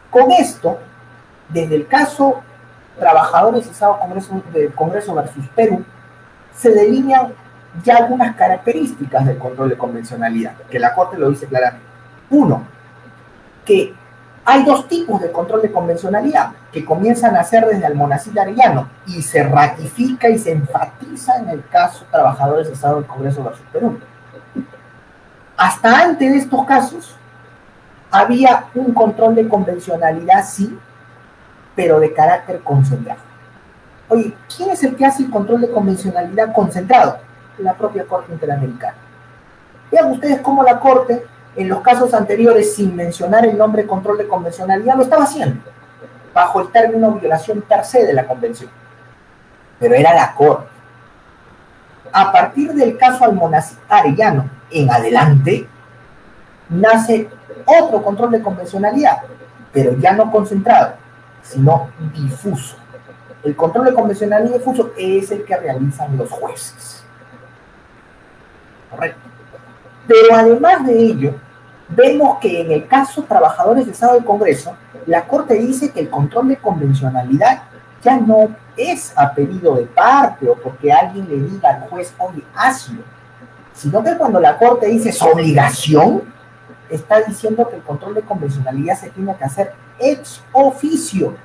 Con 0.10 0.32
esto, 0.32 0.80
desde 1.50 1.76
el 1.76 1.88
caso 1.88 2.42
Trabajadores 2.98 3.68
Estado 3.68 4.00
Congreso, 4.00 4.42
del 4.52 4.74
Congreso 4.74 5.14
versus 5.14 5.48
Perú, 5.50 5.84
se 6.56 6.72
delinean 6.72 7.34
ya 7.84 7.98
algunas 7.98 8.36
características 8.36 9.26
del 9.26 9.38
control 9.38 9.70
de 9.70 9.78
convencionalidad, 9.78 10.56
que 10.70 10.80
la 10.80 10.96
Corte 10.96 11.18
lo 11.18 11.30
dice 11.30 11.46
claramente. 11.46 11.86
Uno, 12.32 12.64
que 13.66 13.94
hay 14.50 14.64
dos 14.64 14.88
tipos 14.88 15.20
de 15.20 15.30
control 15.30 15.62
de 15.62 15.74
convencionalidad 15.74 16.54
que 16.72 16.86
comienzan 16.86 17.36
a 17.36 17.42
hacer 17.42 17.66
desde 17.66 17.86
Almonacid 17.86 18.38
Arellano 18.38 18.88
y 19.06 19.22
se 19.22 19.44
ratifica 19.44 20.30
y 20.30 20.40
se 20.40 20.54
enfatiza 20.54 21.38
en 21.40 21.50
el 21.50 21.68
caso 21.68 22.06
Trabajadores 22.10 22.70
Estado 22.70 22.96
del 22.96 23.06
Congreso 23.08 23.44
versus 23.44 23.66
Perú. 23.74 24.00
Hasta 25.58 26.00
antes 26.00 26.32
de 26.32 26.38
estos 26.38 26.66
casos 26.66 27.14
había 28.10 28.68
un 28.74 28.94
control 28.94 29.36
de 29.36 29.50
convencionalidad, 29.50 30.46
sí, 30.46 30.80
pero 31.76 32.00
de 32.00 32.14
carácter 32.14 32.62
concentrado. 32.62 33.20
Oye, 34.08 34.34
¿quién 34.56 34.70
es 34.70 34.82
el 34.82 34.96
que 34.96 35.06
hace 35.06 35.24
el 35.24 35.30
control 35.30 35.60
de 35.60 35.72
convencionalidad 35.72 36.54
concentrado? 36.54 37.18
La 37.58 37.74
propia 37.74 38.06
Corte 38.06 38.32
Interamericana. 38.32 38.96
Vean 39.92 40.10
ustedes 40.10 40.40
cómo 40.40 40.64
la 40.64 40.80
Corte 40.80 41.26
en 41.56 41.70
los 41.70 41.82
casos 41.82 42.14
anteriores, 42.14 42.76
sin 42.76 42.96
mencionar 42.96 43.46
el 43.46 43.58
nombre 43.58 43.88
control 43.88 44.18
de 44.18 44.28
convencionalidad, 44.28 44.96
lo 44.96 45.04
estaba 45.04 45.24
haciendo, 45.24 45.62
bajo 46.34 46.62
el 46.62 46.72
término 46.72 47.12
violación 47.14 47.62
per 47.62 47.84
se 47.84 48.06
de 48.06 48.14
la 48.14 48.26
convención. 48.26 48.70
Pero 49.80 49.96
era 49.96 50.14
la 50.14 50.34
Corte. 50.36 50.68
A 52.12 52.32
partir 52.32 52.74
del 52.74 52.98
caso 52.98 53.26
Almonacid 53.26 53.78
Arellano 53.90 54.50
en 54.72 54.90
adelante, 54.92 55.68
nace 56.70 57.30
otro 57.66 58.02
control 58.02 58.32
de 58.32 58.42
convencionalidad, 58.42 59.20
pero 59.74 59.98
ya 59.98 60.14
no 60.14 60.32
concentrado, 60.32 60.94
sino 61.42 61.90
difuso. 62.14 62.78
El 63.44 63.56
control 63.56 63.86
de 63.86 63.94
convencionalidad 63.94 64.58
difuso 64.58 64.92
es 64.98 65.32
el 65.32 65.44
que 65.44 65.56
realizan 65.56 66.18
los 66.18 66.30
jueces. 66.30 67.04
Correcto. 68.90 69.37
Pero 70.08 70.36
además 70.36 70.86
de 70.86 71.00
ello, 71.00 71.36
vemos 71.90 72.38
que 72.40 72.62
en 72.62 72.72
el 72.72 72.88
caso 72.88 73.24
trabajadores 73.24 73.86
de 73.86 73.92
Estado 73.92 74.16
del 74.16 74.26
Congreso, 74.26 74.76
la 75.06 75.26
Corte 75.26 75.56
dice 75.56 75.92
que 75.92 76.02
el 76.02 76.10
control 76.10 76.50
de 76.50 76.58
convencionalidad 76.58 77.64
ya 78.04 78.18
no 78.18 78.56
es 78.76 79.14
a 79.18 79.34
pedido 79.34 79.76
de 79.76 79.84
parte 79.84 80.48
o 80.48 80.56
porque 80.56 80.92
alguien 80.92 81.28
le 81.28 81.40
diga 81.50 81.70
al 81.70 81.90
juez, 81.90 82.14
oye, 82.20 82.44
hazlo, 82.56 83.02
sino 83.74 84.04
que 84.04 84.16
cuando 84.18 84.40
la 84.40 84.58
Corte 84.58 84.88
dice 84.88 85.12
su 85.12 85.26
obligación, 85.26 86.24
está 86.90 87.22
diciendo 87.22 87.68
que 87.70 87.76
el 87.76 87.82
control 87.84 88.16
de 88.16 88.22
convencionalidad 88.22 88.98
se 88.98 89.10
tiene 89.10 89.36
que 89.36 89.44
hacer 89.44 89.74
ex 90.00 90.42
oficio. 90.52 91.36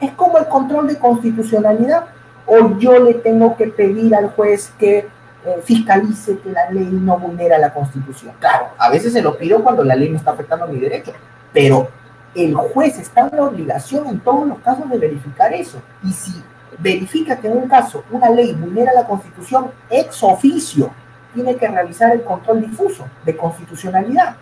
Es 0.00 0.12
como 0.12 0.38
el 0.38 0.46
control 0.46 0.88
de 0.88 0.98
constitucionalidad. 0.98 2.04
O 2.46 2.78
yo 2.78 2.98
le 2.98 3.14
tengo 3.14 3.56
que 3.56 3.68
pedir 3.68 4.14
al 4.14 4.30
juez 4.30 4.72
que 4.78 5.08
eh, 5.46 5.60
fiscalice 5.62 6.38
que 6.38 6.50
la 6.50 6.70
ley 6.70 6.88
no 6.90 7.18
vulnera 7.18 7.58
la 7.58 7.72
Constitución. 7.74 8.32
Claro, 8.38 8.68
a 8.78 8.88
veces 8.88 9.12
se 9.12 9.20
lo 9.20 9.36
pido 9.36 9.62
cuando 9.62 9.84
la 9.84 9.94
ley 9.94 10.08
me 10.08 10.16
está 10.16 10.30
afectando 10.30 10.66
mi 10.66 10.80
derecho, 10.80 11.12
pero 11.52 11.88
el 12.34 12.54
juez 12.54 12.98
está 12.98 13.28
en 13.28 13.36
la 13.36 13.44
obligación 13.44 14.06
en 14.06 14.20
todos 14.20 14.48
los 14.48 14.58
casos 14.60 14.88
de 14.88 14.96
verificar 14.96 15.52
eso. 15.52 15.82
Y 16.02 16.12
si 16.12 16.42
verifica 16.78 17.36
que 17.36 17.48
en 17.48 17.58
un 17.58 17.68
caso 17.68 18.04
una 18.10 18.30
ley 18.30 18.54
vulnera 18.54 18.92
la 18.94 19.06
Constitución, 19.06 19.70
ex 19.90 20.22
oficio 20.22 20.90
tiene 21.34 21.56
que 21.56 21.68
realizar 21.68 22.12
el 22.12 22.22
control 22.22 22.62
difuso 22.62 23.06
de 23.26 23.36
constitucionalidad. 23.36 24.36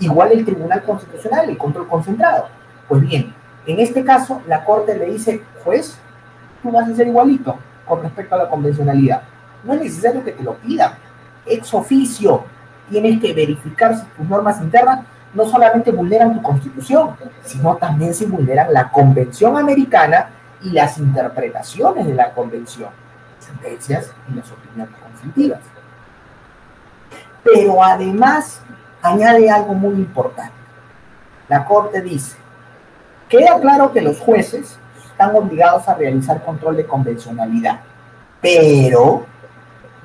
Igual 0.00 0.32
el 0.32 0.44
Tribunal 0.44 0.82
Constitucional, 0.82 1.48
el 1.48 1.56
control 1.56 1.86
concentrado. 1.86 2.48
Pues 2.88 3.02
bien, 3.02 3.32
en 3.64 3.78
este 3.78 4.04
caso 4.04 4.42
la 4.48 4.64
Corte 4.64 4.98
le 4.98 5.06
dice, 5.06 5.40
juez, 5.62 5.96
tú 6.64 6.72
vas 6.72 6.88
a 6.88 6.94
ser 6.96 7.06
igualito 7.06 7.56
con 7.86 8.02
respecto 8.02 8.34
a 8.34 8.38
la 8.38 8.48
convencionalidad 8.48 9.22
no 9.64 9.74
es 9.74 9.80
necesario 9.80 10.24
que 10.24 10.32
te 10.32 10.42
lo 10.42 10.54
pidan. 10.54 10.92
Ex 11.46 11.72
oficio, 11.74 12.44
tienes 12.90 13.20
que 13.20 13.32
verificar 13.32 13.96
si 13.96 14.04
tus 14.16 14.28
normas 14.28 14.60
internas 14.60 15.00
no 15.34 15.46
solamente 15.46 15.90
vulneran 15.90 16.34
tu 16.34 16.42
constitución, 16.42 17.14
sino 17.44 17.76
también 17.76 18.14
si 18.14 18.24
vulneran 18.24 18.72
la 18.72 18.90
Convención 18.90 19.56
Americana 19.56 20.30
y 20.62 20.70
las 20.70 20.98
interpretaciones 20.98 22.06
de 22.06 22.14
la 22.14 22.32
Convención, 22.32 22.90
sentencias 23.38 24.12
y 24.30 24.34
las 24.34 24.50
opiniones 24.50 24.94
consultivas. 25.00 25.60
Pero 27.44 27.82
además 27.82 28.60
añade 29.02 29.50
algo 29.50 29.74
muy 29.74 29.94
importante. 29.94 30.52
La 31.48 31.64
Corte 31.64 32.02
dice, 32.02 32.36
queda 33.28 33.58
claro 33.60 33.92
que 33.92 34.00
los 34.00 34.18
jueces 34.18 34.78
están 35.10 35.34
obligados 35.34 35.88
a 35.88 35.94
realizar 35.94 36.44
control 36.44 36.76
de 36.76 36.86
convencionalidad, 36.86 37.80
pero 38.40 39.26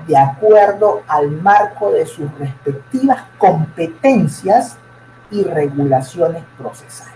de 0.08 0.18
acuerdo 0.18 1.04
al 1.08 1.32
marco 1.32 1.92
de 1.92 2.06
sus 2.06 2.32
respectivas 2.38 3.24
competencias 3.38 4.78
y 5.32 5.44
regulaciones 5.44 6.44
procesales. 6.58 7.14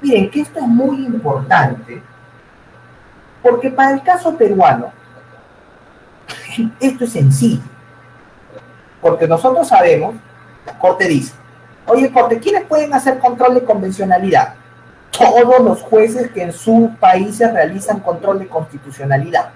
Miren 0.00 0.30
que 0.30 0.40
esto 0.40 0.58
es 0.58 0.66
muy 0.66 1.06
importante 1.06 2.02
porque 3.42 3.70
para 3.70 3.92
el 3.92 4.02
caso 4.02 4.36
peruano 4.36 4.92
esto 6.80 7.04
es 7.04 7.12
sencillo. 7.12 7.62
Porque 9.00 9.26
nosotros 9.26 9.68
sabemos, 9.68 10.14
la 10.66 10.78
Corte 10.78 11.06
dice, 11.06 11.34
oye 11.86 12.10
Corte, 12.10 12.38
¿quiénes 12.38 12.64
pueden 12.64 12.94
hacer 12.94 13.18
control 13.18 13.54
de 13.54 13.64
convencionalidad? 13.64 14.54
Todos 15.10 15.60
los 15.60 15.82
jueces 15.82 16.30
que 16.30 16.42
en 16.42 16.52
sus 16.52 16.90
países 16.96 17.52
realizan 17.52 18.00
control 18.00 18.38
de 18.38 18.48
constitucionalidad 18.48 19.50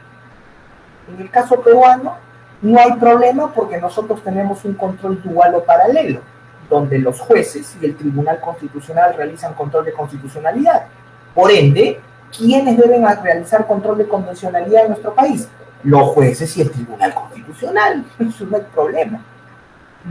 en 1.08 1.20
el 1.20 1.30
caso 1.30 1.60
peruano 1.60 2.16
no 2.60 2.78
hay 2.78 2.92
problema 2.94 3.52
porque 3.52 3.78
nosotros 3.78 4.22
tenemos 4.22 4.64
un 4.64 4.74
control 4.74 5.22
dual 5.22 5.54
o 5.54 5.64
paralelo, 5.64 6.20
donde 6.68 6.98
los 6.98 7.20
jueces 7.20 7.76
y 7.80 7.86
el 7.86 7.96
Tribunal 7.96 8.40
Constitucional 8.40 9.14
realizan 9.14 9.54
control 9.54 9.84
de 9.84 9.92
constitucionalidad. 9.92 10.86
Por 11.34 11.50
ende, 11.50 12.00
¿quiénes 12.36 12.76
deben 12.76 13.06
realizar 13.22 13.66
control 13.66 13.98
de 13.98 14.08
convencionalidad 14.08 14.82
en 14.82 14.88
nuestro 14.88 15.14
país? 15.14 15.48
los 15.82 16.08
jueces 16.08 16.56
y 16.56 16.62
el 16.62 16.70
Tribunal 16.70 17.14
Constitucional. 17.14 18.04
Eso 18.18 18.46
no 18.46 18.56
hay 18.56 18.62
problema. 18.74 19.20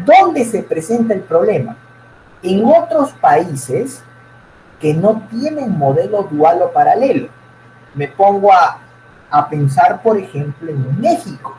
¿Dónde 0.05 0.45
se 0.45 0.63
presenta 0.63 1.13
el 1.13 1.21
problema? 1.21 1.75
En 2.43 2.65
otros 2.65 3.11
países 3.13 4.03
que 4.79 4.93
no 4.93 5.23
tienen 5.29 5.77
modelo 5.77 6.23
dual 6.23 6.61
o 6.61 6.71
paralelo. 6.71 7.29
Me 7.95 8.07
pongo 8.07 8.53
a, 8.53 8.79
a 9.29 9.47
pensar, 9.47 10.01
por 10.01 10.17
ejemplo, 10.17 10.71
en 10.71 10.99
México, 10.99 11.55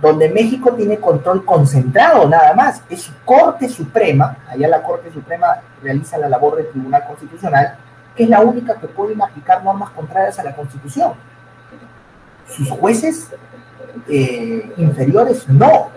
donde 0.00 0.28
México 0.28 0.72
tiene 0.74 0.98
control 0.98 1.44
concentrado 1.44 2.28
nada 2.28 2.54
más. 2.54 2.82
Es 2.88 3.02
su 3.02 3.12
Corte 3.24 3.68
Suprema, 3.68 4.36
allá 4.48 4.68
la 4.68 4.82
Corte 4.82 5.12
Suprema 5.12 5.60
realiza 5.82 6.18
la 6.18 6.28
labor 6.28 6.56
del 6.56 6.68
Tribunal 6.68 7.04
Constitucional, 7.06 7.76
que 8.14 8.24
es 8.24 8.28
la 8.28 8.40
única 8.40 8.74
que 8.78 8.86
puede 8.88 9.14
aplicar 9.22 9.64
normas 9.64 9.90
contrarias 9.90 10.38
a 10.38 10.44
la 10.44 10.54
Constitución. 10.54 11.12
Sus 12.46 12.70
jueces 12.70 13.30
eh, 14.08 14.72
inferiores 14.76 15.48
no. 15.48 15.90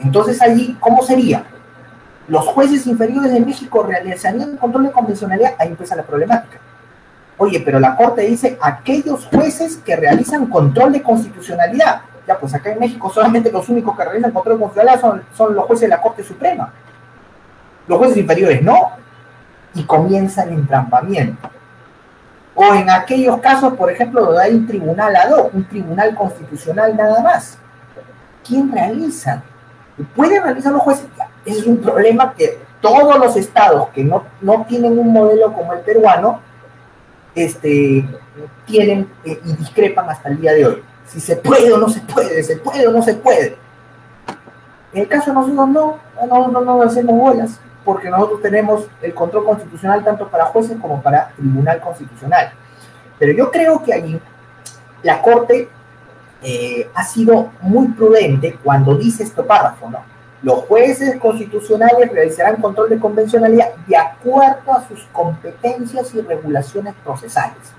Entonces 0.00 0.40
allí, 0.42 0.76
¿cómo 0.80 1.02
sería? 1.02 1.44
Los 2.28 2.46
jueces 2.46 2.86
inferiores 2.86 3.32
de 3.32 3.40
México 3.40 3.82
realizarían 3.82 4.56
control 4.56 4.84
de 4.84 4.92
convencionalidad, 4.92 5.54
ahí 5.58 5.68
empieza 5.68 5.96
la 5.96 6.02
problemática. 6.02 6.58
Oye, 7.42 7.58
pero 7.58 7.80
la 7.80 7.96
Corte 7.96 8.22
dice 8.22 8.56
aquellos 8.62 9.26
jueces 9.26 9.76
que 9.78 9.96
realizan 9.96 10.46
control 10.46 10.92
de 10.92 11.02
constitucionalidad. 11.02 12.02
Ya, 12.24 12.38
pues 12.38 12.54
acá 12.54 12.70
en 12.70 12.78
México 12.78 13.10
solamente 13.12 13.50
los 13.50 13.68
únicos 13.68 13.96
que 13.96 14.04
realizan 14.04 14.30
control 14.30 14.58
de 14.58 14.62
constitucionalidad 14.62 15.24
son, 15.34 15.56
los 15.56 15.64
jueces 15.64 15.80
de 15.80 15.88
la 15.88 16.00
Corte 16.00 16.22
Suprema. 16.22 16.72
Los 17.88 17.98
jueces 17.98 18.18
inferiores 18.18 18.62
no. 18.62 18.92
Y 19.74 19.82
comienza 19.82 20.44
el 20.44 20.50
entrampamiento. 20.50 21.50
O 22.54 22.74
en 22.74 22.88
aquellos 22.88 23.38
casos, 23.38 23.72
por 23.74 23.90
ejemplo, 23.90 24.24
donde 24.24 24.40
hay 24.40 24.54
un 24.54 24.68
tribunal 24.68 25.16
ad 25.16 25.32
hoc, 25.32 25.52
un 25.52 25.64
tribunal 25.64 26.14
constitucional 26.14 26.96
nada 26.96 27.24
más. 27.24 27.58
¿Quién 28.46 28.70
realiza? 28.70 29.42
¿Pueden 30.14 30.44
realizar 30.44 30.72
los 30.72 30.82
jueces? 30.82 31.06
Ese 31.44 31.58
es 31.58 31.66
un 31.66 31.78
problema 31.78 32.34
que 32.34 32.60
todos 32.80 33.18
los 33.18 33.34
estados 33.34 33.88
que 33.88 34.04
no, 34.04 34.26
no 34.40 34.64
tienen 34.68 34.96
un 34.96 35.12
modelo 35.12 35.52
como 35.52 35.72
el 35.72 35.80
peruano, 35.80 36.51
este, 37.34 38.08
tienen 38.66 39.08
eh, 39.24 39.40
y 39.44 39.52
discrepan 39.54 40.08
hasta 40.08 40.28
el 40.28 40.40
día 40.40 40.52
de 40.52 40.66
hoy. 40.66 40.82
Si 41.06 41.20
se 41.20 41.36
puede 41.36 41.72
o 41.72 41.78
no 41.78 41.88
se 41.88 42.00
puede, 42.00 42.42
se 42.42 42.56
puede 42.56 42.86
o 42.86 42.92
no 42.92 43.02
se 43.02 43.14
puede. 43.14 43.56
En 44.92 45.02
el 45.02 45.08
caso 45.08 45.30
de 45.30 45.34
nosotros 45.34 45.68
no, 45.68 45.98
no, 46.26 46.48
no, 46.48 46.60
no 46.60 46.82
hacemos 46.82 47.16
bolas 47.16 47.58
porque 47.84 48.10
nosotros 48.10 48.42
tenemos 48.42 48.86
el 49.00 49.14
control 49.14 49.44
constitucional 49.44 50.04
tanto 50.04 50.28
para 50.28 50.46
jueces 50.46 50.76
como 50.80 51.02
para 51.02 51.28
tribunal 51.36 51.80
constitucional. 51.80 52.52
Pero 53.18 53.32
yo 53.32 53.50
creo 53.50 53.82
que 53.82 53.92
allí 53.92 54.20
la 55.02 55.20
Corte 55.20 55.68
eh, 56.42 56.90
ha 56.94 57.04
sido 57.04 57.50
muy 57.60 57.88
prudente 57.88 58.58
cuando 58.62 58.96
dice 58.96 59.22
este 59.22 59.42
párrafo, 59.42 59.90
¿no? 59.90 60.11
Los 60.42 60.64
jueces 60.64 61.18
constitucionales 61.20 62.10
realizarán 62.12 62.60
control 62.60 62.90
de 62.90 62.98
convencionalidad 62.98 63.68
de 63.86 63.96
acuerdo 63.96 64.72
a 64.72 64.86
sus 64.88 65.04
competencias 65.12 66.14
y 66.14 66.20
regulaciones 66.20 66.94
procesales. 67.04 67.72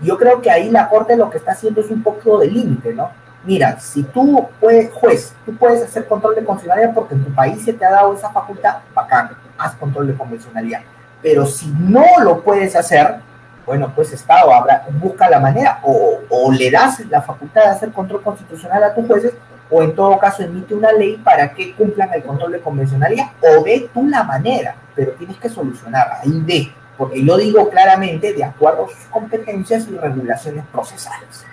Yo 0.00 0.16
creo 0.18 0.40
que 0.40 0.50
ahí 0.50 0.70
la 0.70 0.88
Corte 0.88 1.16
lo 1.16 1.30
que 1.30 1.38
está 1.38 1.52
haciendo 1.52 1.80
es 1.80 1.90
un 1.90 2.02
poco 2.02 2.38
de 2.38 2.48
límite, 2.48 2.94
¿no? 2.94 3.10
mira, 3.44 3.78
si 3.80 4.02
tú 4.02 4.46
puedes, 4.60 4.92
juez, 4.92 5.32
tú 5.46 5.56
puedes 5.56 5.82
hacer 5.82 6.06
control 6.06 6.34
de 6.34 6.44
convencionalidad 6.44 6.94
porque 6.94 7.14
en 7.14 7.24
tu 7.24 7.34
país 7.34 7.64
se 7.64 7.72
te 7.72 7.84
ha 7.84 7.90
dado 7.90 8.14
esa 8.14 8.30
facultad, 8.30 8.76
bacán, 8.94 9.30
haz 9.56 9.74
control 9.76 10.08
de 10.08 10.14
convencionalidad. 10.14 10.80
Pero 11.22 11.46
si 11.46 11.66
no 11.66 12.04
lo 12.22 12.42
puedes 12.42 12.76
hacer, 12.76 13.16
bueno, 13.66 13.90
pues 13.94 14.12
Estado 14.12 14.52
habrá, 14.52 14.86
busca 15.00 15.28
la 15.28 15.40
manera 15.40 15.80
o, 15.82 16.20
o, 16.28 16.52
le 16.52 16.70
das 16.70 17.00
la 17.06 17.22
facultad 17.22 17.62
de 17.62 17.68
hacer 17.68 17.92
control 17.92 18.22
constitucional 18.22 18.84
a 18.84 18.94
tus 18.94 19.06
jueces 19.06 19.32
o 19.70 19.82
en 19.82 19.94
todo 19.94 20.18
caso 20.18 20.42
emite 20.42 20.74
una 20.74 20.92
ley 20.92 21.16
para 21.16 21.52
que 21.52 21.74
cumplan 21.74 22.12
el 22.14 22.22
control 22.22 22.52
de 22.52 22.60
convencionalidad 22.60 23.32
o 23.42 23.62
ve 23.62 23.88
tú 23.92 24.06
la 24.06 24.24
manera, 24.24 24.74
pero 24.94 25.12
tienes 25.12 25.36
que 25.38 25.48
solucionar, 25.48 26.18
ahí 26.22 26.42
ve, 26.46 26.72
porque 26.96 27.24
yo 27.24 27.36
digo 27.36 27.68
claramente 27.68 28.32
de 28.32 28.44
acuerdo 28.44 28.86
a 28.86 28.88
sus 28.88 29.04
competencias 29.10 29.86
y 29.88 29.96
regulaciones 29.96 30.64
procesales. 30.72 31.44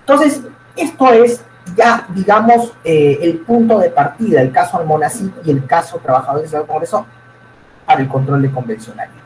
Entonces, 0.00 0.40
esto 0.74 1.12
es 1.12 1.42
ya, 1.76 2.06
digamos, 2.14 2.72
eh, 2.82 3.18
el 3.20 3.40
punto 3.40 3.78
de 3.78 3.90
partida, 3.90 4.40
el 4.40 4.50
caso 4.52 4.78
Almonacid 4.78 5.30
y 5.44 5.50
el 5.50 5.66
caso 5.66 5.98
Trabajadores 5.98 6.50
del 6.50 6.64
Congreso 6.64 7.04
para 7.84 8.00
el 8.00 8.08
control 8.08 8.40
de 8.42 8.50
convencionalidad. 8.50 9.18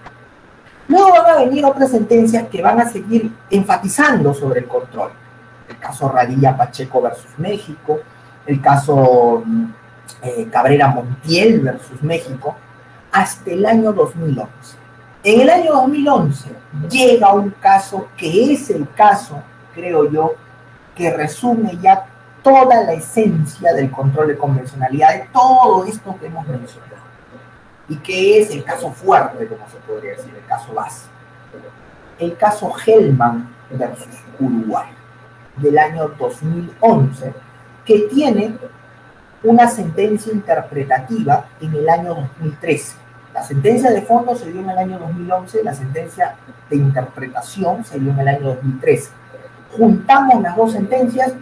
Luego 0.88 1.12
van 1.12 1.26
a 1.26 1.44
venir 1.44 1.64
otras 1.64 1.90
sentencias 1.90 2.48
que 2.48 2.60
van 2.60 2.80
a 2.80 2.88
seguir 2.88 3.30
enfatizando 3.50 4.34
sobre 4.34 4.60
el 4.60 4.66
control. 4.66 5.12
Caso 5.82 6.08
Radilla 6.08 6.56
Pacheco 6.56 7.02
versus 7.02 7.36
México, 7.38 7.98
el 8.46 8.60
caso 8.60 9.42
eh, 10.22 10.48
Cabrera 10.50 10.88
Montiel 10.88 11.60
versus 11.60 12.00
México, 12.02 12.54
hasta 13.10 13.50
el 13.50 13.66
año 13.66 13.92
2011. 13.92 14.76
En 15.24 15.40
el 15.40 15.50
año 15.50 15.72
2011 15.72 16.50
llega 16.88 17.32
un 17.32 17.50
caso 17.50 18.08
que 18.16 18.52
es 18.52 18.70
el 18.70 18.88
caso, 18.94 19.42
creo 19.74 20.08
yo, 20.08 20.34
que 20.94 21.10
resume 21.10 21.76
ya 21.82 22.06
toda 22.44 22.84
la 22.84 22.92
esencia 22.92 23.72
del 23.72 23.90
control 23.90 24.28
de 24.28 24.36
convencionalidad 24.38 25.14
de 25.14 25.28
todo 25.32 25.84
esto 25.84 26.16
que 26.20 26.26
hemos 26.26 26.46
mencionado. 26.46 27.02
Y 27.88 27.96
que 27.96 28.40
es 28.40 28.50
el 28.50 28.62
caso 28.62 28.92
fuerte, 28.92 29.48
como 29.48 29.68
se 29.68 29.78
podría 29.78 30.12
decir, 30.12 30.32
el 30.34 30.46
caso 30.46 30.72
base. 30.72 31.06
El 32.20 32.36
caso 32.36 32.72
Hellman 32.86 33.48
versus 33.70 34.06
Uruguay 34.38 35.01
del 35.56 35.78
año 35.78 36.08
2011, 36.18 37.32
que 37.84 38.08
tiene 38.12 38.56
una 39.42 39.68
sentencia 39.68 40.32
interpretativa 40.32 41.46
en 41.60 41.74
el 41.74 41.88
año 41.88 42.14
2013. 42.14 42.96
La 43.34 43.42
sentencia 43.42 43.90
de 43.90 44.02
fondo 44.02 44.36
se 44.36 44.50
dio 44.50 44.60
en 44.60 44.70
el 44.70 44.78
año 44.78 44.98
2011, 44.98 45.64
la 45.64 45.74
sentencia 45.74 46.36
de 46.68 46.76
interpretación 46.76 47.84
se 47.84 47.98
dio 47.98 48.12
en 48.12 48.20
el 48.20 48.28
año 48.28 48.46
2013 48.48 49.22
juntamos 49.76 50.42
las 50.42 50.56
dos 50.56 50.72
sentencias 50.72 51.32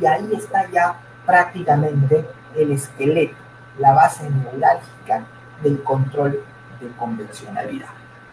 y 0.00 0.06
ahí 0.06 0.30
está 0.32 0.68
ya 0.70 0.94
prácticamente 1.26 2.24
el 2.56 2.72
esqueleto, 2.72 3.36
la 3.78 3.92
base 3.92 4.28
neurálgica 4.30 5.24
del 5.62 5.82
control 5.82 6.42
de 6.80 6.88
convencionalidad, 6.96 7.88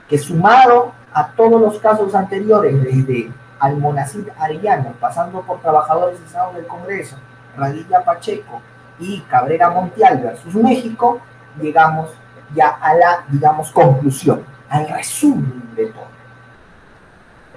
que 0.08 0.18
sumado 0.18 0.94
a 1.14 1.28
todos 1.32 1.60
los 1.60 1.80
casos 1.80 2.16
anteriores, 2.16 2.82
desde 2.82 3.32
Almonacid 3.60 4.28
Arellano, 4.38 4.94
pasando 5.00 5.42
por 5.42 5.60
trabajadores 5.62 6.20
cesados 6.20 6.56
del 6.56 6.68
Congreso, 6.68 7.18
Radilla 7.56 8.04
Pacheco 8.04 8.62
y 9.00 9.22
Cabrera 9.22 9.70
Montial 9.70 10.20
versus 10.20 10.54
México, 10.56 11.20
llegamos 11.60 12.10
ya 12.54 12.70
a 12.70 12.94
la, 12.94 13.24
digamos, 13.30 13.72
conclusión, 13.72 14.44
al 14.70 14.88
resumen 14.88 15.64
de 15.76 15.88
todo. 15.88 16.08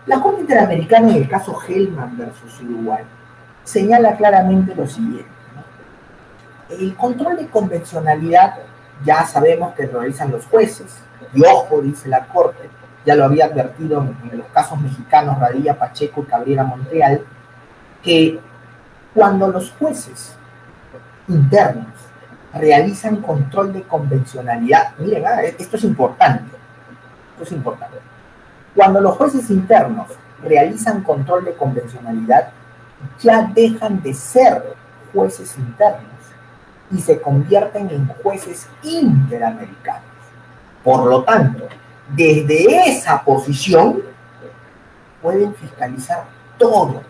La 0.07 0.21
Corte 0.21 0.41
Interamericana 0.41 1.11
en 1.11 1.17
el 1.17 1.29
caso 1.29 1.57
Hellman 1.67 2.17
versus 2.17 2.61
Uruguay 2.61 3.05
señala 3.65 4.17
claramente 4.17 4.75
lo 4.75 4.87
siguiente. 4.87 5.31
El 6.71 6.97
control 6.97 7.37
de 7.37 7.49
convencionalidad 7.49 8.57
ya 9.05 9.25
sabemos 9.25 9.75
que 9.75 9.87
realizan 9.87 10.31
los 10.31 10.47
jueces, 10.47 10.99
y 11.35 11.45
ojo, 11.45 11.81
dice 11.81 12.09
la 12.09 12.27
Corte, 12.27 12.69
ya 13.05 13.15
lo 13.15 13.25
había 13.25 13.47
advertido 13.47 14.07
en, 14.31 14.39
los 14.39 14.47
casos 14.49 14.81
mexicanos 14.81 15.39
Radilla 15.39 15.79
Pacheco 15.79 16.23
y 16.23 16.31
Cabrera 16.31 16.65
Montreal, 16.65 17.23
que 18.03 18.39
cuando 19.15 19.49
los 19.49 19.73
jueces 19.73 20.37
internos 21.29 21.87
realizan 22.55 23.17
control 23.17 23.73
de 23.73 23.83
convencionalidad, 23.83 24.97
miren, 24.99 25.25
ah, 25.27 25.43
esto 25.43 25.77
es 25.77 25.85
importante, 25.85 26.57
esto 27.33 27.45
es 27.45 27.53
importante 27.53 27.99
cuando 28.75 29.01
los 29.01 29.17
jueces 29.17 29.51
internos 29.51 30.07
realizan 30.43 31.03
control 31.03 31.45
de 31.45 31.55
convencionalidad, 31.55 32.51
ya 33.21 33.51
dejan 33.55 34.03
de 34.03 34.15
ser 34.15 34.77
jueces 35.13 35.57
internos 35.59 36.05
y 36.91 36.99
se 36.99 37.21
convierten 37.21 37.91
en 37.91 38.07
jueces 38.23 38.69
interamericanos. 38.83 40.03
Por 40.85 41.07
lo 41.07 41.25
tanto, 41.25 41.65
desde 42.15 42.89
esa 42.89 43.23
posición 43.23 44.03
pueden 45.23 45.55
fiscalizar 45.55 46.25
todo, 46.59 47.03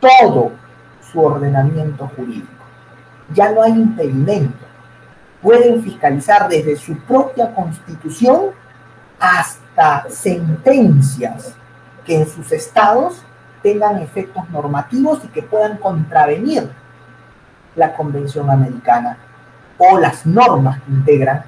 todo 0.00 0.52
su 1.00 1.20
ordenamiento 1.20 2.10
jurídico. 2.16 2.48
Ya 3.34 3.52
no 3.52 3.62
hay 3.62 3.72
impedimento. 3.72 4.66
Pueden 5.42 5.82
fiscalizar 5.82 6.48
desde 6.48 6.76
su 6.76 6.96
propia 6.98 7.54
constitución 7.54 8.50
hasta 9.18 10.06
sentencias 10.08 11.54
que 12.04 12.16
en 12.16 12.28
sus 12.28 12.50
estados 12.52 13.22
tengan 13.62 13.98
efectos 13.98 14.48
normativos 14.50 15.20
y 15.24 15.28
que 15.28 15.42
puedan 15.42 15.76
contravenir 15.78 16.70
la 17.76 17.94
Convención 17.94 18.50
Americana 18.50 19.18
o 19.78 19.98
las 19.98 20.26
normas 20.26 20.80
que 20.82 20.90
integran 20.92 21.44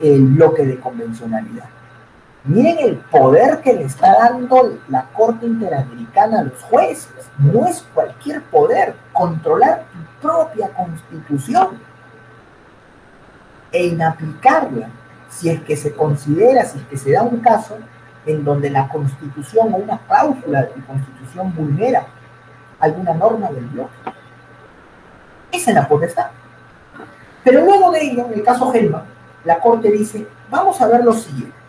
el 0.00 0.26
bloque 0.28 0.64
de 0.64 0.78
convencionalidad. 0.78 1.68
Miren 2.44 2.78
el 2.78 2.96
poder 2.96 3.60
que 3.60 3.74
le 3.74 3.84
está 3.84 4.16
dando 4.18 4.78
la 4.88 5.04
Corte 5.12 5.44
Interamericana 5.44 6.40
a 6.40 6.44
los 6.44 6.62
jueces. 6.62 7.30
No 7.38 7.66
es 7.66 7.84
cualquier 7.94 8.42
poder 8.44 8.94
controlar 9.12 9.84
tu 9.92 10.26
propia 10.26 10.70
constitución 10.70 11.78
e 13.72 13.86
inaplicarla 13.86 14.88
si 15.28 15.50
es 15.50 15.60
que 15.62 15.76
se 15.76 15.92
considera, 15.92 16.64
si 16.64 16.78
es 16.78 16.84
que 16.86 16.96
se 16.96 17.12
da 17.12 17.22
un 17.22 17.40
caso 17.40 17.76
en 18.24 18.42
donde 18.42 18.70
la 18.70 18.88
constitución 18.88 19.72
o 19.74 19.76
una 19.76 19.98
cláusula 19.98 20.62
de 20.62 20.68
tu 20.68 20.86
constitución 20.86 21.54
vulnera 21.54 22.06
alguna 22.78 23.14
norma 23.14 23.50
del 23.50 23.66
bloque. 23.66 23.94
Esa 25.52 25.70
es 25.70 25.74
la 25.74 25.86
potestad. 25.86 26.28
Pero 27.44 27.64
luego 27.64 27.90
de 27.90 28.02
ello, 28.02 28.26
en 28.26 28.34
el 28.34 28.42
caso 28.42 28.70
Gelman, 28.72 29.04
la 29.44 29.58
Corte 29.58 29.90
dice, 29.90 30.26
vamos 30.50 30.80
a 30.80 30.88
ver 30.88 31.04
lo 31.04 31.12
siguiente. 31.12 31.59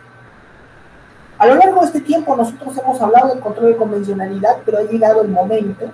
A 1.42 1.46
lo 1.46 1.56
largo 1.56 1.80
de 1.80 1.86
este 1.86 2.00
tiempo 2.00 2.36
nosotros 2.36 2.78
hemos 2.78 3.00
hablado 3.00 3.30
del 3.30 3.40
control 3.40 3.72
de 3.72 3.76
convencionalidad, 3.76 4.58
pero 4.64 4.78
ha 4.78 4.82
llegado 4.82 5.22
el 5.22 5.28
momento 5.28 5.90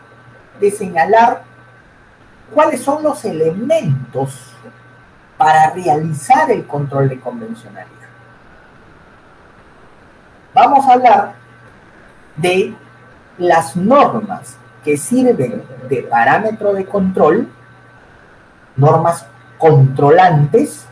de 0.60 0.70
señalar 0.70 1.40
cuáles 2.52 2.82
son 2.82 3.02
los 3.02 3.24
elementos 3.24 4.52
para 5.38 5.70
realizar 5.70 6.50
el 6.50 6.66
control 6.66 7.08
de 7.08 7.18
convencionalidad. 7.18 8.10
Vamos 10.52 10.86
a 10.86 10.92
hablar 10.92 11.32
de 12.36 12.74
las 13.38 13.74
normas 13.74 14.58
que 14.84 14.98
sirven 14.98 15.62
de 15.88 16.02
parámetro 16.02 16.74
de 16.74 16.84
control, 16.84 17.48
normas 18.76 19.24
controlantes, 19.56 20.86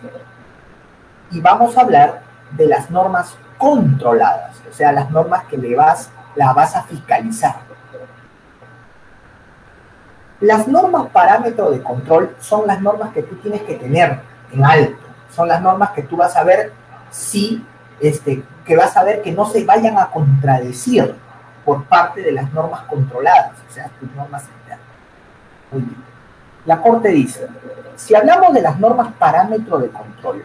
y 1.31 1.43
vamos 1.43 1.77
a 1.77 1.83
hablar 1.83 2.23
de 2.53 2.67
las 2.69 2.91
normas 2.91 3.37
controladas, 3.59 4.63
o 4.69 4.73
sea, 4.73 4.93
las 4.93 5.11
normas 5.11 5.45
que 5.45 5.57
le 5.57 5.75
vas, 5.75 6.11
la 6.35 6.53
vas 6.53 6.77
a 6.77 6.83
fiscalizar. 6.83 7.57
Las 10.41 10.69
normas 10.69 11.07
parámetro 11.11 11.71
de 11.71 11.83
control 11.83 12.37
son 12.41 12.67
las 12.67 12.81
normas 12.83 13.13
que 13.13 13.23
tú 13.23 13.37
tienes 13.37 13.63
que 13.63 13.77
tener 13.77 14.21
en 14.53 14.65
alto, 14.65 15.07
son 15.35 15.49
las 15.49 15.63
normas 15.63 15.91
que 15.91 16.03
tú 16.03 16.17
vas 16.17 16.37
a 16.37 16.45
ver 16.45 16.73
si, 17.11 17.65
este, 18.01 18.43
que 18.65 18.77
vas 18.77 18.97
a 18.97 19.05
ver 19.05 19.23
que 19.23 19.33
no 19.33 19.47
se 19.47 19.65
vayan 19.65 19.97
a 19.99 20.11
contradecir 20.11 21.15
por 21.65 21.85
parte 21.85 22.21
de 22.23 22.33
las 22.33 22.53
normas 22.53 22.83
controladas, 22.83 23.53
o 23.69 23.73
sea, 23.73 23.91
tus 23.99 24.11
normas 24.13 24.45
internas. 24.45 25.97
La 26.67 26.83
Corte 26.83 27.09
dice, 27.09 27.47
si 27.97 28.15
hablamos 28.15 28.53
de 28.53 28.61
las 28.61 28.79
normas 28.79 29.13
parámetro 29.19 29.79
de 29.79 29.89
control, 29.89 30.45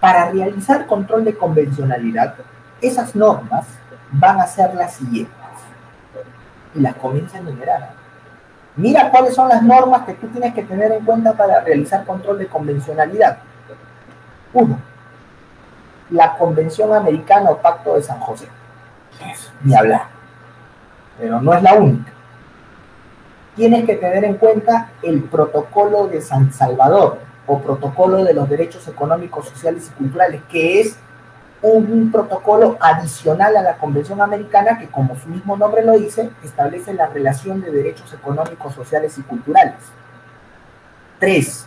para 0.00 0.30
realizar 0.30 0.86
control 0.86 1.24
de 1.24 1.36
convencionalidad, 1.36 2.34
esas 2.80 3.14
normas 3.14 3.66
van 4.12 4.40
a 4.40 4.46
ser 4.46 4.74
las 4.74 4.94
siguientes. 4.94 5.34
Y 6.74 6.80
las 6.80 6.94
comienza 6.96 7.38
a 7.38 7.40
enumerar. 7.40 7.90
Mira 8.76 9.10
cuáles 9.10 9.34
son 9.34 9.48
las 9.48 9.62
normas 9.62 10.02
que 10.04 10.12
tú 10.14 10.26
tienes 10.28 10.52
que 10.52 10.62
tener 10.62 10.92
en 10.92 11.04
cuenta 11.04 11.32
para 11.32 11.60
realizar 11.60 12.04
control 12.04 12.38
de 12.38 12.46
convencionalidad. 12.46 13.38
Uno, 14.52 14.78
la 16.10 16.36
Convención 16.36 16.92
Americana 16.92 17.50
o 17.50 17.58
Pacto 17.58 17.94
de 17.94 18.02
San 18.02 18.20
José. 18.20 18.48
ni 19.64 19.74
hablar. 19.74 20.02
Pero 21.18 21.40
no 21.40 21.54
es 21.54 21.62
la 21.62 21.74
única. 21.74 22.12
Tienes 23.54 23.86
que 23.86 23.96
tener 23.96 24.24
en 24.24 24.36
cuenta 24.36 24.90
el 25.02 25.22
Protocolo 25.22 26.08
de 26.08 26.20
San 26.20 26.52
Salvador, 26.52 27.18
o 27.46 27.60
Protocolo 27.60 28.24
de 28.24 28.34
los 28.34 28.48
Derechos 28.48 28.86
Económicos, 28.88 29.48
Sociales 29.48 29.90
y 29.90 29.98
Culturales, 29.98 30.42
que 30.50 30.80
es 30.80 30.96
un 31.62 32.10
protocolo 32.12 32.76
adicional 32.80 33.56
a 33.56 33.62
la 33.62 33.76
Convención 33.76 34.20
Americana 34.20 34.78
que, 34.78 34.88
como 34.88 35.16
su 35.16 35.28
mismo 35.28 35.56
nombre 35.56 35.84
lo 35.84 35.92
dice, 35.92 36.30
establece 36.44 36.92
la 36.92 37.06
relación 37.06 37.60
de 37.60 37.70
derechos 37.70 38.12
económicos, 38.12 38.74
sociales 38.74 39.16
y 39.18 39.22
culturales. 39.22 39.76
Tres, 41.18 41.66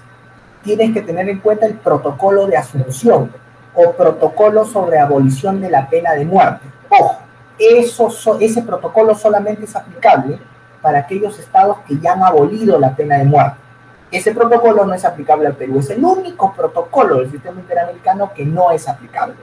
tienes 0.63 0.93
que 0.93 1.01
tener 1.01 1.27
en 1.29 1.39
cuenta 1.39 1.65
el 1.65 1.75
protocolo 1.75 2.45
de 2.45 2.57
asunción 2.57 3.31
o 3.73 3.91
protocolo 3.93 4.65
sobre 4.65 4.99
abolición 4.99 5.59
de 5.59 5.69
la 5.69 5.89
pena 5.89 6.13
de 6.13 6.25
muerte. 6.25 6.65
Ojo, 6.89 7.19
eso, 7.57 8.37
ese 8.39 8.61
protocolo 8.61 9.15
solamente 9.15 9.65
es 9.65 9.75
aplicable 9.75 10.39
para 10.81 10.99
aquellos 10.99 11.39
estados 11.39 11.79
que 11.87 11.97
ya 11.97 12.13
han 12.13 12.23
abolido 12.23 12.79
la 12.79 12.95
pena 12.95 13.17
de 13.17 13.25
muerte 13.25 13.68
ese 14.11 14.33
protocolo 14.33 14.85
no 14.85 14.93
es 14.93 15.05
aplicable 15.05 15.47
al 15.47 15.55
Perú. 15.55 15.79
Es 15.79 15.89
el 15.91 16.03
único 16.03 16.51
protocolo 16.53 17.17
del 17.17 17.31
sistema 17.31 17.59
interamericano 17.59 18.31
que 18.33 18.45
no 18.45 18.71
es 18.71 18.87
aplicable, 18.87 19.35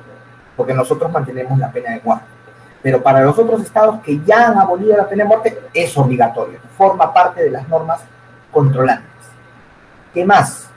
porque 0.56 0.74
nosotros 0.74 1.10
mantenemos 1.12 1.58
la 1.58 1.70
pena 1.70 1.92
de 1.92 2.00
muerte. 2.00 2.26
Pero 2.82 3.02
para 3.02 3.20
los 3.20 3.38
otros 3.38 3.62
estados 3.62 4.00
que 4.00 4.20
ya 4.24 4.48
han 4.48 4.58
abolido 4.58 4.96
la 4.96 5.08
pena 5.08 5.24
de 5.24 5.28
muerte, 5.28 5.60
es 5.72 5.96
obligatorio, 5.96 6.58
forma 6.76 7.12
parte 7.12 7.44
de 7.44 7.50
las 7.50 7.68
normas 7.68 8.00
controlantes. 8.50 9.10
¿Qué 10.12 10.24
más? 10.24 10.68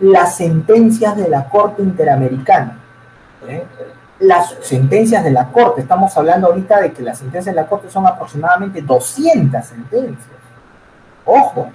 Las 0.00 0.36
sentencias 0.36 1.16
de 1.16 1.28
la 1.28 1.48
Corte 1.48 1.82
Interamericana. 1.82 2.78
¿eh? 3.46 3.64
Las 4.20 4.56
sentencias 4.62 5.22
de 5.22 5.30
la 5.30 5.48
Corte, 5.48 5.82
estamos 5.82 6.16
hablando 6.16 6.48
ahorita 6.48 6.80
de 6.80 6.92
que 6.92 7.02
las 7.02 7.18
sentencias 7.18 7.54
de 7.54 7.60
la 7.60 7.68
Corte 7.68 7.88
son 7.88 8.06
aproximadamente 8.06 8.82
200 8.82 9.64
sentencias. 9.64 10.26
Ojo, 11.24 11.70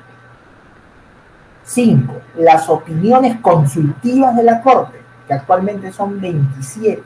5. 1.72 2.14
Las 2.38 2.68
opiniones 2.68 3.40
consultivas 3.40 4.36
de 4.36 4.44
la 4.44 4.62
Corte, 4.62 5.00
que 5.26 5.34
actualmente 5.34 5.92
son 5.94 6.20
27. 6.20 7.02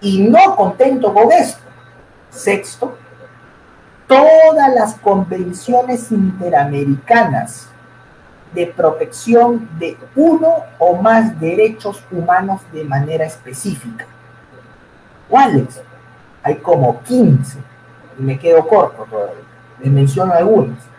Y 0.00 0.28
no 0.28 0.56
contento 0.56 1.12
con 1.12 1.30
esto. 1.30 1.60
Sexto, 2.30 2.96
todas 4.06 4.74
las 4.74 4.94
convenciones 4.94 6.10
interamericanas 6.10 7.68
de 8.54 8.66
protección 8.66 9.68
de 9.78 9.98
uno 10.16 10.54
o 10.78 10.96
más 10.96 11.38
derechos 11.38 12.02
humanos 12.10 12.62
de 12.72 12.84
manera 12.84 13.26
específica. 13.26 14.06
¿Cuáles? 15.28 15.82
Hay 16.42 16.56
como 16.56 17.02
15 17.02 17.58
y 18.18 18.22
me 18.22 18.38
quedo 18.38 18.66
corto 18.66 19.06
todavía. 19.08 19.44
Les 19.80 19.92
menciono 19.92 20.32
algunas 20.32 20.91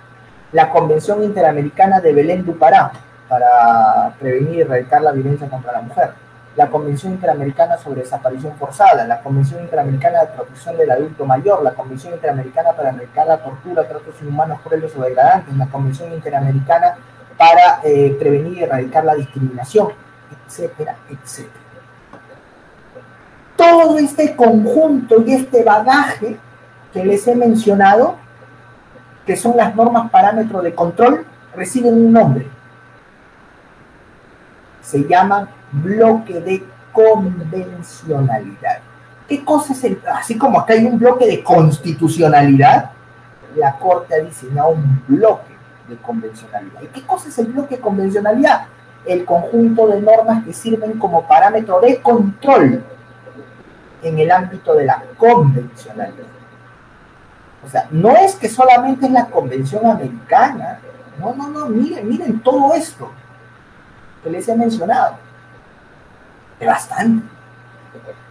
la 0.54 0.70
Convención 0.70 1.24
Interamericana 1.24 2.00
de 2.00 2.14
Belén 2.14 2.46
du 2.46 2.58
Pará 2.58 2.92
para 3.28 4.14
prevenir 4.20 4.54
y 4.54 4.62
erradicar 4.62 5.02
la 5.02 5.12
violencia 5.12 5.50
contra 5.50 5.72
la 5.74 5.82
mujer, 5.82 6.12
la 6.56 6.70
Convención 6.70 7.14
Interamericana 7.14 7.78
sobre 7.78 8.02
Desaparición 8.02 8.56
Forzada, 8.58 9.06
la 9.08 9.20
Convención 9.22 9.62
Interamericana 9.62 10.22
de 10.22 10.28
Protección 10.28 10.78
del 10.78 10.92
Adulto 10.92 11.26
Mayor, 11.26 11.64
la 11.64 11.74
Convención 11.74 12.14
Interamericana 12.14 12.74
para 12.74 12.90
erradicar 12.90 13.26
la 13.26 13.38
tortura, 13.40 13.88
tratos 13.88 14.14
inhumanos, 14.22 14.62
crueles 14.62 14.96
o 14.96 15.02
degradantes, 15.02 15.58
la 15.58 15.66
Convención 15.68 16.14
Interamericana 16.14 16.98
para 17.36 17.80
eh, 17.84 18.16
prevenir 18.20 18.60
y 18.60 18.64
erradicar 18.64 19.04
la 19.04 19.16
discriminación, 19.16 19.90
etcétera, 20.46 20.96
etcétera. 21.10 21.64
Todo 23.56 23.98
este 23.98 24.36
conjunto 24.36 25.24
y 25.26 25.34
este 25.34 25.64
bagaje 25.64 26.38
que 26.92 27.04
les 27.04 27.28
he 27.28 27.36
mencionado 27.36 28.23
que 29.26 29.36
son 29.36 29.56
las 29.58 29.76
normas 29.76 30.10
parámetros 30.10 30.64
de 30.64 30.74
control, 30.74 31.26
reciben 31.56 31.94
un 31.94 32.12
nombre. 32.12 32.48
Se 34.82 35.08
llama 35.08 35.48
bloque 35.72 36.40
de 36.42 36.64
convencionalidad. 36.92 38.80
¿Qué 39.28 39.44
cosa 39.44 39.74
es 39.74 39.84
el, 39.86 40.00
así 40.14 40.38
como 40.38 40.60
acá 40.60 40.74
hay 40.74 40.86
un 40.86 41.00
bloque 41.00 41.26
de 41.26 41.42
constitucionalidad, 41.44 42.92
la 43.56 43.78
Corte 43.78 44.16
ha 44.16 44.24
diseñado 44.24 44.70
un 44.70 45.02
bloque 45.08 45.54
de 45.88 45.96
convencionalidad. 45.98 46.82
¿Y 46.82 46.88
qué 46.88 47.04
cosa 47.04 47.30
es 47.30 47.38
el 47.40 47.48
bloque 47.48 47.76
de 47.76 47.82
convencionalidad? 47.82 48.66
El 49.06 49.26
conjunto 49.26 49.88
de 49.88 50.02
normas 50.02 50.44
que 50.46 50.54
sirven 50.54 50.98
como 50.98 51.28
parámetro 51.28 51.80
de 51.82 52.02
control 52.02 52.84
en 54.02 54.20
el 54.20 54.32
ámbito 54.32 54.76
de 54.76 54.86
la 54.86 55.04
convencionalidad. 55.18 56.33
O 57.66 57.70
sea, 57.70 57.88
no 57.92 58.12
es 58.12 58.36
que 58.36 58.50
solamente 58.50 59.06
es 59.06 59.12
la 59.12 59.28
convención 59.28 59.86
americana. 59.86 60.80
No, 61.20 61.34
no, 61.34 61.48
no, 61.48 61.68
miren, 61.68 62.08
miren 62.08 62.40
todo 62.42 62.74
esto 62.74 63.12
que 64.24 64.30
les 64.30 64.48
he 64.48 64.56
mencionado. 64.56 65.16
Es 66.60 66.68
bastante. 66.68 67.26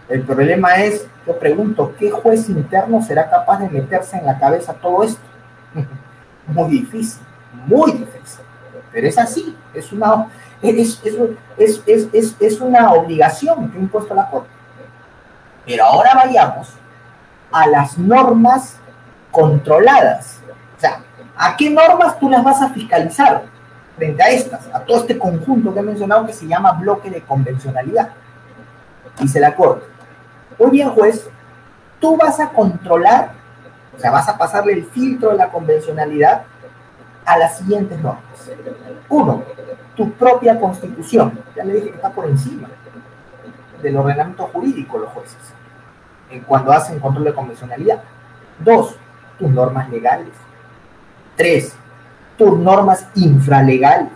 El 0.09 0.23
problema 0.23 0.75
es, 0.75 1.07
yo 1.25 1.39
pregunto, 1.39 1.95
¿qué 1.97 2.11
juez 2.11 2.49
interno 2.49 3.01
será 3.01 3.29
capaz 3.29 3.59
de 3.59 3.69
meterse 3.69 4.17
en 4.17 4.25
la 4.25 4.37
cabeza 4.37 4.73
todo 4.73 5.03
esto? 5.03 5.21
muy 6.47 6.69
difícil, 6.69 7.21
muy 7.65 7.91
difícil. 7.93 8.43
Pero 8.91 9.07
es 9.07 9.17
así, 9.17 9.57
es 9.73 9.91
una, 9.91 10.27
es, 10.61 11.01
es, 11.87 12.35
es 12.39 12.61
una 12.61 12.91
obligación 12.91 13.71
que 13.71 13.77
ha 13.77 13.81
impuesto 13.81 14.13
la 14.13 14.29
Corte. 14.29 14.49
Pero 15.65 15.85
ahora 15.85 16.13
vayamos 16.13 16.69
a 17.51 17.67
las 17.67 17.97
normas 17.97 18.77
controladas. 19.33 20.39
O 20.77 20.79
sea, 20.79 21.01
¿a 21.35 21.57
qué 21.57 21.69
normas 21.69 22.17
tú 22.17 22.29
las 22.29 22.41
vas 22.41 22.61
a 22.61 22.69
fiscalizar? 22.69 23.43
frente 23.95 24.23
a 24.23 24.29
estas, 24.29 24.67
a 24.73 24.79
todo 24.79 25.01
este 25.01 25.17
conjunto 25.17 25.73
que 25.73 25.79
he 25.79 25.83
mencionado 25.83 26.25
que 26.25 26.33
se 26.33 26.47
llama 26.47 26.73
bloque 26.73 27.09
de 27.09 27.21
convencionalidad. 27.21 28.09
Dice 29.19 29.39
la 29.39 29.55
Corte, 29.55 29.85
muy 30.59 30.71
bien 30.71 30.89
juez, 30.89 31.29
tú 31.99 32.17
vas 32.17 32.39
a 32.39 32.49
controlar, 32.49 33.31
o 33.95 33.99
sea, 33.99 34.11
vas 34.11 34.27
a 34.27 34.37
pasarle 34.37 34.73
el 34.73 34.85
filtro 34.85 35.29
de 35.29 35.37
la 35.37 35.49
convencionalidad 35.49 36.43
a 37.25 37.37
las 37.37 37.57
siguientes 37.57 37.99
normas. 37.99 38.23
Uno, 39.09 39.43
tu 39.95 40.11
propia 40.13 40.59
constitución. 40.59 41.39
Ya 41.55 41.63
le 41.63 41.73
dije 41.73 41.89
que 41.89 41.95
está 41.95 42.09
por 42.09 42.25
encima 42.25 42.67
del 43.81 43.97
ordenamiento 43.97 44.47
jurídico 44.47 44.97
los 44.97 45.09
jueces, 45.09 45.37
cuando 46.47 46.71
hacen 46.71 46.99
control 46.99 47.25
de 47.25 47.33
convencionalidad. 47.33 48.01
Dos, 48.59 48.95
tus 49.43 49.51
normas 49.51 49.89
legales. 49.89 50.33
Tres, 51.35 51.75
tus 52.37 52.57
normas 52.57 53.05
infralegales. 53.15 54.11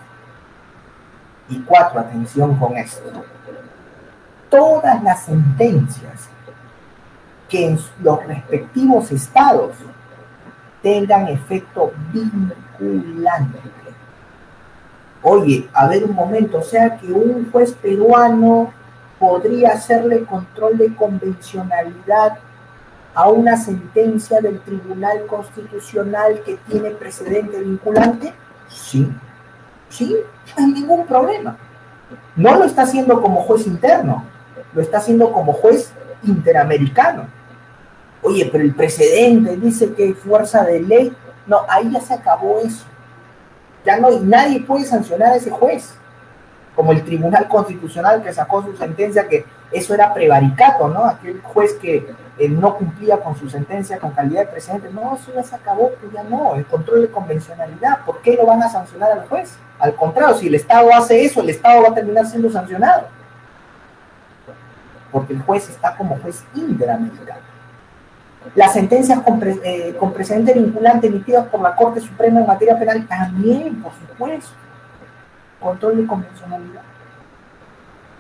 Y 1.49 1.59
cuatro, 1.61 1.99
atención 1.99 2.55
con 2.55 2.77
esto. 2.77 3.23
Todas 4.49 5.03
las 5.03 5.23
sentencias 5.23 6.29
que 7.49 7.67
en 7.67 7.79
los 8.01 8.25
respectivos 8.25 9.11
estados 9.11 9.75
tengan 10.81 11.27
efecto 11.27 11.91
vinculante. 12.13 13.59
Oye, 15.23 15.67
a 15.73 15.87
ver 15.87 16.05
un 16.05 16.13
momento, 16.13 16.59
o 16.59 16.63
sea 16.63 16.97
que 16.97 17.11
un 17.11 17.49
juez 17.51 17.73
peruano 17.73 18.71
podría 19.19 19.71
hacerle 19.71 20.23
control 20.23 20.77
de 20.77 20.95
convencionalidad 20.95 22.37
a 23.17 23.29
una 23.29 23.57
sentencia 23.57 24.39
del 24.41 24.59
Tribunal 24.59 25.25
Constitucional 25.25 26.39
que 26.45 26.59
tiene 26.69 26.91
precedente 26.91 27.59
vinculante? 27.59 28.31
Sí, 28.69 29.11
sí, 29.89 30.15
no 30.55 30.63
hay 30.63 30.71
ningún 30.71 31.03
problema. 31.07 31.57
No 32.35 32.55
lo 32.57 32.65
está 32.65 32.83
haciendo 32.83 33.19
como 33.19 33.41
juez 33.41 33.65
interno, 33.65 34.23
lo 34.71 34.83
está 34.83 34.99
haciendo 34.99 35.31
como 35.31 35.51
juez 35.53 35.91
interamericano. 36.21 37.25
Oye, 38.21 38.47
pero 38.51 38.63
el 38.63 38.75
precedente 38.75 39.57
dice 39.57 39.91
que 39.93 40.03
hay 40.03 40.13
fuerza 40.13 40.63
de 40.63 40.79
ley. 40.81 41.17
No, 41.47 41.61
ahí 41.69 41.91
ya 41.91 42.01
se 42.01 42.13
acabó 42.13 42.59
eso. 42.59 42.85
Ya 43.83 43.97
no, 43.97 44.11
nadie 44.19 44.59
puede 44.59 44.85
sancionar 44.85 45.33
a 45.33 45.37
ese 45.37 45.49
juez 45.49 45.95
como 46.75 46.91
el 46.91 47.03
Tribunal 47.03 47.47
Constitucional 47.47 48.21
que 48.21 48.31
sacó 48.31 48.61
su 48.61 48.77
sentencia 48.77 49.27
que 49.27 49.43
eso 49.71 49.95
era 49.95 50.13
prevaricato, 50.13 50.87
¿no? 50.87 51.03
Aquel 51.03 51.41
juez 51.41 51.73
que 51.81 52.05
eh, 52.39 52.49
no 52.49 52.75
cumplía 52.75 53.17
con 53.17 53.35
su 53.35 53.49
sentencia 53.49 53.99
con 53.99 54.11
calidad 54.11 54.41
de 54.41 54.47
presidente, 54.47 54.89
no, 54.91 55.15
eso 55.15 55.31
ya 55.33 55.43
se 55.43 55.55
acabó, 55.55 55.91
que 55.99 56.09
ya 56.13 56.23
no, 56.23 56.55
el 56.55 56.65
control 56.65 57.01
de 57.01 57.09
convencionalidad, 57.09 58.05
¿por 58.05 58.21
qué 58.21 58.35
lo 58.35 58.45
van 58.45 58.63
a 58.63 58.69
sancionar 58.69 59.11
al 59.11 59.27
juez? 59.27 59.57
Al 59.79 59.95
contrario, 59.95 60.35
si 60.35 60.47
el 60.47 60.55
Estado 60.55 60.93
hace 60.93 61.23
eso, 61.23 61.41
el 61.41 61.49
Estado 61.49 61.83
va 61.83 61.89
a 61.89 61.93
terminar 61.93 62.25
siendo 62.25 62.49
sancionado, 62.49 63.07
porque 65.11 65.33
el 65.33 65.41
juez 65.41 65.69
está 65.69 65.95
como 65.95 66.17
juez 66.19 66.43
interamericano. 66.53 67.41
Las 68.55 68.73
sentencias 68.73 69.19
con, 69.21 69.41
eh, 69.43 69.95
con 69.99 70.13
vinculante 70.13 71.07
emitidas 71.07 71.47
por 71.47 71.61
la 71.61 71.75
Corte 71.75 71.99
Suprema 71.99 72.39
en 72.39 72.47
materia 72.47 72.79
penal 72.79 73.05
también, 73.07 73.81
por 73.81 73.91
supuesto 73.93 74.51
control 75.59 75.97
de 75.97 76.07
convencionalidad. 76.07 76.81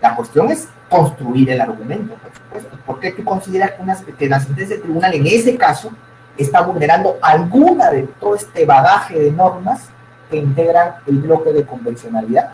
La 0.01 0.15
cuestión 0.15 0.51
es 0.51 0.67
construir 0.89 1.49
el 1.49 1.61
argumento, 1.61 2.15
por 2.15 2.33
supuesto. 2.33 2.77
¿Por 2.85 2.99
qué 2.99 3.11
tú 3.11 3.23
consideras 3.23 3.73
que, 4.17 4.27
la 4.27 4.39
sentencia 4.39 4.75
del 4.75 4.83
tribunal 4.83 5.13
en 5.13 5.27
ese 5.27 5.57
caso 5.57 5.91
está 6.37 6.61
vulnerando 6.61 7.17
alguna 7.21 7.89
de 7.89 8.03
todo 8.19 8.35
este 8.35 8.65
bagaje 8.65 9.19
de 9.19 9.31
normas 9.31 9.89
que 10.29 10.37
integran 10.37 10.95
el 11.05 11.19
bloque 11.19 11.51
de 11.51 11.65
convencionalidad? 11.65 12.51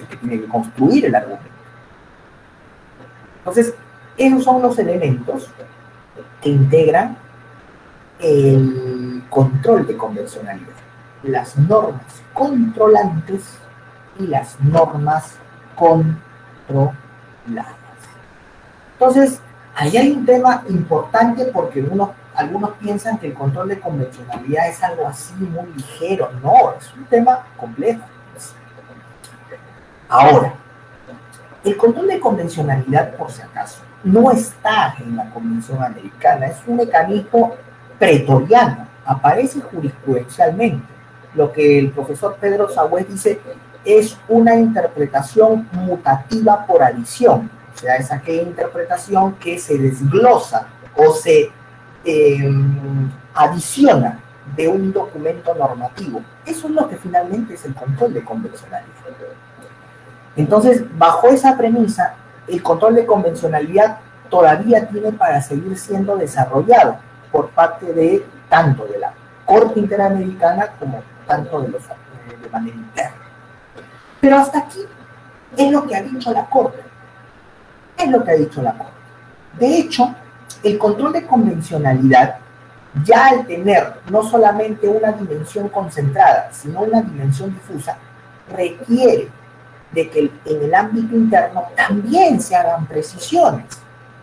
El 0.00 0.06
que 0.06 0.16
tiene 0.16 0.40
que 0.40 0.48
construir 0.48 1.06
el 1.06 1.14
argumento. 1.14 1.46
Entonces, 3.38 3.74
esos 4.16 4.44
son 4.44 4.62
los 4.62 4.78
elementos 4.78 5.48
que 6.40 6.50
integran 6.50 7.16
el 8.18 9.22
control 9.28 9.86
de 9.86 9.96
convencionalidad. 9.96 10.68
Las 11.22 11.56
normas 11.56 12.22
controlantes 12.32 13.42
y 14.18 14.26
las 14.26 14.58
normas 14.60 15.36
Entonces, 18.92 19.40
ahí 19.74 19.96
hay 19.96 20.12
un 20.12 20.24
tema 20.24 20.64
importante 20.68 21.46
porque 21.46 21.80
unos, 21.80 22.10
algunos 22.34 22.70
piensan 22.72 23.18
que 23.18 23.28
el 23.28 23.34
control 23.34 23.68
de 23.68 23.80
convencionalidad 23.80 24.68
es 24.68 24.82
algo 24.82 25.06
así 25.06 25.34
muy 25.34 25.72
ligero. 25.74 26.30
No, 26.42 26.74
es 26.78 26.92
un 26.94 27.04
tema 27.04 27.46
complejo. 27.56 28.02
Ahora, 30.08 30.54
el 31.64 31.76
control 31.76 32.06
de 32.06 32.20
convencionalidad, 32.20 33.14
por 33.16 33.30
si 33.30 33.42
acaso, 33.42 33.80
no 34.04 34.30
está 34.30 34.94
en 35.00 35.16
la 35.16 35.28
Convención 35.30 35.82
Americana, 35.82 36.46
es 36.46 36.58
un 36.66 36.76
mecanismo 36.76 37.56
pretoriano, 37.98 38.86
aparece 39.04 39.60
jurisprudencialmente. 39.60 40.86
Lo 41.34 41.52
que 41.52 41.78
el 41.80 41.90
profesor 41.90 42.36
Pedro 42.40 42.68
Sagüez 42.68 43.08
dice 43.08 43.40
es 43.86 44.18
una 44.28 44.56
interpretación 44.56 45.68
mutativa 45.72 46.66
por 46.66 46.82
adición, 46.82 47.48
o 47.74 47.78
sea, 47.78 47.96
es 47.96 48.10
aquella 48.10 48.42
interpretación 48.42 49.34
que 49.36 49.58
se 49.58 49.78
desglosa 49.78 50.66
o 50.96 51.12
se 51.12 51.50
em, 52.04 53.10
adiciona 53.34 54.18
de 54.56 54.66
un 54.66 54.92
documento 54.92 55.54
normativo. 55.54 56.20
Eso 56.44 56.66
es 56.66 56.74
lo 56.74 56.88
que 56.88 56.96
finalmente 56.96 57.54
es 57.54 57.64
el 57.64 57.74
control 57.74 58.14
de 58.14 58.24
convencionalidad. 58.24 58.92
Entonces, 60.36 60.84
bajo 60.98 61.28
esa 61.28 61.56
premisa, 61.56 62.14
el 62.48 62.62
control 62.62 62.96
de 62.96 63.06
convencionalidad 63.06 63.98
todavía 64.28 64.86
tiene 64.88 65.12
para 65.12 65.40
seguir 65.40 65.78
siendo 65.78 66.16
desarrollado 66.16 66.96
por 67.30 67.50
parte 67.50 67.92
de 67.92 68.24
tanto 68.48 68.84
de 68.86 68.98
la 68.98 69.12
Corte 69.44 69.78
Interamericana 69.78 70.68
como 70.78 71.02
tanto 71.26 71.62
de 71.62 71.68
los 71.68 71.82
eh, 71.82 72.36
de 72.42 72.50
manera 72.50 72.76
interna. 72.76 73.25
Pero 74.26 74.38
hasta 74.38 74.58
aquí 74.58 74.80
es 75.56 75.70
lo 75.70 75.86
que 75.86 75.94
ha 75.94 76.02
dicho 76.02 76.32
la 76.32 76.46
Corte. 76.46 76.80
Es 77.96 78.10
lo 78.10 78.24
que 78.24 78.32
ha 78.32 78.34
dicho 78.34 78.60
la 78.60 78.76
Corte. 78.76 78.92
De 79.56 79.78
hecho, 79.78 80.16
el 80.64 80.78
control 80.78 81.12
de 81.12 81.24
convencionalidad, 81.24 82.38
ya 83.04 83.28
al 83.28 83.46
tener 83.46 84.00
no 84.10 84.24
solamente 84.24 84.88
una 84.88 85.12
dimensión 85.12 85.68
concentrada, 85.68 86.48
sino 86.50 86.80
una 86.80 87.02
dimensión 87.02 87.54
difusa, 87.54 87.98
requiere 88.52 89.28
de 89.92 90.10
que 90.10 90.32
en 90.44 90.62
el 90.64 90.74
ámbito 90.74 91.14
interno 91.14 91.62
también 91.76 92.40
se 92.40 92.56
hagan 92.56 92.84
precisiones, 92.86 93.78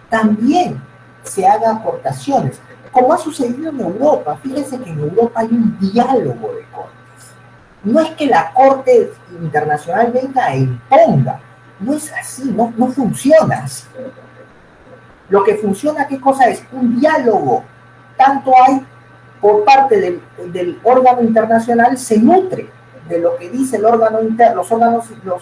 también 0.10 0.82
se 1.24 1.48
hagan 1.48 1.78
aportaciones, 1.78 2.60
como 2.92 3.14
ha 3.14 3.18
sucedido 3.18 3.70
en 3.70 3.80
Europa. 3.80 4.38
Fíjense 4.44 4.78
que 4.80 4.90
en 4.90 5.00
Europa 5.00 5.40
hay 5.40 5.48
un 5.48 5.80
diálogo 5.80 6.56
de 6.56 6.66
corte 6.74 7.03
no 7.84 8.00
es 8.00 8.12
que 8.12 8.28
la 8.28 8.52
Corte 8.54 9.12
Internacional 9.42 10.12
venga 10.12 10.54
e 10.54 10.60
imponga, 10.60 11.40
no 11.80 11.94
es 11.94 12.12
así, 12.14 12.46
no, 12.46 12.74
no 12.78 12.88
funciona 12.88 13.64
así. 13.64 13.86
Lo 15.30 15.44
que 15.44 15.56
funciona, 15.56 16.08
¿qué 16.08 16.20
cosa 16.20 16.50
es? 16.50 16.64
Un 16.72 17.00
diálogo. 17.00 17.64
Tanto 18.16 18.52
hay 18.56 18.86
por 19.42 19.66
parte 19.66 20.00
del, 20.00 20.80
órgano 20.84 21.22
internacional, 21.22 21.98
se 21.98 22.18
nutre 22.18 22.70
de 23.10 23.20
lo 23.20 23.36
que 23.36 23.50
dice 23.50 23.76
el 23.76 23.86
órgano 23.86 24.22
interno, 24.22 24.56
los 24.58 24.72
órganos, 24.72 25.06
los, 25.26 25.42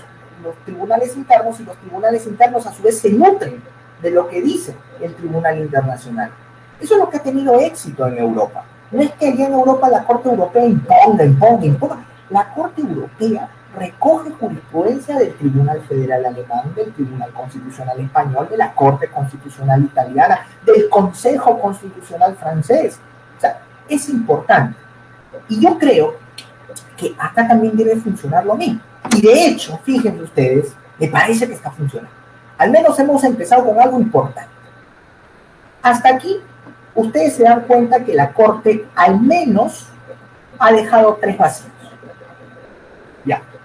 tribunales 0.65 1.15
internos 1.15 1.59
y 1.59 1.63
los 1.63 1.77
tribunales 1.77 2.25
internos 2.25 2.65
a 2.65 2.73
su 2.73 2.81
vez 2.81 2.97
se 2.99 3.11
nutren 3.11 3.61
de 4.01 4.09
lo 4.09 4.27
que 4.27 4.41
dice 4.41 4.73
el 4.99 5.13
Tribunal 5.13 5.59
Internacional. 5.59 6.31
Eso 6.79 6.95
es 6.95 6.99
lo 6.99 7.09
que 7.11 7.17
ha 7.17 7.21
tenido 7.21 7.59
éxito 7.59 8.07
en 8.07 8.17
Europa. 8.17 8.65
No 8.89 9.03
es 9.03 9.11
que 9.11 9.27
allá 9.27 9.45
en 9.45 9.53
Europa 9.53 9.87
la 9.87 10.03
Corte 10.03 10.29
Europea 10.29 10.65
imponga, 10.65 11.23
imponga, 11.23 11.65
imponga 11.65 12.05
la 12.32 12.53
Corte 12.53 12.82
Europea 12.82 13.49
recoge 13.75 14.32
jurisprudencia 14.32 15.17
del 15.17 15.34
Tribunal 15.36 15.82
Federal 15.82 16.25
Alemán, 16.25 16.73
del 16.75 16.91
Tribunal 16.93 17.32
Constitucional 17.32 17.99
Español, 17.99 18.47
de 18.49 18.57
la 18.57 18.73
Corte 18.73 19.07
Constitucional 19.07 19.84
Italiana, 19.84 20.45
del 20.65 20.89
Consejo 20.89 21.59
Constitucional 21.59 22.36
Francés. 22.36 22.99
O 23.38 23.41
sea, 23.41 23.61
es 23.88 24.09
importante. 24.09 24.77
Y 25.47 25.59
yo 25.59 25.77
creo 25.77 26.15
que 26.97 27.15
acá 27.17 27.47
también 27.47 27.75
debe 27.75 27.95
funcionar 27.97 28.45
lo 28.45 28.55
mismo. 28.55 28.82
Y 29.15 29.21
de 29.21 29.47
hecho, 29.47 29.79
fíjense 29.84 30.21
ustedes, 30.21 30.73
me 30.99 31.07
parece 31.07 31.47
que 31.47 31.53
está 31.53 31.71
funcionando. 31.71 32.13
Al 32.57 32.71
menos 32.71 32.97
hemos 32.99 33.23
empezado 33.23 33.65
con 33.65 33.79
algo 33.79 33.99
importante. 33.99 34.51
Hasta 35.82 36.09
aquí, 36.09 36.38
ustedes 36.93 37.36
se 37.36 37.43
dan 37.43 37.61
cuenta 37.61 38.03
que 38.03 38.13
la 38.13 38.32
Corte 38.34 38.86
al 38.95 39.19
menos 39.19 39.88
ha 40.59 40.71
dejado 40.71 41.17
tres 41.19 41.38
vacíos 41.38 41.70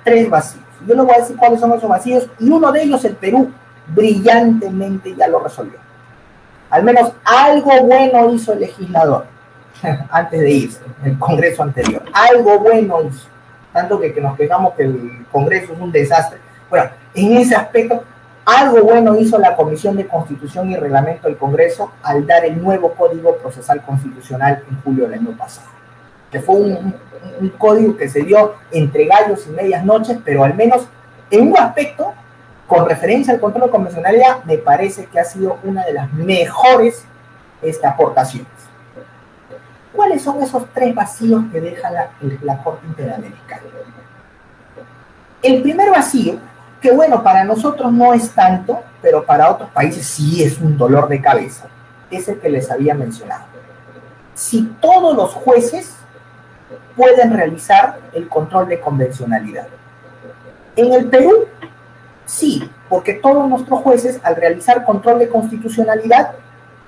tres 0.06 0.30
vacíos. 0.30 0.64
Yo 0.86 0.94
les 0.94 1.04
voy 1.04 1.14
a 1.14 1.18
decir 1.18 1.36
cuáles 1.36 1.58
son 1.58 1.72
esos 1.72 1.88
vacíos 1.88 2.28
y 2.38 2.48
uno 2.48 2.70
de 2.70 2.82
ellos, 2.82 3.04
el 3.04 3.16
Perú, 3.16 3.50
brillantemente 3.88 5.14
ya 5.16 5.26
lo 5.26 5.40
resolvió. 5.40 5.78
Al 6.70 6.84
menos 6.84 7.12
algo 7.24 7.72
bueno 7.82 8.30
hizo 8.30 8.52
el 8.52 8.60
legislador 8.60 9.26
antes 10.10 10.40
de 10.40 10.50
irse, 10.50 10.80
el 11.04 11.18
Congreso 11.18 11.62
anterior. 11.64 12.02
Algo 12.12 12.60
bueno 12.60 13.02
hizo. 13.02 13.26
tanto 13.72 14.00
que, 14.00 14.14
que 14.14 14.20
nos 14.20 14.36
quejamos 14.36 14.74
que 14.74 14.84
el 14.84 15.26
Congreso 15.32 15.72
es 15.72 15.80
un 15.80 15.90
desastre. 15.90 16.38
Bueno, 16.70 16.88
en 17.14 17.36
ese 17.36 17.56
aspecto, 17.56 18.04
algo 18.44 18.82
bueno 18.84 19.16
hizo 19.18 19.38
la 19.38 19.56
Comisión 19.56 19.96
de 19.96 20.06
Constitución 20.06 20.70
y 20.70 20.76
Reglamento 20.76 21.26
del 21.26 21.36
Congreso 21.36 21.92
al 22.02 22.26
dar 22.26 22.44
el 22.44 22.62
nuevo 22.62 22.94
Código 22.94 23.36
Procesal 23.38 23.82
Constitucional 23.82 24.62
en 24.70 24.80
julio 24.82 25.08
del 25.08 25.18
año 25.18 25.36
pasado. 25.36 25.75
Que 26.30 26.40
fue 26.40 26.56
un, 26.56 26.94
código 27.58 27.96
que 27.96 28.08
se 28.08 28.22
dio 28.22 28.54
entre 28.70 29.06
gallos 29.06 29.46
y 29.46 29.50
medias 29.50 29.84
noches, 29.84 30.18
pero 30.24 30.44
al 30.44 30.54
menos 30.54 30.86
en 31.30 31.48
un 31.48 31.58
aspecto, 31.58 32.14
con 32.66 32.88
referencia 32.88 33.34
al 33.34 33.40
control 33.40 33.64
de 33.64 33.70
convencionalidad, 33.70 34.44
me 34.44 34.58
parece 34.58 35.06
que 35.06 35.18
ha 35.18 35.24
sido 35.24 35.58
una 35.64 35.84
de 35.84 35.92
las 35.92 36.12
mejores 36.12 37.04
este, 37.62 37.86
aportaciones. 37.86 38.48
¿Cuáles 39.92 40.22
son 40.22 40.42
esos 40.42 40.66
tres 40.74 40.94
vacíos 40.94 41.44
que 41.50 41.60
deja 41.60 41.90
la, 41.90 42.10
la 42.42 42.62
Corte 42.62 42.86
Interamericana? 42.86 43.62
El 45.42 45.62
primer 45.62 45.90
vacío, 45.90 46.38
que 46.80 46.92
bueno, 46.92 47.22
para 47.22 47.44
nosotros 47.44 47.92
no 47.92 48.12
es 48.12 48.30
tanto, 48.30 48.82
pero 49.00 49.24
para 49.24 49.50
otros 49.50 49.70
países 49.70 50.06
sí 50.06 50.42
es 50.42 50.58
un 50.58 50.76
dolor 50.76 51.08
de 51.08 51.20
cabeza, 51.20 51.68
es 52.10 52.28
el 52.28 52.38
que 52.38 52.48
les 52.48 52.70
había 52.70 52.94
mencionado. 52.94 53.44
Si 54.34 54.62
todos 54.80 55.16
los 55.16 55.32
jueces 55.32 55.94
pueden 56.96 57.32
realizar 57.32 57.98
el 58.12 58.28
control 58.28 58.68
de 58.68 58.80
convencionalidad. 58.80 59.68
En 60.74 60.92
el 60.92 61.06
Perú, 61.06 61.46
sí, 62.24 62.70
porque 62.88 63.14
todos 63.14 63.48
nuestros 63.48 63.80
jueces, 63.80 64.20
al 64.22 64.36
realizar 64.36 64.84
control 64.84 65.18
de 65.18 65.28
constitucionalidad, 65.28 66.32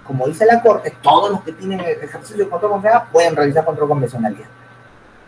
como 0.07 0.27
dice 0.27 0.47
la 0.47 0.63
Corte, 0.63 0.95
todos 1.03 1.31
los 1.31 1.43
que 1.43 1.53
tienen 1.53 1.81
el 1.81 2.03
ejercicio 2.03 2.45
de 2.45 2.49
control 2.49 2.73
convencional 2.73 3.09
pueden 3.13 3.37
realizar 3.37 3.65
control 3.65 3.89
convencionalidad. 3.89 4.47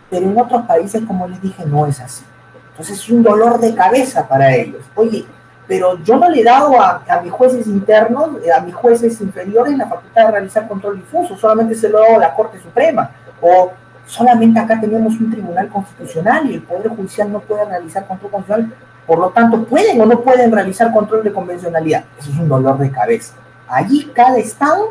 Pero 0.09 0.27
en 0.27 0.39
otros 0.39 0.63
países, 0.67 1.03
como 1.07 1.29
les 1.29 1.41
dije, 1.41 1.65
no 1.67 1.87
es 1.87 2.01
así. 2.01 2.25
Entonces 2.71 2.99
es 2.99 3.11
un 3.11 3.23
dolor 3.23 3.61
de 3.61 3.75
cabeza 3.75 4.27
para 4.27 4.55
ellos. 4.55 4.83
Oye, 4.95 5.25
pero 5.69 6.03
yo 6.03 6.17
no 6.17 6.29
le 6.29 6.41
he 6.41 6.45
dado 6.45 6.81
a, 6.81 7.03
a, 7.09 7.21
mis 7.21 7.31
jueces 7.31 7.67
internos, 7.67 8.31
a 8.57 8.61
mis 8.61 8.75
jueces 8.75 9.21
inferiores 9.21 9.77
la 9.77 9.87
facultad 9.87 10.27
de 10.27 10.33
realizar 10.33 10.67
control 10.67 10.97
difuso, 10.97 11.37
solamente 11.37 11.75
se 11.75 11.89
lo 11.89 11.99
he 11.99 12.03
dado 12.03 12.17
a 12.17 12.19
la 12.19 12.35
Corte 12.35 12.59
Suprema. 12.59 13.11
O 13.41 13.73
solamente 14.11 14.59
acá 14.59 14.81
tenemos 14.81 15.15
un 15.21 15.31
tribunal 15.31 15.69
constitucional 15.69 16.51
y 16.51 16.55
el 16.55 16.63
Poder 16.63 16.89
Judicial 16.89 17.31
no 17.31 17.39
puede 17.39 17.65
realizar 17.65 18.07
control 18.09 18.33
constitucional, 18.33 18.75
por 19.07 19.19
lo 19.21 19.31
tanto, 19.31 19.65
¿pueden 19.65 20.01
o 20.01 20.07
no 20.07 20.21
pueden 20.21 20.51
realizar 20.51 20.93
control 20.93 21.23
de 21.23 21.33
convencionalidad? 21.33 22.05
Eso 22.19 22.31
es 22.31 22.39
un 22.39 22.49
dolor 22.49 22.77
de 22.79 22.91
cabeza. 22.91 23.35
Allí 23.69 24.11
cada 24.13 24.37
Estado 24.39 24.89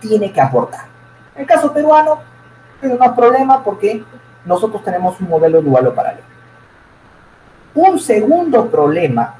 tiene 0.00 0.32
que 0.32 0.40
aportar. 0.40 0.86
En 1.36 1.42
el 1.42 1.46
caso 1.46 1.72
peruano, 1.72 2.18
no 2.82 3.04
es 3.04 3.12
problema 3.12 3.62
porque 3.62 4.04
nosotros 4.44 4.82
tenemos 4.82 5.20
un 5.20 5.28
modelo 5.28 5.62
dual 5.62 5.86
o 5.86 5.94
paralelo. 5.94 6.26
Un 7.74 7.98
segundo 8.00 8.68
problema 8.68 9.34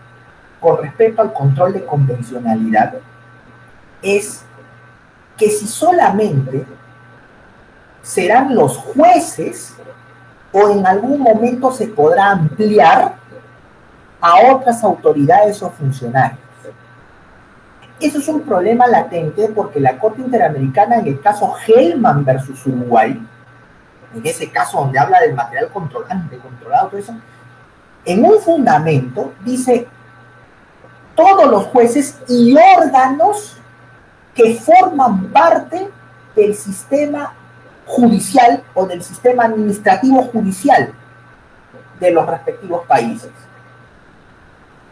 con 0.60 0.78
respecto 0.78 1.22
al 1.22 1.32
control 1.32 1.72
de 1.72 1.84
convencionalidad 1.84 2.94
es 4.00 4.44
que 5.36 5.50
si 5.50 5.66
solamente 5.66 6.64
serán 8.03 8.55
los 8.55 8.76
jueces 8.76 9.74
o 10.53 10.70
en 10.70 10.86
algún 10.86 11.20
momento 11.20 11.70
se 11.70 11.88
podrá 11.88 12.30
ampliar 12.30 13.16
a 14.20 14.53
otras 14.53 14.82
autoridades 14.82 15.62
o 15.62 15.70
funcionarios. 15.70 16.40
Eso 18.01 18.18
es 18.18 18.28
un 18.28 18.42
problema 18.42 18.86
latente 18.86 19.49
porque 19.49 19.80
la 19.80 19.99
Corte 19.99 20.20
Interamericana 20.20 20.99
en 20.99 21.09
el 21.09 21.20
caso 21.20 21.53
Hellman 21.66 22.24
versus 22.24 22.64
Uruguay, 22.66 23.20
en 24.14 24.26
ese 24.26 24.51
caso 24.51 24.78
donde 24.78 24.99
habla 24.99 25.20
del 25.20 25.34
material 25.34 25.68
controlante, 25.70 26.38
controlado, 26.38 26.88
todo 26.88 26.99
eso, 26.99 27.14
en 28.05 28.24
un 28.24 28.38
fundamento 28.40 29.32
dice 29.44 29.86
todos 31.14 31.51
los 31.51 31.64
jueces 31.66 32.16
y 32.28 32.55
órganos 32.57 33.57
que 34.34 34.55
forman 34.55 35.26
parte 35.26 35.90
del 36.36 36.55
sistema 36.55 37.34
judicial 37.89 38.62
o 38.74 38.86
del 38.86 39.03
sistema 39.03 39.45
administrativo 39.45 40.22
judicial 40.24 40.93
de 41.99 42.11
los 42.12 42.26
respectivos 42.26 42.86
países. 42.86 43.30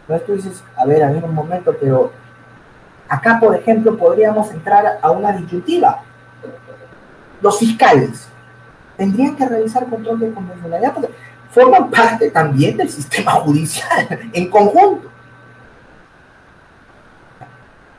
Entonces 0.01 0.25
tú 0.25 0.33
dices, 0.33 0.63
a 0.75 0.85
ver, 0.85 1.03
a 1.03 1.11
ver 1.11 1.23
un 1.23 1.35
momento, 1.35 1.75
pero 1.79 2.11
acá, 3.07 3.39
por 3.39 3.55
ejemplo, 3.55 3.95
podríamos 3.97 4.51
entrar 4.51 4.99
a 5.01 5.11
una 5.11 5.31
disyuntiva. 5.31 6.01
Los 7.41 7.59
fiscales 7.59 8.27
tendrían 8.97 9.35
que 9.35 9.45
realizar 9.45 9.85
control 9.85 10.19
de 10.19 10.33
convencionalidad 10.33 10.93
porque 10.93 11.13
forman 11.51 11.91
parte 11.91 12.31
también 12.31 12.77
del 12.77 12.89
sistema 12.89 13.33
judicial 13.33 14.07
en 14.33 14.49
conjunto. 14.49 15.11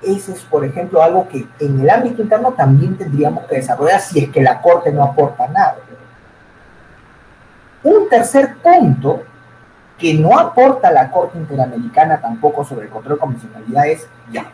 Ese 0.08 0.32
es, 0.32 0.40
por 0.40 0.64
ejemplo, 0.64 1.02
algo 1.02 1.28
que 1.28 1.46
en 1.60 1.80
el 1.80 1.90
ámbito 1.90 2.22
interno 2.22 2.52
también 2.52 2.96
tendríamos 2.96 3.44
que 3.44 3.56
desarrollar 3.56 4.00
si 4.00 4.20
es 4.20 4.30
que 4.30 4.40
la 4.40 4.62
Corte 4.62 4.90
no 4.90 5.04
aporta 5.04 5.46
nada. 5.48 5.76
Un 7.82 8.08
tercer 8.08 8.56
punto 8.56 9.22
que 9.98 10.14
no 10.14 10.38
aporta 10.38 10.90
la 10.90 11.10
Corte 11.10 11.36
Interamericana 11.36 12.22
tampoco 12.22 12.64
sobre 12.64 12.86
el 12.86 12.90
control 12.90 13.16
de 13.16 13.20
convencionalidad 13.20 13.86
es 13.86 14.08
ya. 14.32 14.46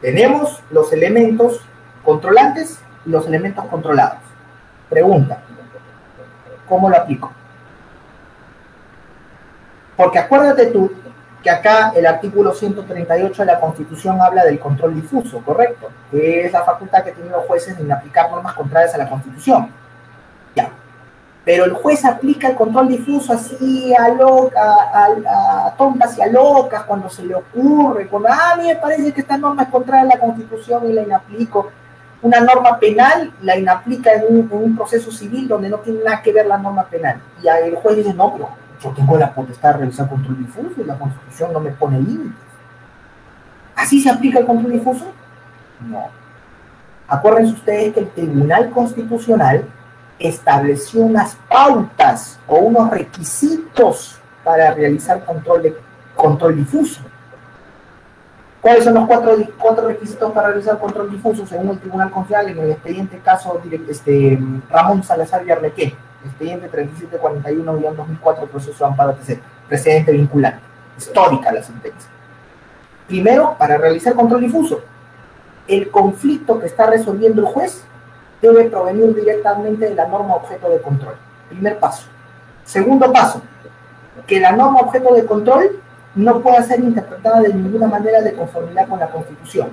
Tenemos 0.00 0.60
los 0.72 0.92
elementos 0.92 1.60
controlantes 2.04 2.80
y 3.06 3.10
los 3.10 3.24
elementos 3.28 3.64
controlados. 3.66 4.18
Pregunta, 4.90 5.38
¿cómo 6.68 6.90
lo 6.90 6.96
aplico? 6.96 7.30
Porque 9.96 10.18
acuérdate 10.18 10.66
tú 10.66 10.90
que 11.42 11.50
acá 11.50 11.92
el 11.94 12.06
artículo 12.06 12.54
138 12.54 13.42
de 13.42 13.46
la 13.46 13.60
Constitución 13.60 14.20
habla 14.20 14.44
del 14.44 14.60
control 14.60 14.94
difuso, 14.94 15.42
¿correcto? 15.44 15.90
Es 16.12 16.52
la 16.52 16.62
facultad 16.62 17.02
que 17.02 17.12
tienen 17.12 17.32
los 17.32 17.44
jueces 17.46 17.76
en 17.78 17.90
aplicar 17.90 18.30
normas 18.30 18.54
contrarias 18.54 18.94
a 18.94 18.98
la 18.98 19.08
Constitución. 19.08 19.68
Ya. 20.54 20.70
Pero 21.44 21.64
el 21.64 21.72
juez 21.72 22.04
aplica 22.04 22.48
el 22.48 22.54
control 22.54 22.86
difuso 22.86 23.32
así 23.32 23.92
a, 23.94 24.08
loca, 24.10 24.62
a, 24.62 25.66
a, 25.66 25.74
tontas 25.76 26.16
y 26.16 26.22
a 26.22 26.28
locas 26.28 26.84
cuando 26.84 27.10
se 27.10 27.24
le 27.24 27.34
ocurre, 27.34 28.06
cuando, 28.06 28.28
ah, 28.28 28.52
a 28.52 28.56
mí 28.56 28.68
me 28.68 28.76
parece 28.76 29.12
que 29.12 29.22
esta 29.22 29.36
norma 29.36 29.64
es 29.64 29.68
contraria 29.68 30.04
a 30.04 30.14
la 30.14 30.20
Constitución 30.20 30.88
y 30.88 30.92
la 30.92 31.02
inaplico. 31.02 31.70
Una 32.22 32.40
norma 32.40 32.78
penal 32.78 33.32
la 33.42 33.56
inaplica 33.56 34.12
en 34.12 34.22
un, 34.28 34.48
en 34.52 34.58
un 34.58 34.76
proceso 34.76 35.10
civil 35.10 35.48
donde 35.48 35.68
no 35.68 35.78
tiene 35.78 36.04
nada 36.04 36.22
que 36.22 36.32
ver 36.32 36.46
la 36.46 36.58
norma 36.58 36.84
penal. 36.84 37.20
Y 37.42 37.48
el 37.48 37.74
juez 37.74 37.96
dice, 37.96 38.14
no, 38.14 38.32
pero 38.32 38.61
yo 38.82 38.90
tengo 38.90 39.16
la 39.16 39.32
potestad 39.32 39.72
de 39.72 39.78
realizar 39.78 40.08
control 40.08 40.38
difuso 40.38 40.80
y 40.80 40.84
la 40.84 40.98
Constitución 40.98 41.52
no 41.52 41.60
me 41.60 41.70
pone 41.70 41.98
límites. 41.98 42.38
¿Así 43.76 44.00
se 44.00 44.10
aplica 44.10 44.40
el 44.40 44.46
control 44.46 44.72
difuso? 44.72 45.06
No. 45.88 46.08
Acuérdense 47.08 47.52
ustedes 47.52 47.94
que 47.94 48.00
el 48.00 48.08
Tribunal 48.10 48.70
Constitucional 48.70 49.64
estableció 50.18 51.02
unas 51.02 51.36
pautas 51.48 52.38
o 52.46 52.56
unos 52.56 52.90
requisitos 52.90 54.18
para 54.44 54.72
realizar 54.74 55.24
control, 55.24 55.76
control 56.14 56.56
difuso. 56.56 57.00
¿Cuáles 58.60 58.84
son 58.84 58.94
los 58.94 59.06
cuatro, 59.06 59.36
cuatro 59.58 59.88
requisitos 59.88 60.30
para 60.32 60.48
realizar 60.48 60.78
control 60.78 61.10
difuso 61.10 61.44
según 61.46 61.70
el 61.70 61.80
Tribunal 61.80 62.10
Constitucional 62.10 62.56
en 62.56 62.64
el 62.64 62.70
expediente 62.70 63.18
caso 63.18 63.60
este, 63.88 64.38
Ramón 64.70 65.02
Salazar 65.02 65.44
y 65.46 65.50
Arlequé? 65.50 65.96
Expediente 66.24 66.70
3741-2004, 66.70 68.48
proceso 68.48 68.84
de 68.84 68.90
amparo 68.90 69.14
TC, 69.14 69.40
precedente 69.68 70.12
vinculante, 70.12 70.60
histórica 70.96 71.52
la 71.52 71.62
sentencia. 71.62 72.10
Primero, 73.08 73.56
para 73.58 73.76
realizar 73.76 74.14
control 74.14 74.40
difuso, 74.40 74.80
el 75.68 75.90
conflicto 75.90 76.58
que 76.58 76.66
está 76.66 76.86
resolviendo 76.86 77.40
el 77.42 77.48
juez 77.48 77.84
debe 78.40 78.64
provenir 78.64 79.14
directamente 79.14 79.88
de 79.88 79.94
la 79.94 80.08
norma 80.08 80.34
objeto 80.34 80.68
de 80.68 80.80
control. 80.80 81.14
Primer 81.48 81.78
paso. 81.78 82.08
Segundo 82.64 83.12
paso, 83.12 83.42
que 84.26 84.40
la 84.40 84.52
norma 84.52 84.80
objeto 84.80 85.14
de 85.14 85.24
control 85.24 85.80
no 86.14 86.40
pueda 86.40 86.62
ser 86.62 86.80
interpretada 86.80 87.40
de 87.40 87.54
ninguna 87.54 87.86
manera 87.86 88.20
de 88.20 88.34
conformidad 88.34 88.88
con 88.88 88.98
la 88.98 89.10
Constitución. 89.10 89.70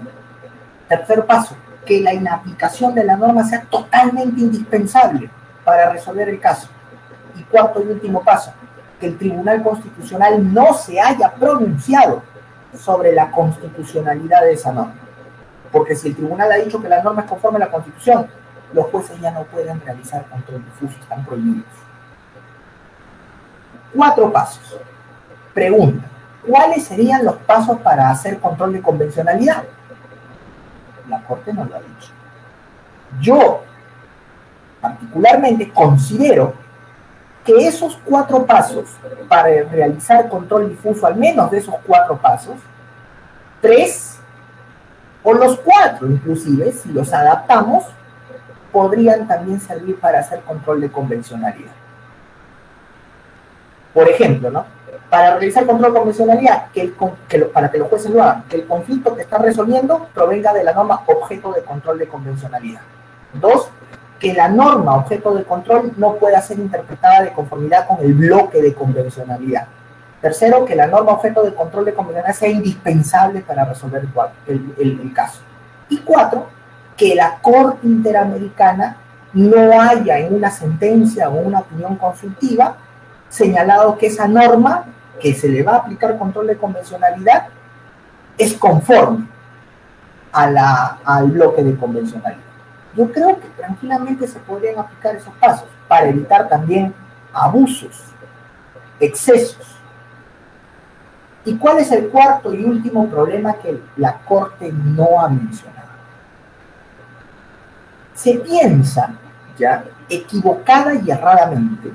Tercer 0.87 1.25
paso, 1.25 1.55
que 1.85 2.01
la 2.01 2.13
inaplicación 2.13 2.93
de 2.95 3.03
la 3.03 3.17
norma 3.17 3.43
sea 3.43 3.63
totalmente 3.63 4.41
indispensable 4.41 5.29
para 5.69 5.91
resolver 5.91 6.27
el 6.27 6.39
caso. 6.39 6.67
Y 7.37 7.43
cuarto 7.43 7.79
y 7.79 7.87
último 7.87 8.23
paso, 8.23 8.51
que 8.99 9.05
el 9.05 9.19
Tribunal 9.19 9.61
Constitucional 9.61 10.51
no 10.51 10.73
se 10.73 10.99
haya 10.99 11.31
pronunciado 11.31 12.23
sobre 12.75 13.13
la 13.13 13.29
constitucionalidad 13.29 14.41
de 14.41 14.53
esa 14.53 14.71
norma. 14.71 14.95
Porque 15.71 15.95
si 15.95 16.07
el 16.07 16.15
tribunal 16.15 16.51
ha 16.51 16.55
dicho 16.55 16.81
que 16.81 16.89
la 16.89 17.03
norma 17.03 17.21
es 17.21 17.27
conforme 17.27 17.57
a 17.57 17.59
la 17.59 17.71
Constitución, 17.71 18.25
los 18.73 18.87
jueces 18.87 19.19
ya 19.21 19.29
no 19.29 19.43
pueden 19.43 19.79
realizar 19.81 20.25
control 20.25 20.65
difuso, 20.65 20.99
están 20.99 21.23
prohibidos. 21.23 21.67
Cuatro 23.93 24.31
pasos. 24.31 24.79
Pregunta, 25.53 26.07
¿cuáles 26.47 26.83
serían 26.85 27.25
los 27.25 27.35
pasos 27.37 27.79
para 27.81 28.09
hacer 28.09 28.39
control 28.39 28.73
de 28.73 28.81
convencionalidad? 28.81 29.63
La 31.07 31.21
Corte 31.21 31.53
no 31.53 31.65
lo 31.65 31.75
ha 31.75 31.79
dicho. 31.79 32.11
Yo 33.21 33.63
particularmente 34.81 35.71
considero 35.71 36.53
que 37.45 37.67
esos 37.67 37.99
cuatro 38.05 38.45
pasos, 38.45 38.85
para 39.27 39.49
realizar 39.63 40.29
control 40.29 40.69
difuso, 40.69 41.07
al 41.07 41.15
menos 41.15 41.49
de 41.51 41.57
esos 41.57 41.75
cuatro 41.85 42.17
pasos, 42.17 42.55
tres 43.61 44.19
o 45.23 45.33
los 45.33 45.59
cuatro 45.59 46.07
inclusive, 46.07 46.71
si 46.71 46.89
los 46.89 47.11
adaptamos, 47.13 47.85
podrían 48.71 49.27
también 49.27 49.59
servir 49.59 49.99
para 49.99 50.19
hacer 50.19 50.41
control 50.41 50.81
de 50.81 50.91
convencionalidad. 50.91 51.71
Por 53.93 54.07
ejemplo, 54.07 54.51
¿no? 54.51 54.65
Para 55.09 55.31
realizar 55.31 55.65
control 55.65 55.93
de 55.93 55.99
convencionalidad, 55.99 56.71
que, 56.71 56.81
el, 56.81 57.45
para 57.47 57.71
que 57.71 57.79
los 57.79 57.87
jueces 57.87 58.11
lo 58.11 58.21
hagan, 58.21 58.43
que 58.43 58.57
el 58.57 58.67
conflicto 58.67 59.15
que 59.15 59.23
está 59.23 59.39
resolviendo 59.39 60.07
provenga 60.13 60.53
de 60.53 60.63
la 60.63 60.73
norma 60.73 61.01
objeto 61.07 61.51
de 61.51 61.63
control 61.63 61.97
de 61.97 62.07
convencionalidad. 62.07 62.81
Dos, 63.33 63.69
que 64.19 64.33
la 64.33 64.49
norma 64.49 64.95
objeto 64.95 65.33
de 65.33 65.45
control 65.45 65.93
no 65.95 66.15
pueda 66.15 66.41
ser 66.41 66.59
interpretada 66.59 67.23
de 67.23 67.31
conformidad 67.31 67.87
con 67.87 67.99
el 68.01 68.13
bloque 68.13 68.61
de 68.61 68.73
convencionalidad. 68.73 69.67
Tercero, 70.21 70.65
que 70.65 70.75
la 70.75 70.87
norma 70.87 71.13
objeto 71.13 71.43
de 71.43 71.55
control 71.55 71.85
de 71.85 71.93
convencionalidad 71.93 72.37
sea 72.37 72.49
indispensable 72.49 73.39
para 73.39 73.63
resolver 73.63 74.05
el, 74.47 75.13
caso. 75.13 75.39
Y 75.87 75.99
cuatro, 75.99 76.47
que 76.97 77.15
la 77.15 77.39
Corte 77.41 77.87
Interamericana 77.87 78.97
no 79.31 79.79
haya 79.81 80.19
en 80.19 80.33
una 80.33 80.51
sentencia 80.51 81.29
o 81.29 81.39
una 81.39 81.59
opinión 81.59 81.95
consultiva 81.95 82.75
señalado 83.29 83.97
que 83.97 84.07
esa 84.07 84.27
norma 84.27 84.85
que 85.21 85.33
se 85.33 85.47
le 85.47 85.63
va 85.63 85.73
a 85.73 85.77
aplicar 85.77 86.17
control 86.17 86.47
de 86.47 86.57
convencionalidad 86.57 87.47
es 88.37 88.53
conforme 88.55 89.27
al 90.33 91.31
bloque 91.31 91.63
de 91.63 91.77
convencionalidad. 91.77 92.48
Yo 92.95 93.11
creo 93.11 93.39
que 93.39 93.47
tranquilamente 93.49 94.27
se 94.27 94.39
podrían 94.39 94.79
aplicar 94.79 95.15
esos 95.15 95.33
pasos 95.35 95.67
para 95.87 96.07
evitar 96.07 96.49
también 96.49 96.93
abusos, 97.33 98.03
excesos. 98.99 99.75
¿Y 101.45 101.55
cuál 101.55 101.79
es 101.79 101.91
el 101.91 102.09
cuarto 102.09 102.53
y 102.53 102.63
último 102.63 103.07
problema 103.07 103.53
que 103.53 103.81
la 103.95 104.19
Corte 104.19 104.71
no 104.71 105.21
ha 105.21 105.29
mencionado? 105.29 105.89
Se 108.13 108.33
piensa, 108.39 109.15
ya, 109.57 109.85
equivocada 110.09 110.95
y 110.95 111.09
erradamente, 111.09 111.91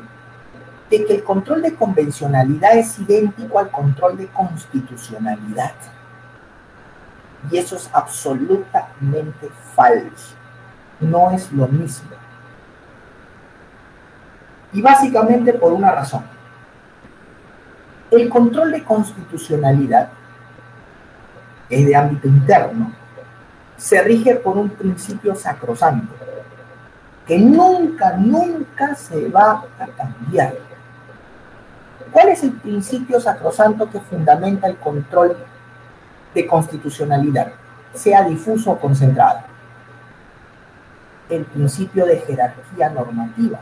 de 0.90 1.04
que 1.04 1.16
el 1.16 1.24
control 1.24 1.62
de 1.62 1.74
convencionalidad 1.74 2.76
es 2.76 2.98
idéntico 2.98 3.58
al 3.58 3.70
control 3.70 4.16
de 4.16 4.28
constitucionalidad. 4.28 5.72
Y 7.50 7.58
eso 7.58 7.76
es 7.76 7.90
absolutamente 7.92 9.50
falso. 9.74 10.34
No 11.00 11.30
es 11.30 11.52
lo 11.52 11.66
mismo. 11.68 12.10
Y 14.72 14.82
básicamente 14.82 15.52
por 15.54 15.72
una 15.72 15.92
razón. 15.92 16.24
El 18.10 18.28
control 18.28 18.72
de 18.72 18.84
constitucionalidad 18.84 20.08
es 21.68 21.86
de 21.86 21.96
ámbito 21.96 22.28
interno. 22.28 22.92
Se 23.76 24.02
rige 24.02 24.36
por 24.36 24.56
un 24.56 24.70
principio 24.70 25.34
sacrosanto 25.34 26.12
que 27.26 27.38
nunca, 27.38 28.16
nunca 28.16 28.94
se 28.94 29.28
va 29.30 29.64
a 29.78 29.86
cambiar 29.96 30.54
¿Cuál 32.14 32.28
es 32.28 32.44
el 32.44 32.52
principio 32.52 33.20
sacrosanto 33.20 33.90
que 33.90 33.98
fundamenta 33.98 34.68
el 34.68 34.76
control 34.76 35.36
de 36.32 36.46
constitucionalidad, 36.46 37.48
sea 37.92 38.22
difuso 38.22 38.70
o 38.70 38.78
concentrado? 38.78 39.40
El 41.28 41.44
principio 41.44 42.06
de 42.06 42.18
jerarquía 42.18 42.90
normativa. 42.90 43.60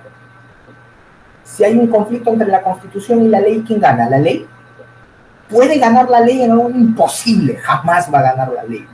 Si 1.45 1.65
hay 1.65 1.77
un 1.77 1.89
conflicto 1.89 2.31
entre 2.31 2.49
la 2.49 2.63
Constitución 2.63 3.23
y 3.23 3.29
la 3.29 3.41
ley, 3.41 3.63
¿quién 3.67 3.81
gana? 3.81 4.09
¿La 4.09 4.19
ley? 4.19 4.47
¿Puede 5.49 5.79
ganar 5.79 6.09
la 6.09 6.21
ley 6.21 6.43
en 6.43 6.53
algo 6.53 6.71
imposible? 6.71 7.57
Jamás 7.57 8.13
va 8.13 8.21
a 8.21 8.23
ganar 8.23 8.53
la 8.53 8.65
ley. 8.65 8.87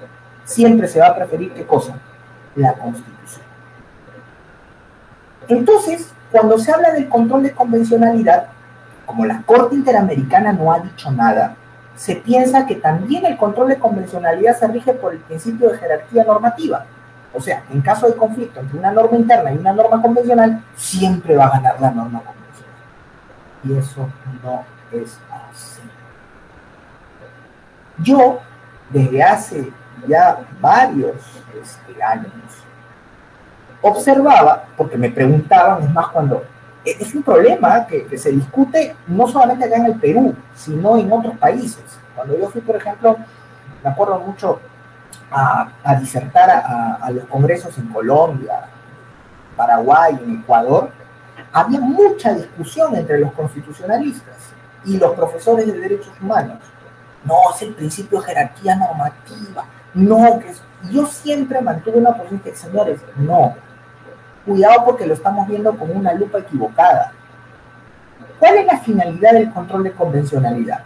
Siempre 0.44 0.88
se 0.88 1.00
va 1.00 1.08
a 1.08 1.16
preferir 1.16 1.52
qué 1.52 1.64
cosa? 1.64 1.94
La 2.56 2.72
Constitución. 2.74 3.42
Entonces, 5.46 6.12
cuando 6.30 6.58
se 6.58 6.72
habla 6.72 6.92
del 6.92 7.08
control 7.08 7.44
de 7.44 7.52
convencionalidad, 7.52 8.48
como 9.06 9.24
la 9.24 9.42
Corte 9.42 9.74
Interamericana 9.74 10.52
no 10.52 10.72
ha 10.72 10.80
dicho 10.80 11.10
nada, 11.10 11.56
se 11.96 12.16
piensa 12.16 12.66
que 12.66 12.76
también 12.76 13.24
el 13.24 13.36
control 13.36 13.68
de 13.68 13.78
convencionalidad 13.78 14.58
se 14.58 14.68
rige 14.68 14.92
por 14.92 15.14
el 15.14 15.20
principio 15.20 15.70
de 15.70 15.78
jerarquía 15.78 16.24
normativa. 16.24 16.84
O 17.34 17.40
sea, 17.40 17.62
en 17.70 17.80
caso 17.80 18.06
de 18.06 18.16
conflicto 18.16 18.60
entre 18.60 18.78
una 18.78 18.90
norma 18.90 19.16
interna 19.16 19.52
y 19.52 19.58
una 19.58 19.72
norma 19.72 20.00
convencional, 20.00 20.64
siempre 20.74 21.36
va 21.36 21.46
a 21.46 21.50
ganar 21.50 21.80
la 21.80 21.90
norma 21.90 22.20
convencional. 22.20 22.74
Y 23.64 23.76
eso 23.76 24.08
no 24.42 24.64
es 24.92 25.18
así. 25.30 25.82
Yo, 27.98 28.40
desde 28.90 29.22
hace 29.22 29.72
ya 30.06 30.38
varios 30.60 31.16
este, 31.60 32.02
años, 32.02 32.32
observaba, 33.82 34.64
porque 34.76 34.96
me 34.96 35.10
preguntaban, 35.10 35.82
es 35.82 35.90
más, 35.90 36.08
cuando 36.08 36.44
es 36.84 37.14
un 37.14 37.22
problema 37.22 37.86
que, 37.86 38.16
se 38.18 38.30
discute 38.30 38.94
no 39.06 39.26
solamente 39.26 39.64
acá 39.64 39.76
en 39.76 39.86
el 39.86 39.94
Perú, 39.94 40.34
sino 40.54 40.96
en 40.96 41.12
otros 41.12 41.36
países. 41.38 41.82
Cuando 42.14 42.38
yo 42.38 42.48
fui, 42.48 42.60
por 42.60 42.76
ejemplo, 42.76 43.16
me 43.82 43.90
acuerdo 43.90 44.18
mucho 44.20 44.60
a, 45.30 45.94
disertar 46.00 46.50
a, 46.50 47.10
los 47.10 47.24
congresos 47.24 47.76
en 47.78 47.88
Colombia, 47.88 48.64
Paraguay, 49.56 50.18
en 50.22 50.40
Ecuador, 50.40 50.90
había 51.52 51.80
mucha 51.80 52.32
discusión 52.34 52.94
entre 52.94 53.20
los 53.20 53.32
constitucionalistas 53.32 54.36
y 54.84 54.98
los 54.98 55.12
profesores 55.14 55.66
de 55.66 55.78
derechos 55.78 56.12
humanos. 56.20 56.58
No, 57.24 57.34
es 57.54 57.62
el 57.62 57.74
principio 57.74 58.20
de 58.20 58.26
jerarquía 58.26 58.76
normativa. 58.76 59.64
No, 59.94 60.40
yo 60.90 61.06
siempre 61.06 61.60
mantuve 61.60 61.98
una 61.98 62.12
posición 62.12 62.40
que, 62.40 62.54
señores, 62.54 63.00
no, 63.16 63.54
Cuidado 64.48 64.86
porque 64.86 65.06
lo 65.06 65.12
estamos 65.12 65.46
viendo 65.46 65.76
con 65.76 65.94
una 65.94 66.14
lupa 66.14 66.38
equivocada. 66.38 67.12
¿Cuál 68.38 68.56
es 68.56 68.66
la 68.66 68.78
finalidad 68.78 69.32
del 69.32 69.52
control 69.52 69.82
de 69.82 69.92
convencionalidad? 69.92 70.84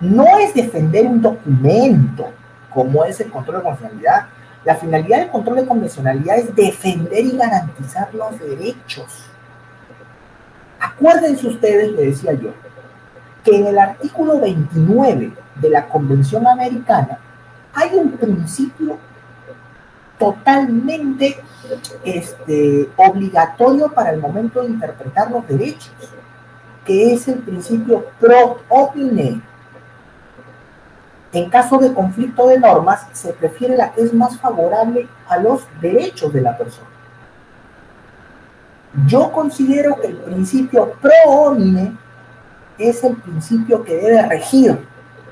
No 0.00 0.24
es 0.38 0.54
defender 0.54 1.04
un 1.04 1.20
documento 1.20 2.30
como 2.76 3.06
es 3.06 3.18
el 3.20 3.30
control 3.30 3.56
de 3.56 3.62
convencionalidad. 3.62 4.26
La 4.62 4.74
finalidad 4.74 5.20
del 5.20 5.30
control 5.30 5.56
de 5.56 5.66
convencionalidad 5.66 6.36
es 6.36 6.54
defender 6.54 7.24
y 7.24 7.34
garantizar 7.34 8.12
los 8.12 8.38
derechos. 8.38 9.24
Acuérdense 10.78 11.46
ustedes, 11.46 11.92
le 11.92 12.08
decía 12.08 12.34
yo, 12.34 12.50
que 13.42 13.56
en 13.56 13.68
el 13.68 13.78
artículo 13.78 14.38
29 14.40 15.32
de 15.54 15.70
la 15.70 15.88
Convención 15.88 16.46
Americana 16.46 17.18
hay 17.72 17.94
un 17.94 18.10
principio 18.12 18.98
totalmente 20.18 21.38
este, 22.04 22.90
obligatorio 22.96 23.88
para 23.90 24.10
el 24.10 24.20
momento 24.20 24.60
de 24.60 24.68
interpretar 24.68 25.30
los 25.30 25.48
derechos, 25.48 25.94
que 26.84 27.14
es 27.14 27.26
el 27.28 27.38
principio 27.38 28.04
pro 28.20 28.58
opine. 28.68 29.40
En 31.32 31.50
caso 31.50 31.78
de 31.78 31.92
conflicto 31.92 32.46
de 32.46 32.58
normas, 32.58 33.06
se 33.12 33.32
prefiere 33.32 33.76
la 33.76 33.92
que 33.92 34.02
es 34.02 34.14
más 34.14 34.38
favorable 34.38 35.08
a 35.28 35.38
los 35.38 35.66
derechos 35.80 36.32
de 36.32 36.40
la 36.40 36.56
persona. 36.56 36.88
Yo 39.06 39.30
considero 39.30 39.96
que 40.00 40.06
el 40.06 40.16
principio 40.16 40.92
pro 41.00 41.12
omine 41.26 41.96
es 42.78 43.04
el 43.04 43.16
principio 43.16 43.82
que 43.82 43.96
debe 43.96 44.22
regir 44.22 44.78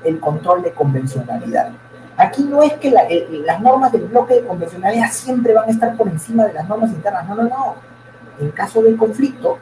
el 0.03 0.19
control 0.19 0.61
de 0.61 0.71
convencionalidad. 0.71 1.71
Aquí 2.17 2.43
no 2.43 2.61
es 2.61 2.73
que 2.73 2.89
eh, 2.89 3.41
las 3.45 3.59
normas 3.61 3.91
del 3.91 4.03
bloque 4.03 4.35
de 4.35 4.45
convencionalidad 4.45 5.11
siempre 5.11 5.53
van 5.53 5.67
a 5.67 5.71
estar 5.71 5.95
por 5.97 6.07
encima 6.07 6.45
de 6.45 6.53
las 6.53 6.67
normas 6.67 6.91
internas. 6.91 7.27
No, 7.27 7.35
no, 7.35 7.43
no. 7.43 7.75
En 8.39 8.51
caso 8.51 8.81
de 8.81 8.95
conflicto, 8.95 9.57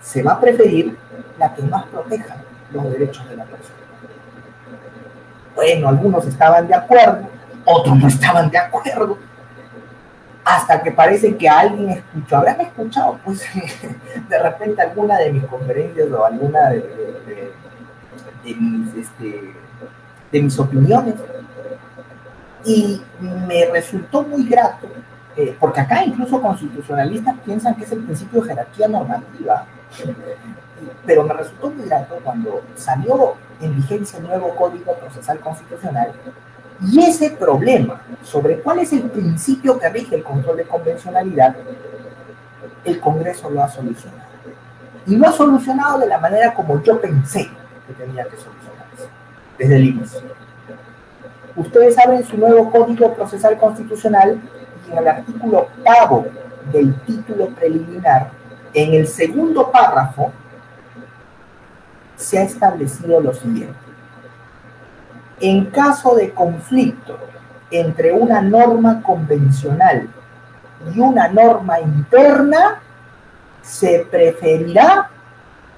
se 0.00 0.22
va 0.22 0.32
a 0.32 0.40
preferir 0.40 0.96
la 1.38 1.54
que 1.54 1.62
más 1.62 1.86
proteja 1.86 2.36
los 2.72 2.90
derechos 2.90 3.28
de 3.28 3.36
la 3.36 3.44
persona. 3.44 3.77
Bueno, 5.58 5.88
algunos 5.88 6.24
estaban 6.24 6.68
de 6.68 6.74
acuerdo, 6.74 7.28
otros 7.64 7.98
no 7.98 8.06
estaban 8.06 8.48
de 8.48 8.58
acuerdo, 8.58 9.18
hasta 10.44 10.80
que 10.80 10.92
parece 10.92 11.36
que 11.36 11.48
alguien 11.48 11.90
escuchó. 11.90 12.36
¿Habrán 12.36 12.60
escuchado, 12.60 13.18
pues, 13.24 13.44
de 14.28 14.38
repente 14.38 14.80
alguna 14.80 15.18
de 15.18 15.32
mis 15.32 15.44
conferencias 15.46 16.12
o 16.12 16.24
alguna 16.24 16.68
de, 16.68 17.52
mis, 18.44 18.94
este, 18.94 19.52
de 20.30 20.42
mis 20.42 20.56
opiniones? 20.60 21.16
Y 22.64 23.02
me 23.18 23.66
resultó 23.66 24.22
muy 24.22 24.48
grato, 24.48 24.86
eh, 25.36 25.56
porque 25.58 25.80
acá 25.80 26.04
incluso 26.04 26.40
constitucionalistas 26.40 27.34
piensan 27.44 27.74
que 27.74 27.82
es 27.82 27.90
el 27.90 28.04
principio 28.04 28.42
de 28.42 28.50
jerarquía 28.50 28.86
normativa, 28.86 29.66
pero 31.04 31.24
me 31.24 31.34
resultó 31.34 31.68
muy 31.70 31.84
grato 31.88 32.16
cuando 32.22 32.62
salió 32.76 33.34
en 33.60 33.76
vigencia 33.76 34.18
el 34.18 34.26
nuevo 34.26 34.54
Código 34.54 34.94
Procesal 34.94 35.40
Constitucional 35.40 36.12
y 36.80 37.00
ese 37.00 37.30
problema 37.30 38.00
sobre 38.22 38.60
cuál 38.60 38.78
es 38.80 38.92
el 38.92 39.02
principio 39.02 39.78
que 39.78 39.88
rige 39.88 40.14
el 40.14 40.22
control 40.22 40.58
de 40.58 40.64
convencionalidad, 40.64 41.56
el 42.84 43.00
Congreso 43.00 43.50
lo 43.50 43.62
ha 43.62 43.68
solucionado. 43.68 44.28
y 45.06 45.16
no 45.16 45.26
ha 45.26 45.32
solucionado 45.32 45.98
de 45.98 46.06
la 46.06 46.18
manera 46.18 46.52
como 46.52 46.82
yo 46.82 47.00
pensé 47.00 47.48
que 47.86 47.94
tenía 47.94 48.24
que 48.24 48.36
solucionarse 48.36 49.08
desde 49.56 49.76
el 49.76 49.84
inicio. 49.84 50.20
Ustedes 51.56 51.94
saben 51.94 52.24
su 52.24 52.36
nuevo 52.36 52.70
Código 52.70 53.14
Procesal 53.14 53.56
Constitucional 53.58 54.38
y 54.86 54.92
en 54.92 54.98
el 54.98 55.08
artículo 55.08 55.60
octavo 55.60 56.26
del 56.72 56.94
título 57.00 57.48
preliminar, 57.48 58.30
en 58.74 58.94
el 58.94 59.08
segundo 59.08 59.70
párrafo, 59.72 60.30
se 62.18 62.38
ha 62.38 62.42
establecido 62.42 63.20
lo 63.20 63.32
siguiente. 63.32 63.78
En 65.40 65.66
caso 65.66 66.16
de 66.16 66.32
conflicto 66.34 67.16
entre 67.70 68.12
una 68.12 68.42
norma 68.42 69.02
convencional 69.02 70.08
y 70.92 71.00
una 71.00 71.28
norma 71.28 71.80
interna, 71.80 72.80
se 73.62 74.06
preferirá 74.10 75.10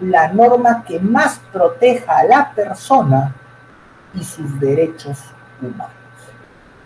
la 0.01 0.33
norma 0.33 0.83
que 0.85 0.99
más 0.99 1.41
proteja 1.53 2.19
a 2.19 2.25
la 2.25 2.53
persona 2.55 3.35
y 4.15 4.25
sus 4.25 4.59
derechos 4.59 5.19
humanos. 5.61 5.93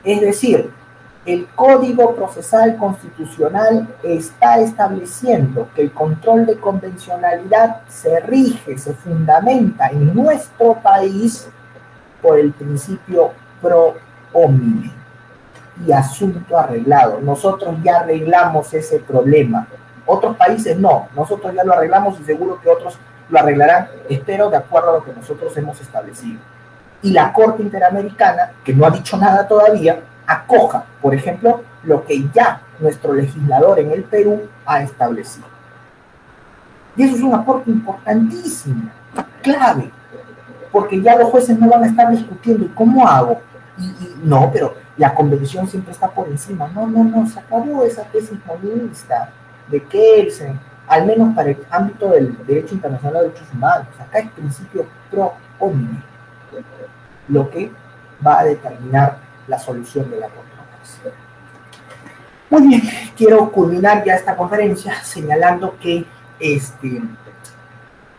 Es 0.03 0.21
decir, 0.21 0.73
el 1.27 1.47
Código 1.55 2.15
Procesal 2.15 2.77
Constitucional 2.77 3.89
está 4.03 4.59
estableciendo 4.59 5.69
que 5.75 5.83
el 5.83 5.93
control 5.93 6.45
de 6.47 6.57
convencionalidad 6.57 7.81
se 7.89 8.21
rige, 8.21 8.77
se 8.77 8.93
fundamenta 8.93 9.89
en 9.89 10.15
nuestro 10.15 10.75
país 10.75 11.49
por 12.21 12.39
el 12.39 12.53
principio 12.53 13.33
pro 13.63 13.95
homine 14.33 14.93
y 15.87 15.93
asunto 15.93 16.59
arreglado. 16.59 17.21
Nosotros 17.21 17.77
ya 17.83 18.01
arreglamos 18.01 18.73
ese 18.75 18.99
problema. 19.01 19.67
Otros 20.07 20.37
países 20.37 20.77
no. 20.77 21.09
Nosotros 21.17 21.55
ya 21.55 21.65
lo 21.65 21.73
arreglamos 21.73 22.21
y 22.21 22.25
seguro 22.25 22.61
que 22.61 22.69
otros 22.69 22.99
lo 23.31 23.39
arreglarán, 23.39 23.89
espero, 24.11 24.51
de 24.51 24.59
acuerdo 24.59 24.91
a 24.91 24.93
lo 24.99 25.05
que 25.05 25.15
nosotros 25.15 25.57
hemos 25.57 25.81
establecido 25.81 26.39
y 27.05 27.11
la 27.11 27.33
Corte 27.35 27.63
Interamericana, 27.63 28.53
que 28.65 28.73
no 28.73 28.87
ha 28.87 28.91
dicho 28.91 29.19
nada 29.19 29.47
todavía, 29.47 30.01
acoja, 30.27 30.85
por 31.01 31.15
ejemplo, 31.15 31.63
lo 31.83 32.05
que 32.05 32.29
ya 32.33 32.63
nuestro 32.79 33.13
legislador 33.13 33.79
en 33.79 33.91
el 33.91 34.05
Perú 34.05 34.43
ha 34.67 34.83
establecido. 34.83 35.47
Y 36.97 37.03
eso 37.03 37.17
es 37.17 37.23
un 37.23 37.35
aporte 37.35 37.71
importantísimo, 37.71 38.91
clave, 39.43 39.91
porque 40.71 41.01
ya 41.01 41.17
los 41.17 41.29
jueces 41.31 41.59
no 41.59 41.69
van 41.69 41.85
a 41.85 41.87
estar 41.87 42.11
discutiendo, 42.11 42.65
¿y 42.65 42.69
cómo 42.69 43.07
hago? 43.07 43.41
Y, 43.79 43.93
no, 44.23 44.51
pero 44.53 44.75
la 44.97 45.15
convención 45.15 45.67
siempre 45.67 45.93
está 45.93 46.09
por 46.09 46.29
encima. 46.29 46.69
No, 46.69 46.87
no, 46.87 47.03
no, 47.05 47.27
se 47.27 47.41
acabó 47.41 47.85
esa 47.85 48.05
tesis 48.05 48.39
monista 48.47 49.31
de 49.69 49.83
Kelsen, 49.83 50.59
al 50.87 51.07
menos 51.07 51.35
para 51.35 51.51
el 51.51 51.67
ámbito 51.71 52.11
del 52.11 52.37
derecho 52.47 52.75
internacional 52.75 53.15
de 53.15 53.29
derechos 53.29 53.49
humanos. 53.53 53.89
Acá 53.99 54.21
es 54.21 54.31
principio 54.31 54.87
pro 55.11 55.33
hombre 55.59 55.99
lo 57.29 57.51
que 57.51 57.73
va 58.25 58.41
a 58.41 58.45
determinar 58.45 59.19
la 59.49 59.59
solución 59.59 60.11
de 60.11 60.21
la 60.21 60.29
controversia. 60.29 61.13
Muy 62.51 62.69
bien, 62.69 62.83
quiero 63.17 63.51
culminar 63.51 64.05
ya 64.05 64.15
esta 64.15 64.37
conferencia 64.37 65.03
señalando 65.03 65.77
que, 65.81 66.05
este, 66.39 67.03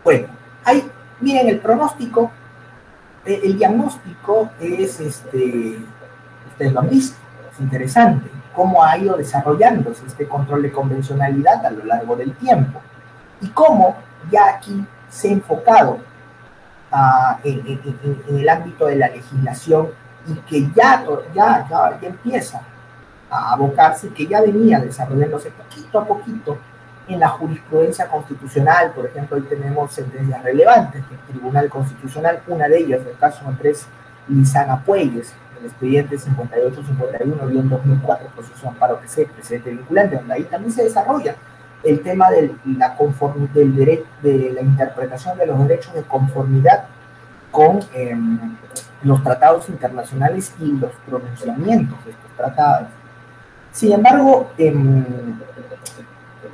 bueno, 0.04 0.28
hay, 0.64 0.90
miren, 1.22 1.48
el 1.48 1.60
pronóstico, 1.60 2.32
eh, 3.26 3.42
el 3.44 3.58
diagnóstico 3.58 4.50
es, 4.60 5.00
este, 5.00 5.80
ustedes 6.48 6.74
lo 6.74 6.80
han 6.82 6.90
visto, 6.90 7.18
es 7.52 7.60
interesante, 7.60 8.30
cómo 8.54 8.84
ha 8.84 8.98
ido 8.98 9.18
desarrollándose 9.18 10.06
este 10.06 10.28
control 10.28 10.64
de 10.64 10.72
convencionalidad 10.72 11.66
a 11.66 11.72
lo 11.72 11.86
largo 11.86 12.16
del 12.16 12.34
tiempo 12.36 12.82
y 13.42 13.48
cómo 13.50 13.98
ya 14.32 14.56
aquí 14.56 14.86
se 15.10 15.30
ha 15.30 15.32
enfocado 15.32 16.00
en, 17.44 17.80
el 18.30 18.50
ámbito 18.50 18.86
de 18.88 18.96
la 18.96 19.10
legislación 19.10 19.90
y 20.28 20.34
que 20.34 20.70
ya, 20.76 21.06
ya, 21.34 21.66
ya, 21.70 21.98
empieza 22.02 22.62
a 23.30 23.54
abocarse, 23.54 24.10
que 24.10 24.28
ya 24.28 24.42
venía 24.42 24.80
desarrollándose 24.80 25.52
poquito 25.52 26.00
a 26.00 26.06
poquito 26.06 26.58
en 27.08 27.20
la 27.20 27.30
jurisprudencia 27.30 28.08
constitucional, 28.08 28.92
por 28.92 29.06
ejemplo, 29.06 29.38
hoy 29.38 29.44
tenemos 29.44 29.94
sentencias 29.94 30.44
relevantes 30.44 31.08
del 31.08 31.20
Tribunal 31.20 31.70
Constitucional, 31.70 32.42
una 32.48 32.68
de 32.68 32.80
ellas, 32.80 33.02
el 33.08 33.16
caso 33.18 33.48
Andrés 33.48 33.86
Lizana 34.28 34.84
Puelles, 34.84 35.32
el 35.60 35.68
expediente 35.68 36.18
5851-2004, 36.18 38.18
proceso 38.34 38.68
amparo 38.68 39.00
que 39.00 39.08
se 39.08 39.28
precedente 39.28 39.70
vinculante, 39.70 40.16
donde 40.16 40.34
ahí 40.34 40.42
también 40.44 40.74
se 40.74 40.84
desarrolla 40.84 41.36
el 41.84 42.02
tema 42.02 42.32
de 42.32 42.56
la, 42.78 42.98
del 43.54 43.76
derecho, 43.76 44.08
de 44.24 44.54
la 44.54 44.62
interpretación 44.62 45.38
de 45.38 45.46
los 45.46 45.60
derechos 45.68 45.94
de 45.94 46.02
conformidad 46.04 46.86
con 47.56 47.80
em, 47.94 48.58
los 49.04 49.24
tratados 49.24 49.70
internacionales 49.70 50.54
y 50.60 50.74
los 50.74 50.92
pronunciamientos 51.08 52.04
de 52.04 52.12
estos 52.12 52.32
tratados. 52.36 52.90
Sin 53.72 53.94
embargo, 53.94 54.52
em, 54.58 55.06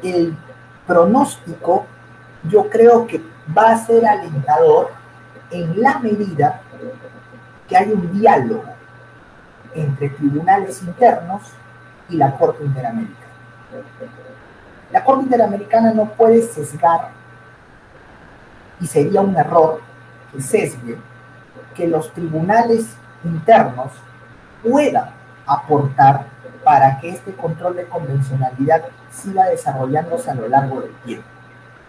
el 0.04 0.38
pronóstico 0.86 1.88
yo 2.44 2.70
creo 2.70 3.08
que 3.08 3.20
va 3.58 3.72
a 3.72 3.78
ser 3.78 4.06
alentador 4.06 4.92
en 5.50 5.82
la 5.82 5.98
medida 5.98 6.62
que 7.68 7.78
hay 7.78 7.92
un 7.92 8.20
diálogo 8.20 8.64
entre 9.74 10.10
tribunales 10.10 10.84
internos 10.84 11.42
y 12.10 12.18
la 12.18 12.38
Corte 12.38 12.64
Interamericana. 12.64 13.18
La 14.92 15.04
Corte 15.04 15.24
Interamericana 15.24 15.94
no 15.94 16.06
puede 16.12 16.44
sesgar, 16.44 17.10
y 18.80 18.86
sería 18.88 19.22
un 19.22 19.36
error 19.36 19.91
sesgue, 20.40 20.98
que 21.76 21.88
los 21.88 22.12
tribunales 22.14 22.96
internos 23.24 23.92
puedan 24.64 25.10
aportar 25.46 26.26
para 26.64 27.00
que 27.00 27.10
este 27.10 27.34
control 27.34 27.76
de 27.76 27.86
convencionalidad 27.86 28.84
siga 29.10 29.46
desarrollándose 29.46 30.30
a 30.30 30.36
lo 30.36 30.48
largo 30.48 30.82
del 30.82 30.94
tiempo. 31.04 31.28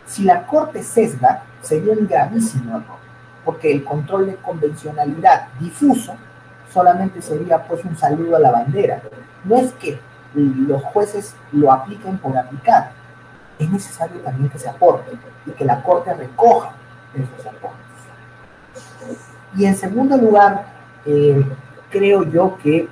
Si 0.07 0.25
la 0.25 0.47
Corte 0.47 0.83
sesga, 0.83 1.43
sería 1.61 1.93
un 1.93 2.07
gravísimo 2.07 2.77
error, 2.79 2.99
porque 3.45 3.73
el 3.73 3.85
control 3.85 4.27
de 4.27 4.37
convencionalidad 4.37 5.49
difuso 5.61 6.15
solamente 6.73 7.23
sería 7.23 7.63
pues 7.65 7.85
un 7.85 7.97
saludo 7.97 8.37
a 8.37 8.41
la 8.41 8.51
bandera. 8.51 9.03
No 9.45 9.57
es 9.57 9.73
que 9.75 9.99
los 10.35 10.83
jueces 10.85 11.35
lo 11.53 11.71
apliquen 11.71 12.19
por 12.19 12.37
aplicar. 12.37 12.93
Es 13.59 13.71
necesario 13.71 14.21
también 14.21 14.49
que 14.49 14.59
se 14.59 14.69
aporte 14.69 15.13
y 15.47 15.51
que 15.51 15.65
la 15.65 15.83
Corte 15.83 16.15
recoja 16.15 16.73
esos 17.15 17.47
aportes. 17.47 17.92
Y 19.57 19.67
en 19.67 19.77
segundo 19.77 20.17
lugar, 20.17 20.67
eh, 21.05 21.45
creo 21.91 22.25
yo 22.25 22.57
que 22.63 22.89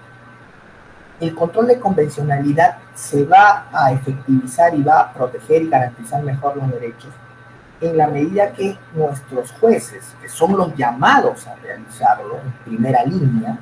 el 1.21 1.35
control 1.35 1.69
de 1.69 1.79
convencionalidad 1.79 2.79
se 2.95 3.25
va 3.25 3.67
a 3.73 3.93
efectivizar 3.93 4.75
y 4.75 4.83
va 4.83 5.01
a 5.01 5.13
proteger 5.13 5.63
y 5.63 5.69
garantizar 5.69 6.23
mejor 6.23 6.57
los 6.57 6.71
derechos 6.71 7.11
en 7.81 7.97
la 7.97 8.09
medida 8.09 8.53
que 8.53 8.77
nuestros 8.95 9.53
jueces, 9.53 10.15
que 10.21 10.29
son 10.29 10.57
los 10.57 10.75
llamados 10.77 11.47
a 11.47 11.55
realizarlo 11.57 12.39
en 12.45 12.53
primera 12.65 13.05
línea, 13.05 13.59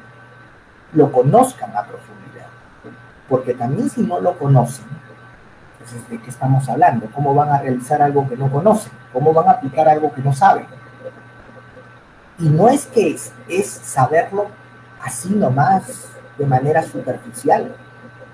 lo 0.93 1.13
conozcan 1.13 1.71
a 1.77 1.85
profundidad 1.85 2.19
porque 3.29 3.55
también 3.55 3.91
si 3.91 4.03
no 4.03 4.21
lo 4.21 4.37
conocen, 4.39 4.87
entonces 5.73 6.09
¿de 6.09 6.19
qué 6.19 6.31
estamos 6.31 6.69
hablando? 6.69 7.07
¿Cómo 7.15 7.35
van 7.35 7.51
a 7.51 7.59
realizar 7.59 8.01
algo 8.01 8.29
que 8.29 8.37
no 8.37 8.51
conocen? 8.51 8.93
¿Cómo 9.13 9.33
van 9.33 9.49
a 9.49 9.53
aplicar 9.53 9.89
algo 9.89 10.13
que 10.13 10.23
no 10.23 10.33
saben? 10.33 10.67
Y 12.39 12.49
no 12.49 12.69
es 12.69 12.87
que 12.87 13.17
es, 13.49 13.69
saberlo 13.69 14.47
así 15.03 15.31
nomás, 15.31 16.09
de 16.37 16.47
manera 16.47 16.83
superficial. 16.83 17.75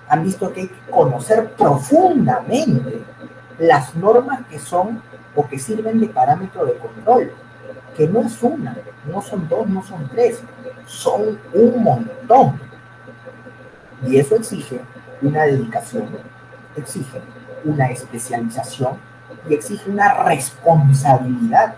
Han 0.09 0.25
visto 0.25 0.53
que 0.53 0.63
hay 0.63 0.69
que 0.69 0.91
conocer 0.91 1.53
profundamente 1.55 3.03
las 3.59 3.95
normas 3.95 4.41
que 4.51 4.59
son 4.59 5.03
o 5.35 5.47
que 5.47 5.59
sirven 5.59 6.01
de 6.01 6.09
parámetro 6.09 6.67
de 6.67 6.77
control, 6.77 7.33
que 7.97 8.07
no 8.07 8.21
es 8.21 8.43
una, 8.43 8.77
no 9.11 9.23
son 9.23 9.49
dos, 9.49 9.67
no 9.69 9.83
son 9.83 10.09
tres, 10.09 10.41
son 10.87 11.39
un 11.53 11.83
montón. 11.83 12.61
Y 14.07 14.19
eso 14.19 14.37
exige 14.37 14.81
una 15.23 15.45
dedicación, 15.45 16.09
exige 16.77 17.21
una 17.65 17.87
especialización 17.87 18.99
y 19.49 19.55
exige 19.55 19.91
una 19.91 20.25
responsabilidad. 20.25 21.75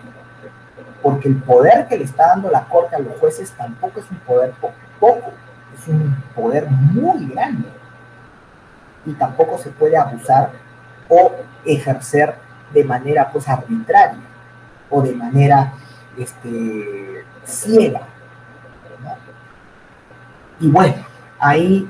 Porque 1.01 1.29
el 1.29 1.37
poder 1.37 1.87
que 1.87 1.97
le 1.97 2.03
está 2.03 2.27
dando 2.27 2.49
la 2.49 2.65
Corte 2.65 2.95
a 2.95 2.99
los 2.99 3.17
jueces 3.19 3.51
tampoco 3.51 3.99
es 3.99 4.09
un 4.09 4.17
poder 4.19 4.53
poco, 4.99 5.31
es 5.77 5.87
un 5.87 6.15
poder 6.35 6.69
muy 6.69 7.27
grande. 7.27 7.69
Y 9.05 9.13
tampoco 9.13 9.57
se 9.57 9.69
puede 9.69 9.97
abusar 9.97 10.51
o 11.07 11.31
ejercer 11.65 12.35
de 12.73 12.83
manera 12.83 13.29
pues 13.31 13.47
arbitraria 13.47 14.19
o 14.89 15.01
de 15.01 15.13
manera 15.13 15.73
este, 16.17 17.23
ciega. 17.45 18.01
Y 20.59 20.69
bueno, 20.69 20.95
ahí 21.39 21.89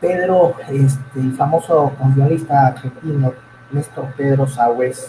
Pedro, 0.00 0.56
este, 0.68 1.20
el 1.20 1.32
famoso 1.32 1.92
constitucionalista 1.96 2.66
argentino, 2.66 3.32
Néstor 3.70 4.06
Pedro 4.16 4.46
Sagüez, 4.46 5.08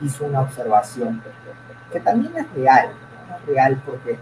hizo 0.00 0.24
una 0.24 0.40
observación 0.40 1.22
que 1.92 2.00
también 2.00 2.36
es 2.36 2.52
real, 2.54 2.88
es 3.36 3.46
real 3.46 3.80
porque 3.86 4.18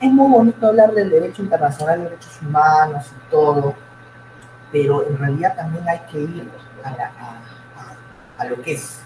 es 0.00 0.12
muy 0.12 0.30
bonito 0.30 0.66
hablar 0.66 0.92
del 0.92 1.10
derecho 1.10 1.42
internacional, 1.42 1.98
de 1.98 2.04
derechos 2.04 2.42
humanos 2.42 3.06
y 3.06 3.30
todo, 3.30 3.74
pero 4.72 5.06
en 5.06 5.16
realidad 5.18 5.54
también 5.54 5.88
hay 5.88 6.00
que 6.10 6.20
ir 6.20 6.50
a, 6.82 8.42
a, 8.42 8.44
lo 8.46 8.60
que 8.60 8.72
es, 8.72 9.00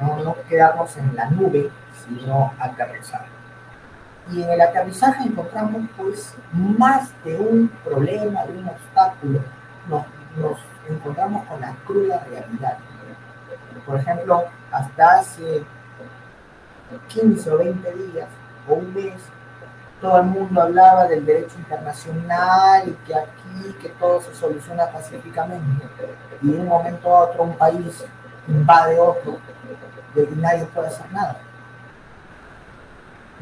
no, 0.00 0.22
no 0.22 0.36
quedarnos 0.48 0.96
en 0.96 1.14
la 1.16 1.28
nube, 1.28 1.70
sino 2.06 2.52
aterrizar. 2.58 3.26
Y 4.30 4.42
en 4.42 4.50
el 4.50 4.60
aterrizaje 4.60 5.24
encontramos 5.24 5.82
pues 5.96 6.34
más 6.52 7.10
de 7.24 7.36
un 7.36 7.68
problema, 7.84 8.44
de 8.44 8.58
un 8.58 8.68
obstáculo, 8.68 9.40
nos, 9.88 10.06
nos 10.36 10.58
encontramos 10.88 11.44
con 11.46 11.60
la 11.60 11.74
cruda 11.84 12.24
realidad. 12.30 12.78
Por 13.86 13.98
ejemplo, 13.98 14.44
hasta 14.70 15.20
hace 15.20 15.64
15 17.08 17.50
o 17.50 17.58
20 17.58 17.92
días 17.94 18.28
o 18.68 18.74
un 18.74 18.94
mes, 18.94 19.14
todo 20.00 20.18
el 20.18 20.26
mundo 20.26 20.60
hablaba 20.60 21.06
del 21.06 21.24
derecho 21.24 21.56
internacional 21.58 22.88
y 22.88 22.92
que 23.06 23.14
aquí, 23.14 23.76
que 23.80 23.88
todo 23.90 24.20
se 24.20 24.34
soluciona 24.34 24.86
pacíficamente. 24.86 25.86
Y 26.42 26.50
de 26.50 26.58
un 26.58 26.68
momento 26.68 27.14
a 27.14 27.20
otro 27.24 27.44
un 27.44 27.56
país 27.56 28.04
invade 28.48 28.98
otro 28.98 29.38
y 30.16 30.34
nadie 30.36 30.64
puede 30.66 30.88
hacer 30.88 31.10
nada. 31.12 31.36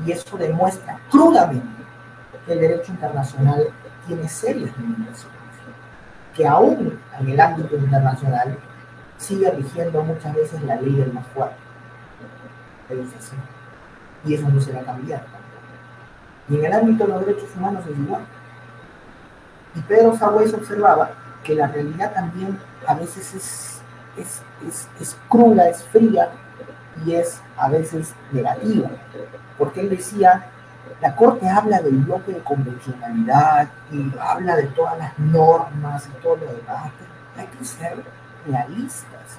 Y 0.05 0.13
eso 0.13 0.37
demuestra 0.37 0.99
crudamente 1.11 1.67
que 2.47 2.53
el 2.53 2.61
derecho 2.61 2.93
internacional 2.93 3.69
tiene 4.07 4.29
serias 4.29 4.77
limitaciones, 4.79 5.39
que 6.35 6.47
aún 6.47 7.01
en 7.19 7.29
el 7.29 7.41
ámbito 7.41 7.77
internacional 7.77 8.57
sigue 9.21 9.51
rigiendo 9.51 10.03
muchas 10.03 10.35
veces 10.35 10.63
la 10.63 10.77
ley 10.77 10.95
del 10.95 11.13
más 11.13 11.27
fuerte. 11.29 11.57
Y 14.25 14.35
eso 14.35 14.49
no 14.49 14.61
se 14.61 14.73
va 14.73 14.81
a 14.81 14.85
cambiar. 14.85 15.25
Y 16.49 16.57
en 16.57 16.65
el 16.65 16.73
ámbito 16.73 17.07
de 17.07 17.13
los 17.13 17.27
derechos 17.27 17.51
humanos 17.57 17.85
es 17.87 17.97
igual. 17.97 18.23
Y 19.77 19.81
Pedro 19.83 20.17
Sagüez 20.17 20.53
observaba 20.53 21.11
que 21.45 21.55
la 21.55 21.69
realidad 21.69 22.13
también 22.13 22.59
a 22.87 22.95
veces 22.95 23.35
es, 23.35 23.83
es, 24.17 24.43
es, 24.67 24.89
es 25.01 25.17
cruda, 25.29 25.69
es 25.69 25.85
fría 25.85 26.31
y 27.05 27.13
es 27.13 27.41
a 27.57 27.69
veces 27.69 28.15
negativa. 28.33 28.89
Porque 29.57 29.81
él 29.81 29.91
decía, 29.91 30.47
la 31.01 31.15
Corte 31.15 31.49
habla 31.49 31.81
del 31.83 31.99
bloque 31.99 32.33
de 32.33 32.41
convencionalidad 32.41 33.69
y 33.93 34.13
habla 34.19 34.57
de 34.57 34.65
todas 34.65 34.99
las 34.99 35.19
normas 35.19 36.09
y 36.09 36.23
todo 36.23 36.37
lo 36.37 36.47
demás, 36.47 36.91
hay 37.37 37.47
que 37.47 37.65
ser 37.65 38.03
realistas. 38.47 39.39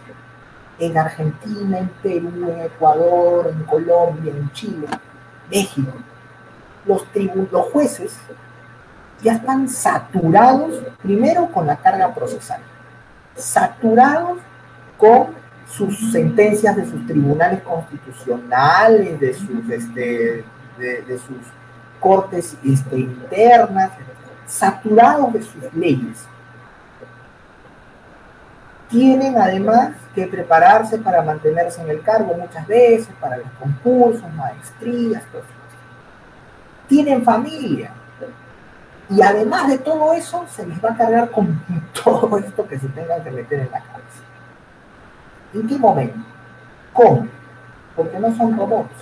En 0.79 0.97
Argentina, 0.97 1.77
en 1.77 1.89
Perú, 2.01 2.49
en 2.49 2.61
Ecuador, 2.61 3.51
en 3.53 3.63
Colombia, 3.65 4.33
en 4.35 4.51
Chile, 4.51 4.87
México, 5.49 5.93
los, 6.85 7.05
los 7.51 7.65
jueces 7.67 8.17
ya 9.21 9.33
están 9.33 9.69
saturados, 9.69 10.81
primero 11.01 11.51
con 11.51 11.67
la 11.67 11.75
carga 11.75 12.13
procesal, 12.13 12.61
saturados 13.35 14.39
con 14.97 15.27
sus 15.67 16.11
sentencias 16.11 16.75
de 16.75 16.85
sus 16.85 17.05
tribunales 17.05 17.61
constitucionales, 17.61 19.19
de 19.19 19.33
sus, 19.33 19.69
este, 19.69 20.43
de, 20.77 21.19
sus 21.19 21.37
cortes 21.99 22.57
este, 22.63 22.99
internas, 22.99 23.91
saturados 24.47 25.33
de 25.33 25.41
sus 25.43 25.73
leyes. 25.73 26.25
Tienen 28.91 29.37
además 29.37 29.91
que 30.13 30.27
prepararse 30.27 30.97
para 30.97 31.23
mantenerse 31.23 31.81
en 31.81 31.89
el 31.89 32.01
cargo 32.01 32.35
muchas 32.35 32.67
veces, 32.67 33.09
para 33.19 33.37
los 33.37 33.47
concursos, 33.57 34.31
maestrías, 34.33 35.23
eso 35.23 35.61
tienen 36.91 37.23
familia. 37.23 37.91
Y 39.09 39.21
además 39.21 39.69
de 39.69 39.77
todo 39.77 40.13
eso, 40.13 40.45
se 40.49 40.67
les 40.67 40.83
va 40.83 40.91
a 40.91 40.97
cargar 40.97 41.31
con 41.31 41.61
todo 42.03 42.37
esto 42.37 42.67
que 42.67 42.77
se 42.77 42.89
tengan 42.89 43.23
que 43.23 43.31
meter 43.31 43.61
en 43.61 43.71
la 43.71 43.79
cabeza. 43.79 44.23
¿En 45.53 45.67
qué 45.67 45.77
momento? 45.77 46.19
¿Cómo? 46.91 47.27
Porque 47.95 48.19
no 48.19 48.35
son 48.35 48.57
robots, 48.57 48.93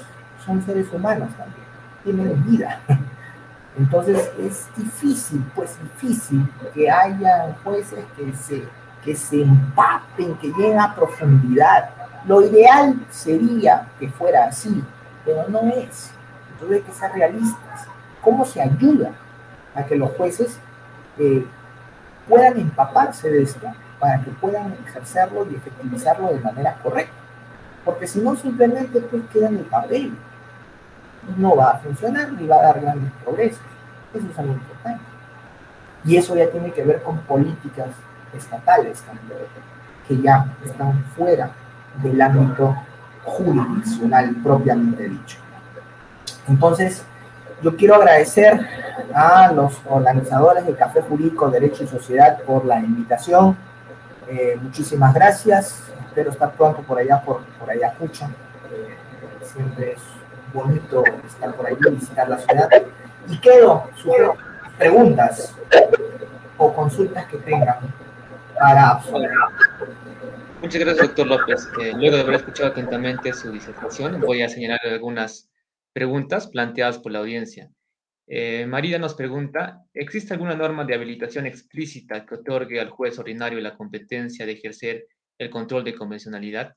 son 0.45 0.63
seres 0.63 0.91
humanos 0.93 1.29
también, 1.35 1.65
tienen 2.03 2.45
vida. 2.45 2.79
Entonces 3.77 4.31
es 4.39 4.67
difícil, 4.75 5.43
pues 5.55 5.77
difícil 5.81 6.47
que 6.75 6.91
haya 6.91 7.55
jueces 7.63 8.05
que 8.15 8.33
se, 8.33 8.67
que 9.03 9.15
se 9.15 9.41
empapen, 9.41 10.35
que 10.35 10.47
lleguen 10.47 10.79
a 10.79 10.93
profundidad. 10.95 11.89
Lo 12.25 12.41
ideal 12.41 13.05
sería 13.09 13.87
que 13.99 14.09
fuera 14.09 14.45
así, 14.45 14.83
pero 15.25 15.47
no 15.47 15.59
es. 15.69 16.11
Entonces 16.53 16.77
hay 16.77 16.83
que 16.83 16.91
ser 16.91 17.11
realistas. 17.13 17.87
¿Cómo 18.21 18.45
se 18.45 18.61
ayuda 18.61 19.11
a 19.73 19.83
que 19.83 19.95
los 19.95 20.11
jueces 20.11 20.59
eh, 21.17 21.45
puedan 22.27 22.59
empaparse 22.59 23.29
de 23.29 23.43
esto 23.43 23.67
para 23.99 24.21
que 24.21 24.31
puedan 24.31 24.75
ejercerlo 24.85 25.47
y 25.49 25.55
efectivizarlo 25.55 26.33
de 26.33 26.39
manera 26.41 26.77
correcta? 26.83 27.13
Porque 27.85 28.07
si 28.07 28.19
no, 28.19 28.35
simplemente 28.35 28.99
pues 28.99 29.23
queda 29.31 29.47
en 29.47 29.57
el 29.57 29.65
papel. 29.65 30.13
No 31.37 31.55
va 31.55 31.71
a 31.71 31.77
funcionar 31.79 32.31
ni 32.33 32.47
va 32.47 32.57
a 32.57 32.63
dar 32.63 32.81
grandes 32.81 33.11
progresos. 33.23 33.61
Eso 34.13 34.27
es 34.29 34.39
algo 34.39 34.53
importante. 34.53 35.03
Y 36.05 36.17
eso 36.17 36.35
ya 36.35 36.49
tiene 36.49 36.71
que 36.71 36.83
ver 36.83 37.01
con 37.01 37.17
políticas 37.19 37.89
estatales 38.33 39.03
que 40.07 40.21
ya 40.21 40.45
están 40.65 41.03
fuera 41.15 41.51
del 42.01 42.21
ámbito 42.21 42.75
jurisdiccional 43.23 44.35
propiamente 44.43 45.07
dicho. 45.07 45.37
Entonces, 46.47 47.03
yo 47.61 47.75
quiero 47.75 47.95
agradecer 47.95 48.59
a 49.13 49.51
los 49.51 49.79
organizadores 49.87 50.65
del 50.65 50.77
Café 50.77 51.01
Jurídico 51.01 51.49
Derecho 51.49 51.83
y 51.83 51.87
Sociedad 51.87 52.41
por 52.43 52.65
la 52.65 52.79
invitación. 52.79 53.57
Eh, 54.27 54.57
muchísimas 54.61 55.13
gracias. 55.13 55.83
Espero 56.07 56.31
estar 56.31 56.51
pronto 56.53 56.81
por 56.81 56.97
allá, 56.97 57.21
por, 57.21 57.41
por 57.59 57.69
Ayacucho. 57.69 58.25
Eh, 58.71 58.95
siempre 59.43 59.93
es 59.93 60.01
bonito 60.53 61.03
estar 61.27 61.53
por 61.53 61.67
allí, 61.67 61.77
visitar 61.91 62.29
la 62.29 62.37
ciudad. 62.37 62.69
Y 63.27 63.37
quedo 63.39 63.89
sus 63.95 64.13
preguntas 64.77 65.53
o 66.57 66.73
consultas 66.73 67.25
que 67.27 67.37
tengan 67.37 67.77
para 68.59 69.01
Muchas 70.61 70.81
gracias, 70.81 71.07
doctor 71.07 71.27
López. 71.27 71.69
Eh, 71.81 71.93
luego 71.95 72.17
de 72.17 72.21
haber 72.21 72.35
escuchado 72.35 72.69
atentamente 72.69 73.33
su 73.33 73.51
disertación, 73.51 74.19
voy 74.19 74.41
a 74.41 74.49
señalar 74.49 74.79
algunas 74.83 75.49
Preguntas 75.91 76.47
planteadas 76.47 76.99
por 76.99 77.11
la 77.11 77.19
audiencia. 77.19 77.69
Eh, 78.27 78.67
Marida 78.67 78.99
nos 78.99 79.15
pregunta, 79.15 79.81
¿existe 79.91 80.33
alguna 80.33 80.55
norma 80.55 80.85
de 80.85 80.93
habilitación 80.93 81.47
explícita 81.47 82.27
que 82.27 82.35
otorgue 82.35 82.79
al 82.79 82.91
juez 82.91 83.17
ordinario 83.17 83.59
la 83.59 83.75
competencia 83.75 84.45
de 84.45 84.51
ejercer 84.51 85.07
el 85.39 85.49
control 85.49 85.83
de 85.83 85.95
convencionalidad? 85.95 86.75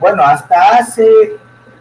Bueno, 0.00 0.22
hasta 0.22 0.78
hace 0.78 1.06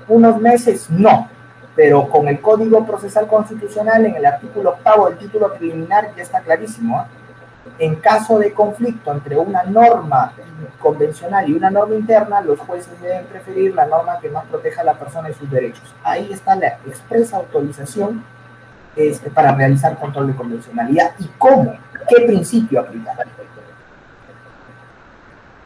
unos 0.10 0.40
meses 0.42 0.90
no, 0.90 1.30
pero 1.78 2.10
con 2.10 2.28
el 2.28 2.42
Código 2.42 2.86
Procesal 2.86 3.26
Constitucional 3.26 4.06
en 4.06 4.16
el 4.16 4.26
artículo 4.26 4.72
octavo 4.72 5.10
del 5.10 5.18
título 5.18 5.54
preliminar 5.54 6.14
ya 6.16 6.24
está 6.24 6.42
clarísimo. 6.42 7.02
¿eh? 7.02 7.19
En 7.78 7.96
caso 7.96 8.40
de 8.40 8.54
conflicto 8.54 9.12
entre 9.12 9.38
una 9.38 9.64
norma 9.64 10.34
convencional 10.80 11.50
y 11.50 11.54
una 11.54 11.70
norma 11.70 11.96
interna, 11.96 12.42
los 12.42 12.60
jueces 12.60 13.00
deben 13.02 13.26
preferir 13.26 13.74
la 13.76 13.86
norma 13.86 14.20
que 14.20 14.30
más 14.30 14.46
proteja 14.46 14.82
a 14.82 14.86
la 14.86 14.98
persona 14.98 15.30
y 15.30 15.34
sus 15.34 15.50
derechos. 15.50 15.94
Ahí 16.04 16.32
está 16.32 16.56
la 16.56 16.68
expresa 16.86 17.38
autorización 17.38 18.24
este, 18.96 19.30
para 19.30 19.56
realizar 19.56 19.98
control 19.98 20.28
de 20.28 20.36
convencionalidad 20.36 21.14
y 21.20 21.26
cómo, 21.38 21.78
qué 22.08 22.26
principio 22.26 22.82
aplicar. 22.82 23.28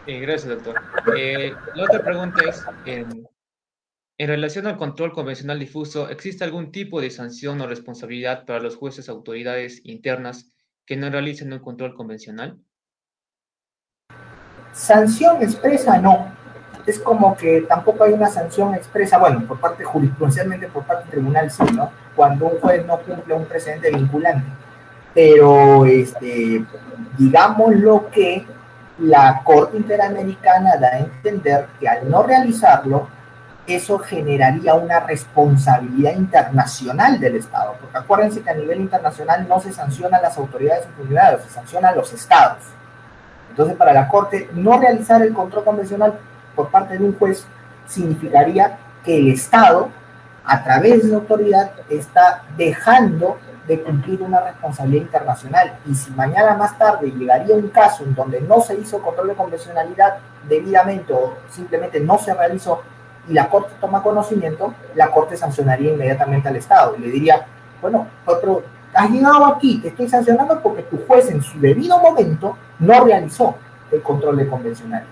gracias, 0.06 0.48
doctor. 0.48 0.76
Eh, 1.18 1.54
la 1.76 1.84
otra 1.84 2.04
pregunta 2.04 2.42
es, 2.48 2.64
en, 2.86 3.28
en 4.18 4.28
relación 4.28 4.68
al 4.68 4.78
control 4.78 5.14
convencional 5.14 5.60
difuso, 5.60 6.10
¿existe 6.10 6.44
algún 6.44 6.72
tipo 6.72 7.02
de 7.02 7.10
sanción 7.10 7.60
o 7.62 7.68
responsabilidad 7.68 8.46
para 8.46 8.60
los 8.60 8.76
jueces 8.76 9.10
autoridades 9.10 9.82
internas 9.84 10.53
que 10.86 10.98
no 10.98 11.10
realicen 11.10 11.54
un 11.54 11.60
control 11.60 11.96
convencional? 11.96 12.60
Sanción 14.74 15.42
expresa 15.42 15.98
no. 16.00 16.34
Es 16.86 17.00
como 17.00 17.38
que 17.38 17.62
tampoco 17.62 18.04
hay 18.04 18.14
una 18.14 18.28
sanción 18.28 18.76
expresa, 18.76 19.18
bueno, 19.18 19.46
por 19.48 19.60
parte 19.60 19.84
jurisprudencialmente, 19.84 20.68
por 20.68 20.84
parte 20.84 21.04
del 21.04 21.12
tribunal 21.12 21.50
sí, 21.50 21.64
¿no? 21.74 21.92
Cuando 22.16 22.48
un 22.48 22.60
juez 22.60 22.86
no 22.86 23.00
cumple 23.00 23.34
un 23.34 23.46
precedente 23.46 23.90
vinculante. 23.92 24.46
Pero, 25.14 25.86
este, 25.86 26.66
digamos 27.18 27.76
lo 27.76 28.10
que 28.10 28.46
la 29.00 29.42
Corte 29.44 29.78
Interamericana 29.78 30.76
da 30.78 30.88
a 30.88 31.00
entender 31.00 31.68
que 31.80 31.88
al 31.88 32.10
no 32.10 32.24
realizarlo, 32.24 33.08
eso 33.66 33.98
generaría 33.98 34.74
una 34.74 35.00
responsabilidad 35.00 36.14
internacional 36.14 37.20
del 37.20 37.38
Estado, 37.38 37.76
porque 37.80 37.98
acuérdense 37.98 38.42
que 38.42 38.50
a 38.50 38.56
nivel 38.56 38.82
internacional 38.82 39.48
no 39.48 39.60
se 39.62 39.72
sanciona 39.72 40.18
a 40.18 40.22
las 40.22 40.38
autoridades 40.38 40.86
funcionarios, 40.98 41.44
se 41.44 41.50
sanciona 41.50 41.90
a 41.90 41.96
los 41.96 42.12
estados. 42.12 42.60
Entonces, 43.50 43.78
para 43.78 43.94
la 43.94 44.08
Corte, 44.08 44.50
no 44.54 44.80
realizar 44.80 45.22
el 45.22 45.34
control 45.34 45.64
convencional 45.64 46.20
por 46.56 46.70
parte 46.70 46.98
de 46.98 47.06
un 47.06 47.18
juez 47.18 47.46
significaría 47.88 48.78
que 49.04 49.18
el 49.18 49.32
Estado, 49.32 49.90
a 50.44 50.64
través 50.64 51.04
de 51.04 51.10
la 51.10 51.18
autoridad, 51.18 51.72
está 51.90 52.44
dejando 52.58 53.38
de 53.68 53.82
cumplir 53.82 54.22
una 54.22 54.42
responsabilidad 54.42 55.04
internacional. 55.04 55.80
Y 55.86 55.96
si 55.96 56.12
mañana 56.12 56.56
más 56.56 56.78
tarde 56.78 57.12
llegaría 57.12 57.56
un 57.56 57.70
caso 57.70 58.04
en 58.04 58.14
donde 58.14 58.42
no 58.42 58.60
se 58.60 58.76
hizo 58.76 59.02
control 59.02 59.30
de 59.30 59.36
convencionalidad 59.36 60.18
debidamente 60.50 61.14
o 61.14 61.38
simplemente 61.50 62.00
no 62.02 62.18
se 62.18 62.34
realizó 62.34 62.82
y 63.28 63.34
la 63.34 63.50
Corte 63.50 63.74
toma 63.80 64.04
conocimiento, 64.04 64.74
la 64.96 65.10
Corte 65.12 65.38
sancionaría 65.38 65.94
inmediatamente 65.94 66.50
al 66.50 66.56
Estado 66.56 66.96
y 66.98 67.02
le 67.02 67.08
diría, 67.10 67.46
bueno, 67.82 68.08
pero 68.26 68.64
has 68.94 69.10
llegado 69.10 69.46
aquí, 69.46 69.80
te 69.80 69.90
estoy 69.90 70.08
sancionando 70.10 70.62
porque 70.62 70.84
tu 70.84 70.98
juez 71.06 71.30
en 71.30 71.42
su 71.42 71.60
debido 71.60 72.00
momento 72.00 72.58
no 72.80 73.04
realizó 73.04 73.56
el 73.92 74.02
control 74.02 74.38
de 74.38 74.48
convencionalidad. 74.48 75.10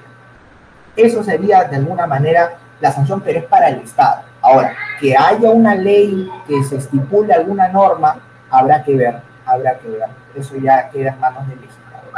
Eso 0.95 1.23
sería 1.23 1.63
de 1.63 1.77
alguna 1.77 2.05
manera 2.05 2.57
la 2.81 2.91
sanción, 2.91 3.21
pero 3.21 3.39
es 3.39 3.45
para 3.45 3.69
el 3.69 3.79
Estado. 3.81 4.23
Ahora, 4.41 4.75
que 4.99 5.15
haya 5.15 5.49
una 5.51 5.75
ley 5.75 6.29
que 6.47 6.63
se 6.63 6.77
estipule 6.77 7.33
alguna 7.33 7.67
norma 7.69 8.19
habrá 8.49 8.83
que 8.83 8.95
ver, 8.95 9.21
habrá 9.45 9.77
que 9.77 9.87
ver. 9.87 10.09
Eso 10.35 10.57
ya 10.57 10.89
queda 10.89 11.11
en 11.11 11.19
manos 11.19 11.47
del 11.47 11.61
legislador. 11.61 12.11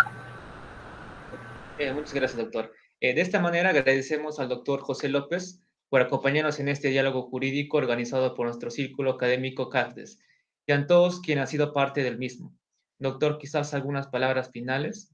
Eh, 1.78 1.94
muchas 1.94 2.14
gracias, 2.14 2.38
doctor. 2.38 2.72
Eh, 3.00 3.14
de 3.14 3.22
esta 3.22 3.40
manera 3.40 3.70
agradecemos 3.70 4.40
al 4.40 4.50
doctor 4.50 4.80
José 4.82 5.10
López 5.10 5.62
por 5.94 6.02
acompañarnos 6.02 6.60
en 6.60 6.70
este 6.70 6.88
diálogo 6.88 7.22
jurídico 7.22 7.78
organizado 7.78 8.34
por 8.34 8.48
nuestro 8.48 8.72
círculo 8.72 9.12
académico 9.12 9.70
CAFDES 9.70 10.18
y 10.66 10.72
a 10.72 10.88
todos 10.88 11.22
quienes 11.22 11.44
han 11.44 11.48
sido 11.50 11.72
parte 11.72 12.02
del 12.02 12.18
mismo. 12.18 12.52
Doctor, 12.98 13.38
quizás 13.38 13.76
algunas 13.76 14.08
palabras 14.08 14.50
finales. 14.50 15.14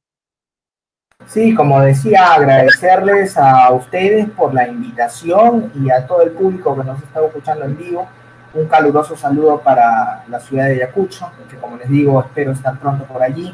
Sí, 1.26 1.54
como 1.54 1.82
decía, 1.82 2.34
agradecerles 2.34 3.36
a 3.36 3.74
ustedes 3.74 4.30
por 4.30 4.54
la 4.54 4.70
invitación 4.70 5.70
y 5.84 5.92
a 5.92 6.08
todo 6.08 6.22
el 6.22 6.32
público 6.32 6.78
que 6.78 6.86
nos 6.86 7.04
está 7.04 7.26
escuchando 7.26 7.66
en 7.66 7.78
vivo 7.78 8.08
un 8.54 8.66
caluroso 8.70 9.18
saludo 9.18 9.60
para 9.60 10.24
la 10.30 10.40
ciudad 10.40 10.68
de 10.68 10.76
Ayacucho, 10.76 11.30
que 11.50 11.58
como 11.58 11.76
les 11.76 11.90
digo, 11.90 12.22
espero 12.22 12.54
estar 12.54 12.80
pronto 12.80 13.04
por 13.04 13.22
allí. 13.22 13.54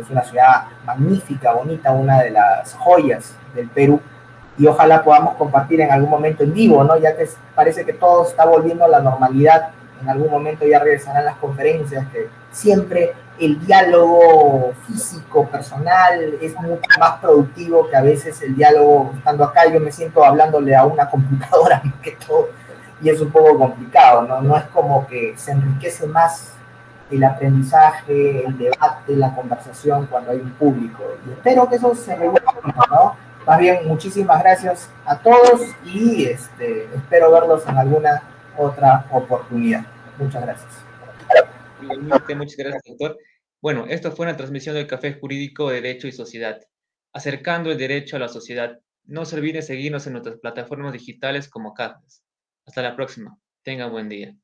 Es 0.00 0.08
una 0.08 0.24
ciudad 0.24 0.68
magnífica, 0.86 1.52
bonita, 1.52 1.92
una 1.92 2.22
de 2.22 2.30
las 2.30 2.72
joyas 2.72 3.36
del 3.54 3.68
Perú. 3.68 4.00
Y 4.58 4.66
ojalá 4.66 5.02
podamos 5.02 5.34
compartir 5.36 5.80
en 5.80 5.90
algún 5.90 6.10
momento 6.10 6.42
en 6.42 6.52
vivo, 6.52 6.84
¿no? 6.84 6.96
Ya 6.98 7.16
que 7.16 7.28
parece 7.54 7.84
que 7.84 7.94
todo 7.94 8.26
está 8.26 8.44
volviendo 8.44 8.84
a 8.84 8.88
la 8.88 9.00
normalidad. 9.00 9.70
En 10.00 10.08
algún 10.08 10.30
momento 10.30 10.66
ya 10.66 10.78
regresarán 10.78 11.24
las 11.24 11.36
conferencias, 11.36 12.06
que 12.08 12.28
siempre 12.50 13.14
el 13.38 13.64
diálogo 13.64 14.72
físico, 14.86 15.46
personal, 15.46 16.34
es 16.40 16.54
mucho 16.56 16.82
más 16.98 17.18
productivo 17.20 17.88
que 17.88 17.96
a 17.96 18.02
veces 18.02 18.40
el 18.42 18.54
diálogo 18.54 19.12
estando 19.16 19.44
acá. 19.44 19.70
Yo 19.72 19.80
me 19.80 19.90
siento 19.90 20.24
hablándole 20.24 20.76
a 20.76 20.84
una 20.84 21.08
computadora 21.08 21.80
más 21.84 21.94
que 22.02 22.12
todo 22.26 22.48
y 23.02 23.10
es 23.10 23.20
un 23.20 23.30
poco 23.30 23.58
complicado, 23.58 24.22
¿no? 24.22 24.40
No 24.40 24.56
es 24.56 24.64
como 24.64 25.06
que 25.06 25.34
se 25.36 25.52
enriquece 25.52 26.06
más 26.06 26.52
el 27.10 27.24
aprendizaje, 27.24 28.46
el 28.46 28.56
debate, 28.56 29.16
la 29.16 29.34
conversación 29.34 30.06
cuando 30.06 30.30
hay 30.30 30.38
un 30.38 30.50
público. 30.52 31.02
Y 31.26 31.32
espero 31.32 31.68
que 31.68 31.76
eso 31.76 31.94
se 31.94 32.14
revuelva, 32.14 32.54
¿no? 32.90 33.16
Más 33.46 33.58
bien, 33.58 33.86
muchísimas 33.86 34.42
gracias 34.42 34.88
a 35.04 35.18
todos 35.18 35.62
y 35.84 36.26
este, 36.26 36.84
espero 36.94 37.32
verlos 37.32 37.66
en 37.66 37.76
alguna 37.76 38.22
otra 38.56 39.06
oportunidad. 39.10 39.84
Muchas 40.18 40.42
gracias. 40.42 40.70
muchas 41.80 42.56
gracias, 42.56 42.82
doctor. 42.86 43.18
Bueno, 43.60 43.86
esto 43.88 44.12
fue 44.12 44.26
una 44.26 44.36
transmisión 44.36 44.74
del 44.74 44.86
Café 44.86 45.18
Jurídico 45.20 45.68
de 45.68 45.80
Derecho 45.80 46.08
y 46.08 46.12
Sociedad, 46.12 46.60
acercando 47.12 47.70
el 47.70 47.78
derecho 47.78 48.16
a 48.16 48.20
la 48.20 48.28
sociedad. 48.28 48.78
No 49.04 49.24
se 49.24 49.36
olviden 49.36 49.62
seguirnos 49.62 50.06
en 50.06 50.14
nuestras 50.14 50.38
plataformas 50.38 50.92
digitales 50.92 51.48
como 51.48 51.74
CAFES. 51.74 52.22
Hasta 52.66 52.82
la 52.82 52.94
próxima. 52.94 53.36
Tenga 53.62 53.88
buen 53.88 54.08
día. 54.08 54.34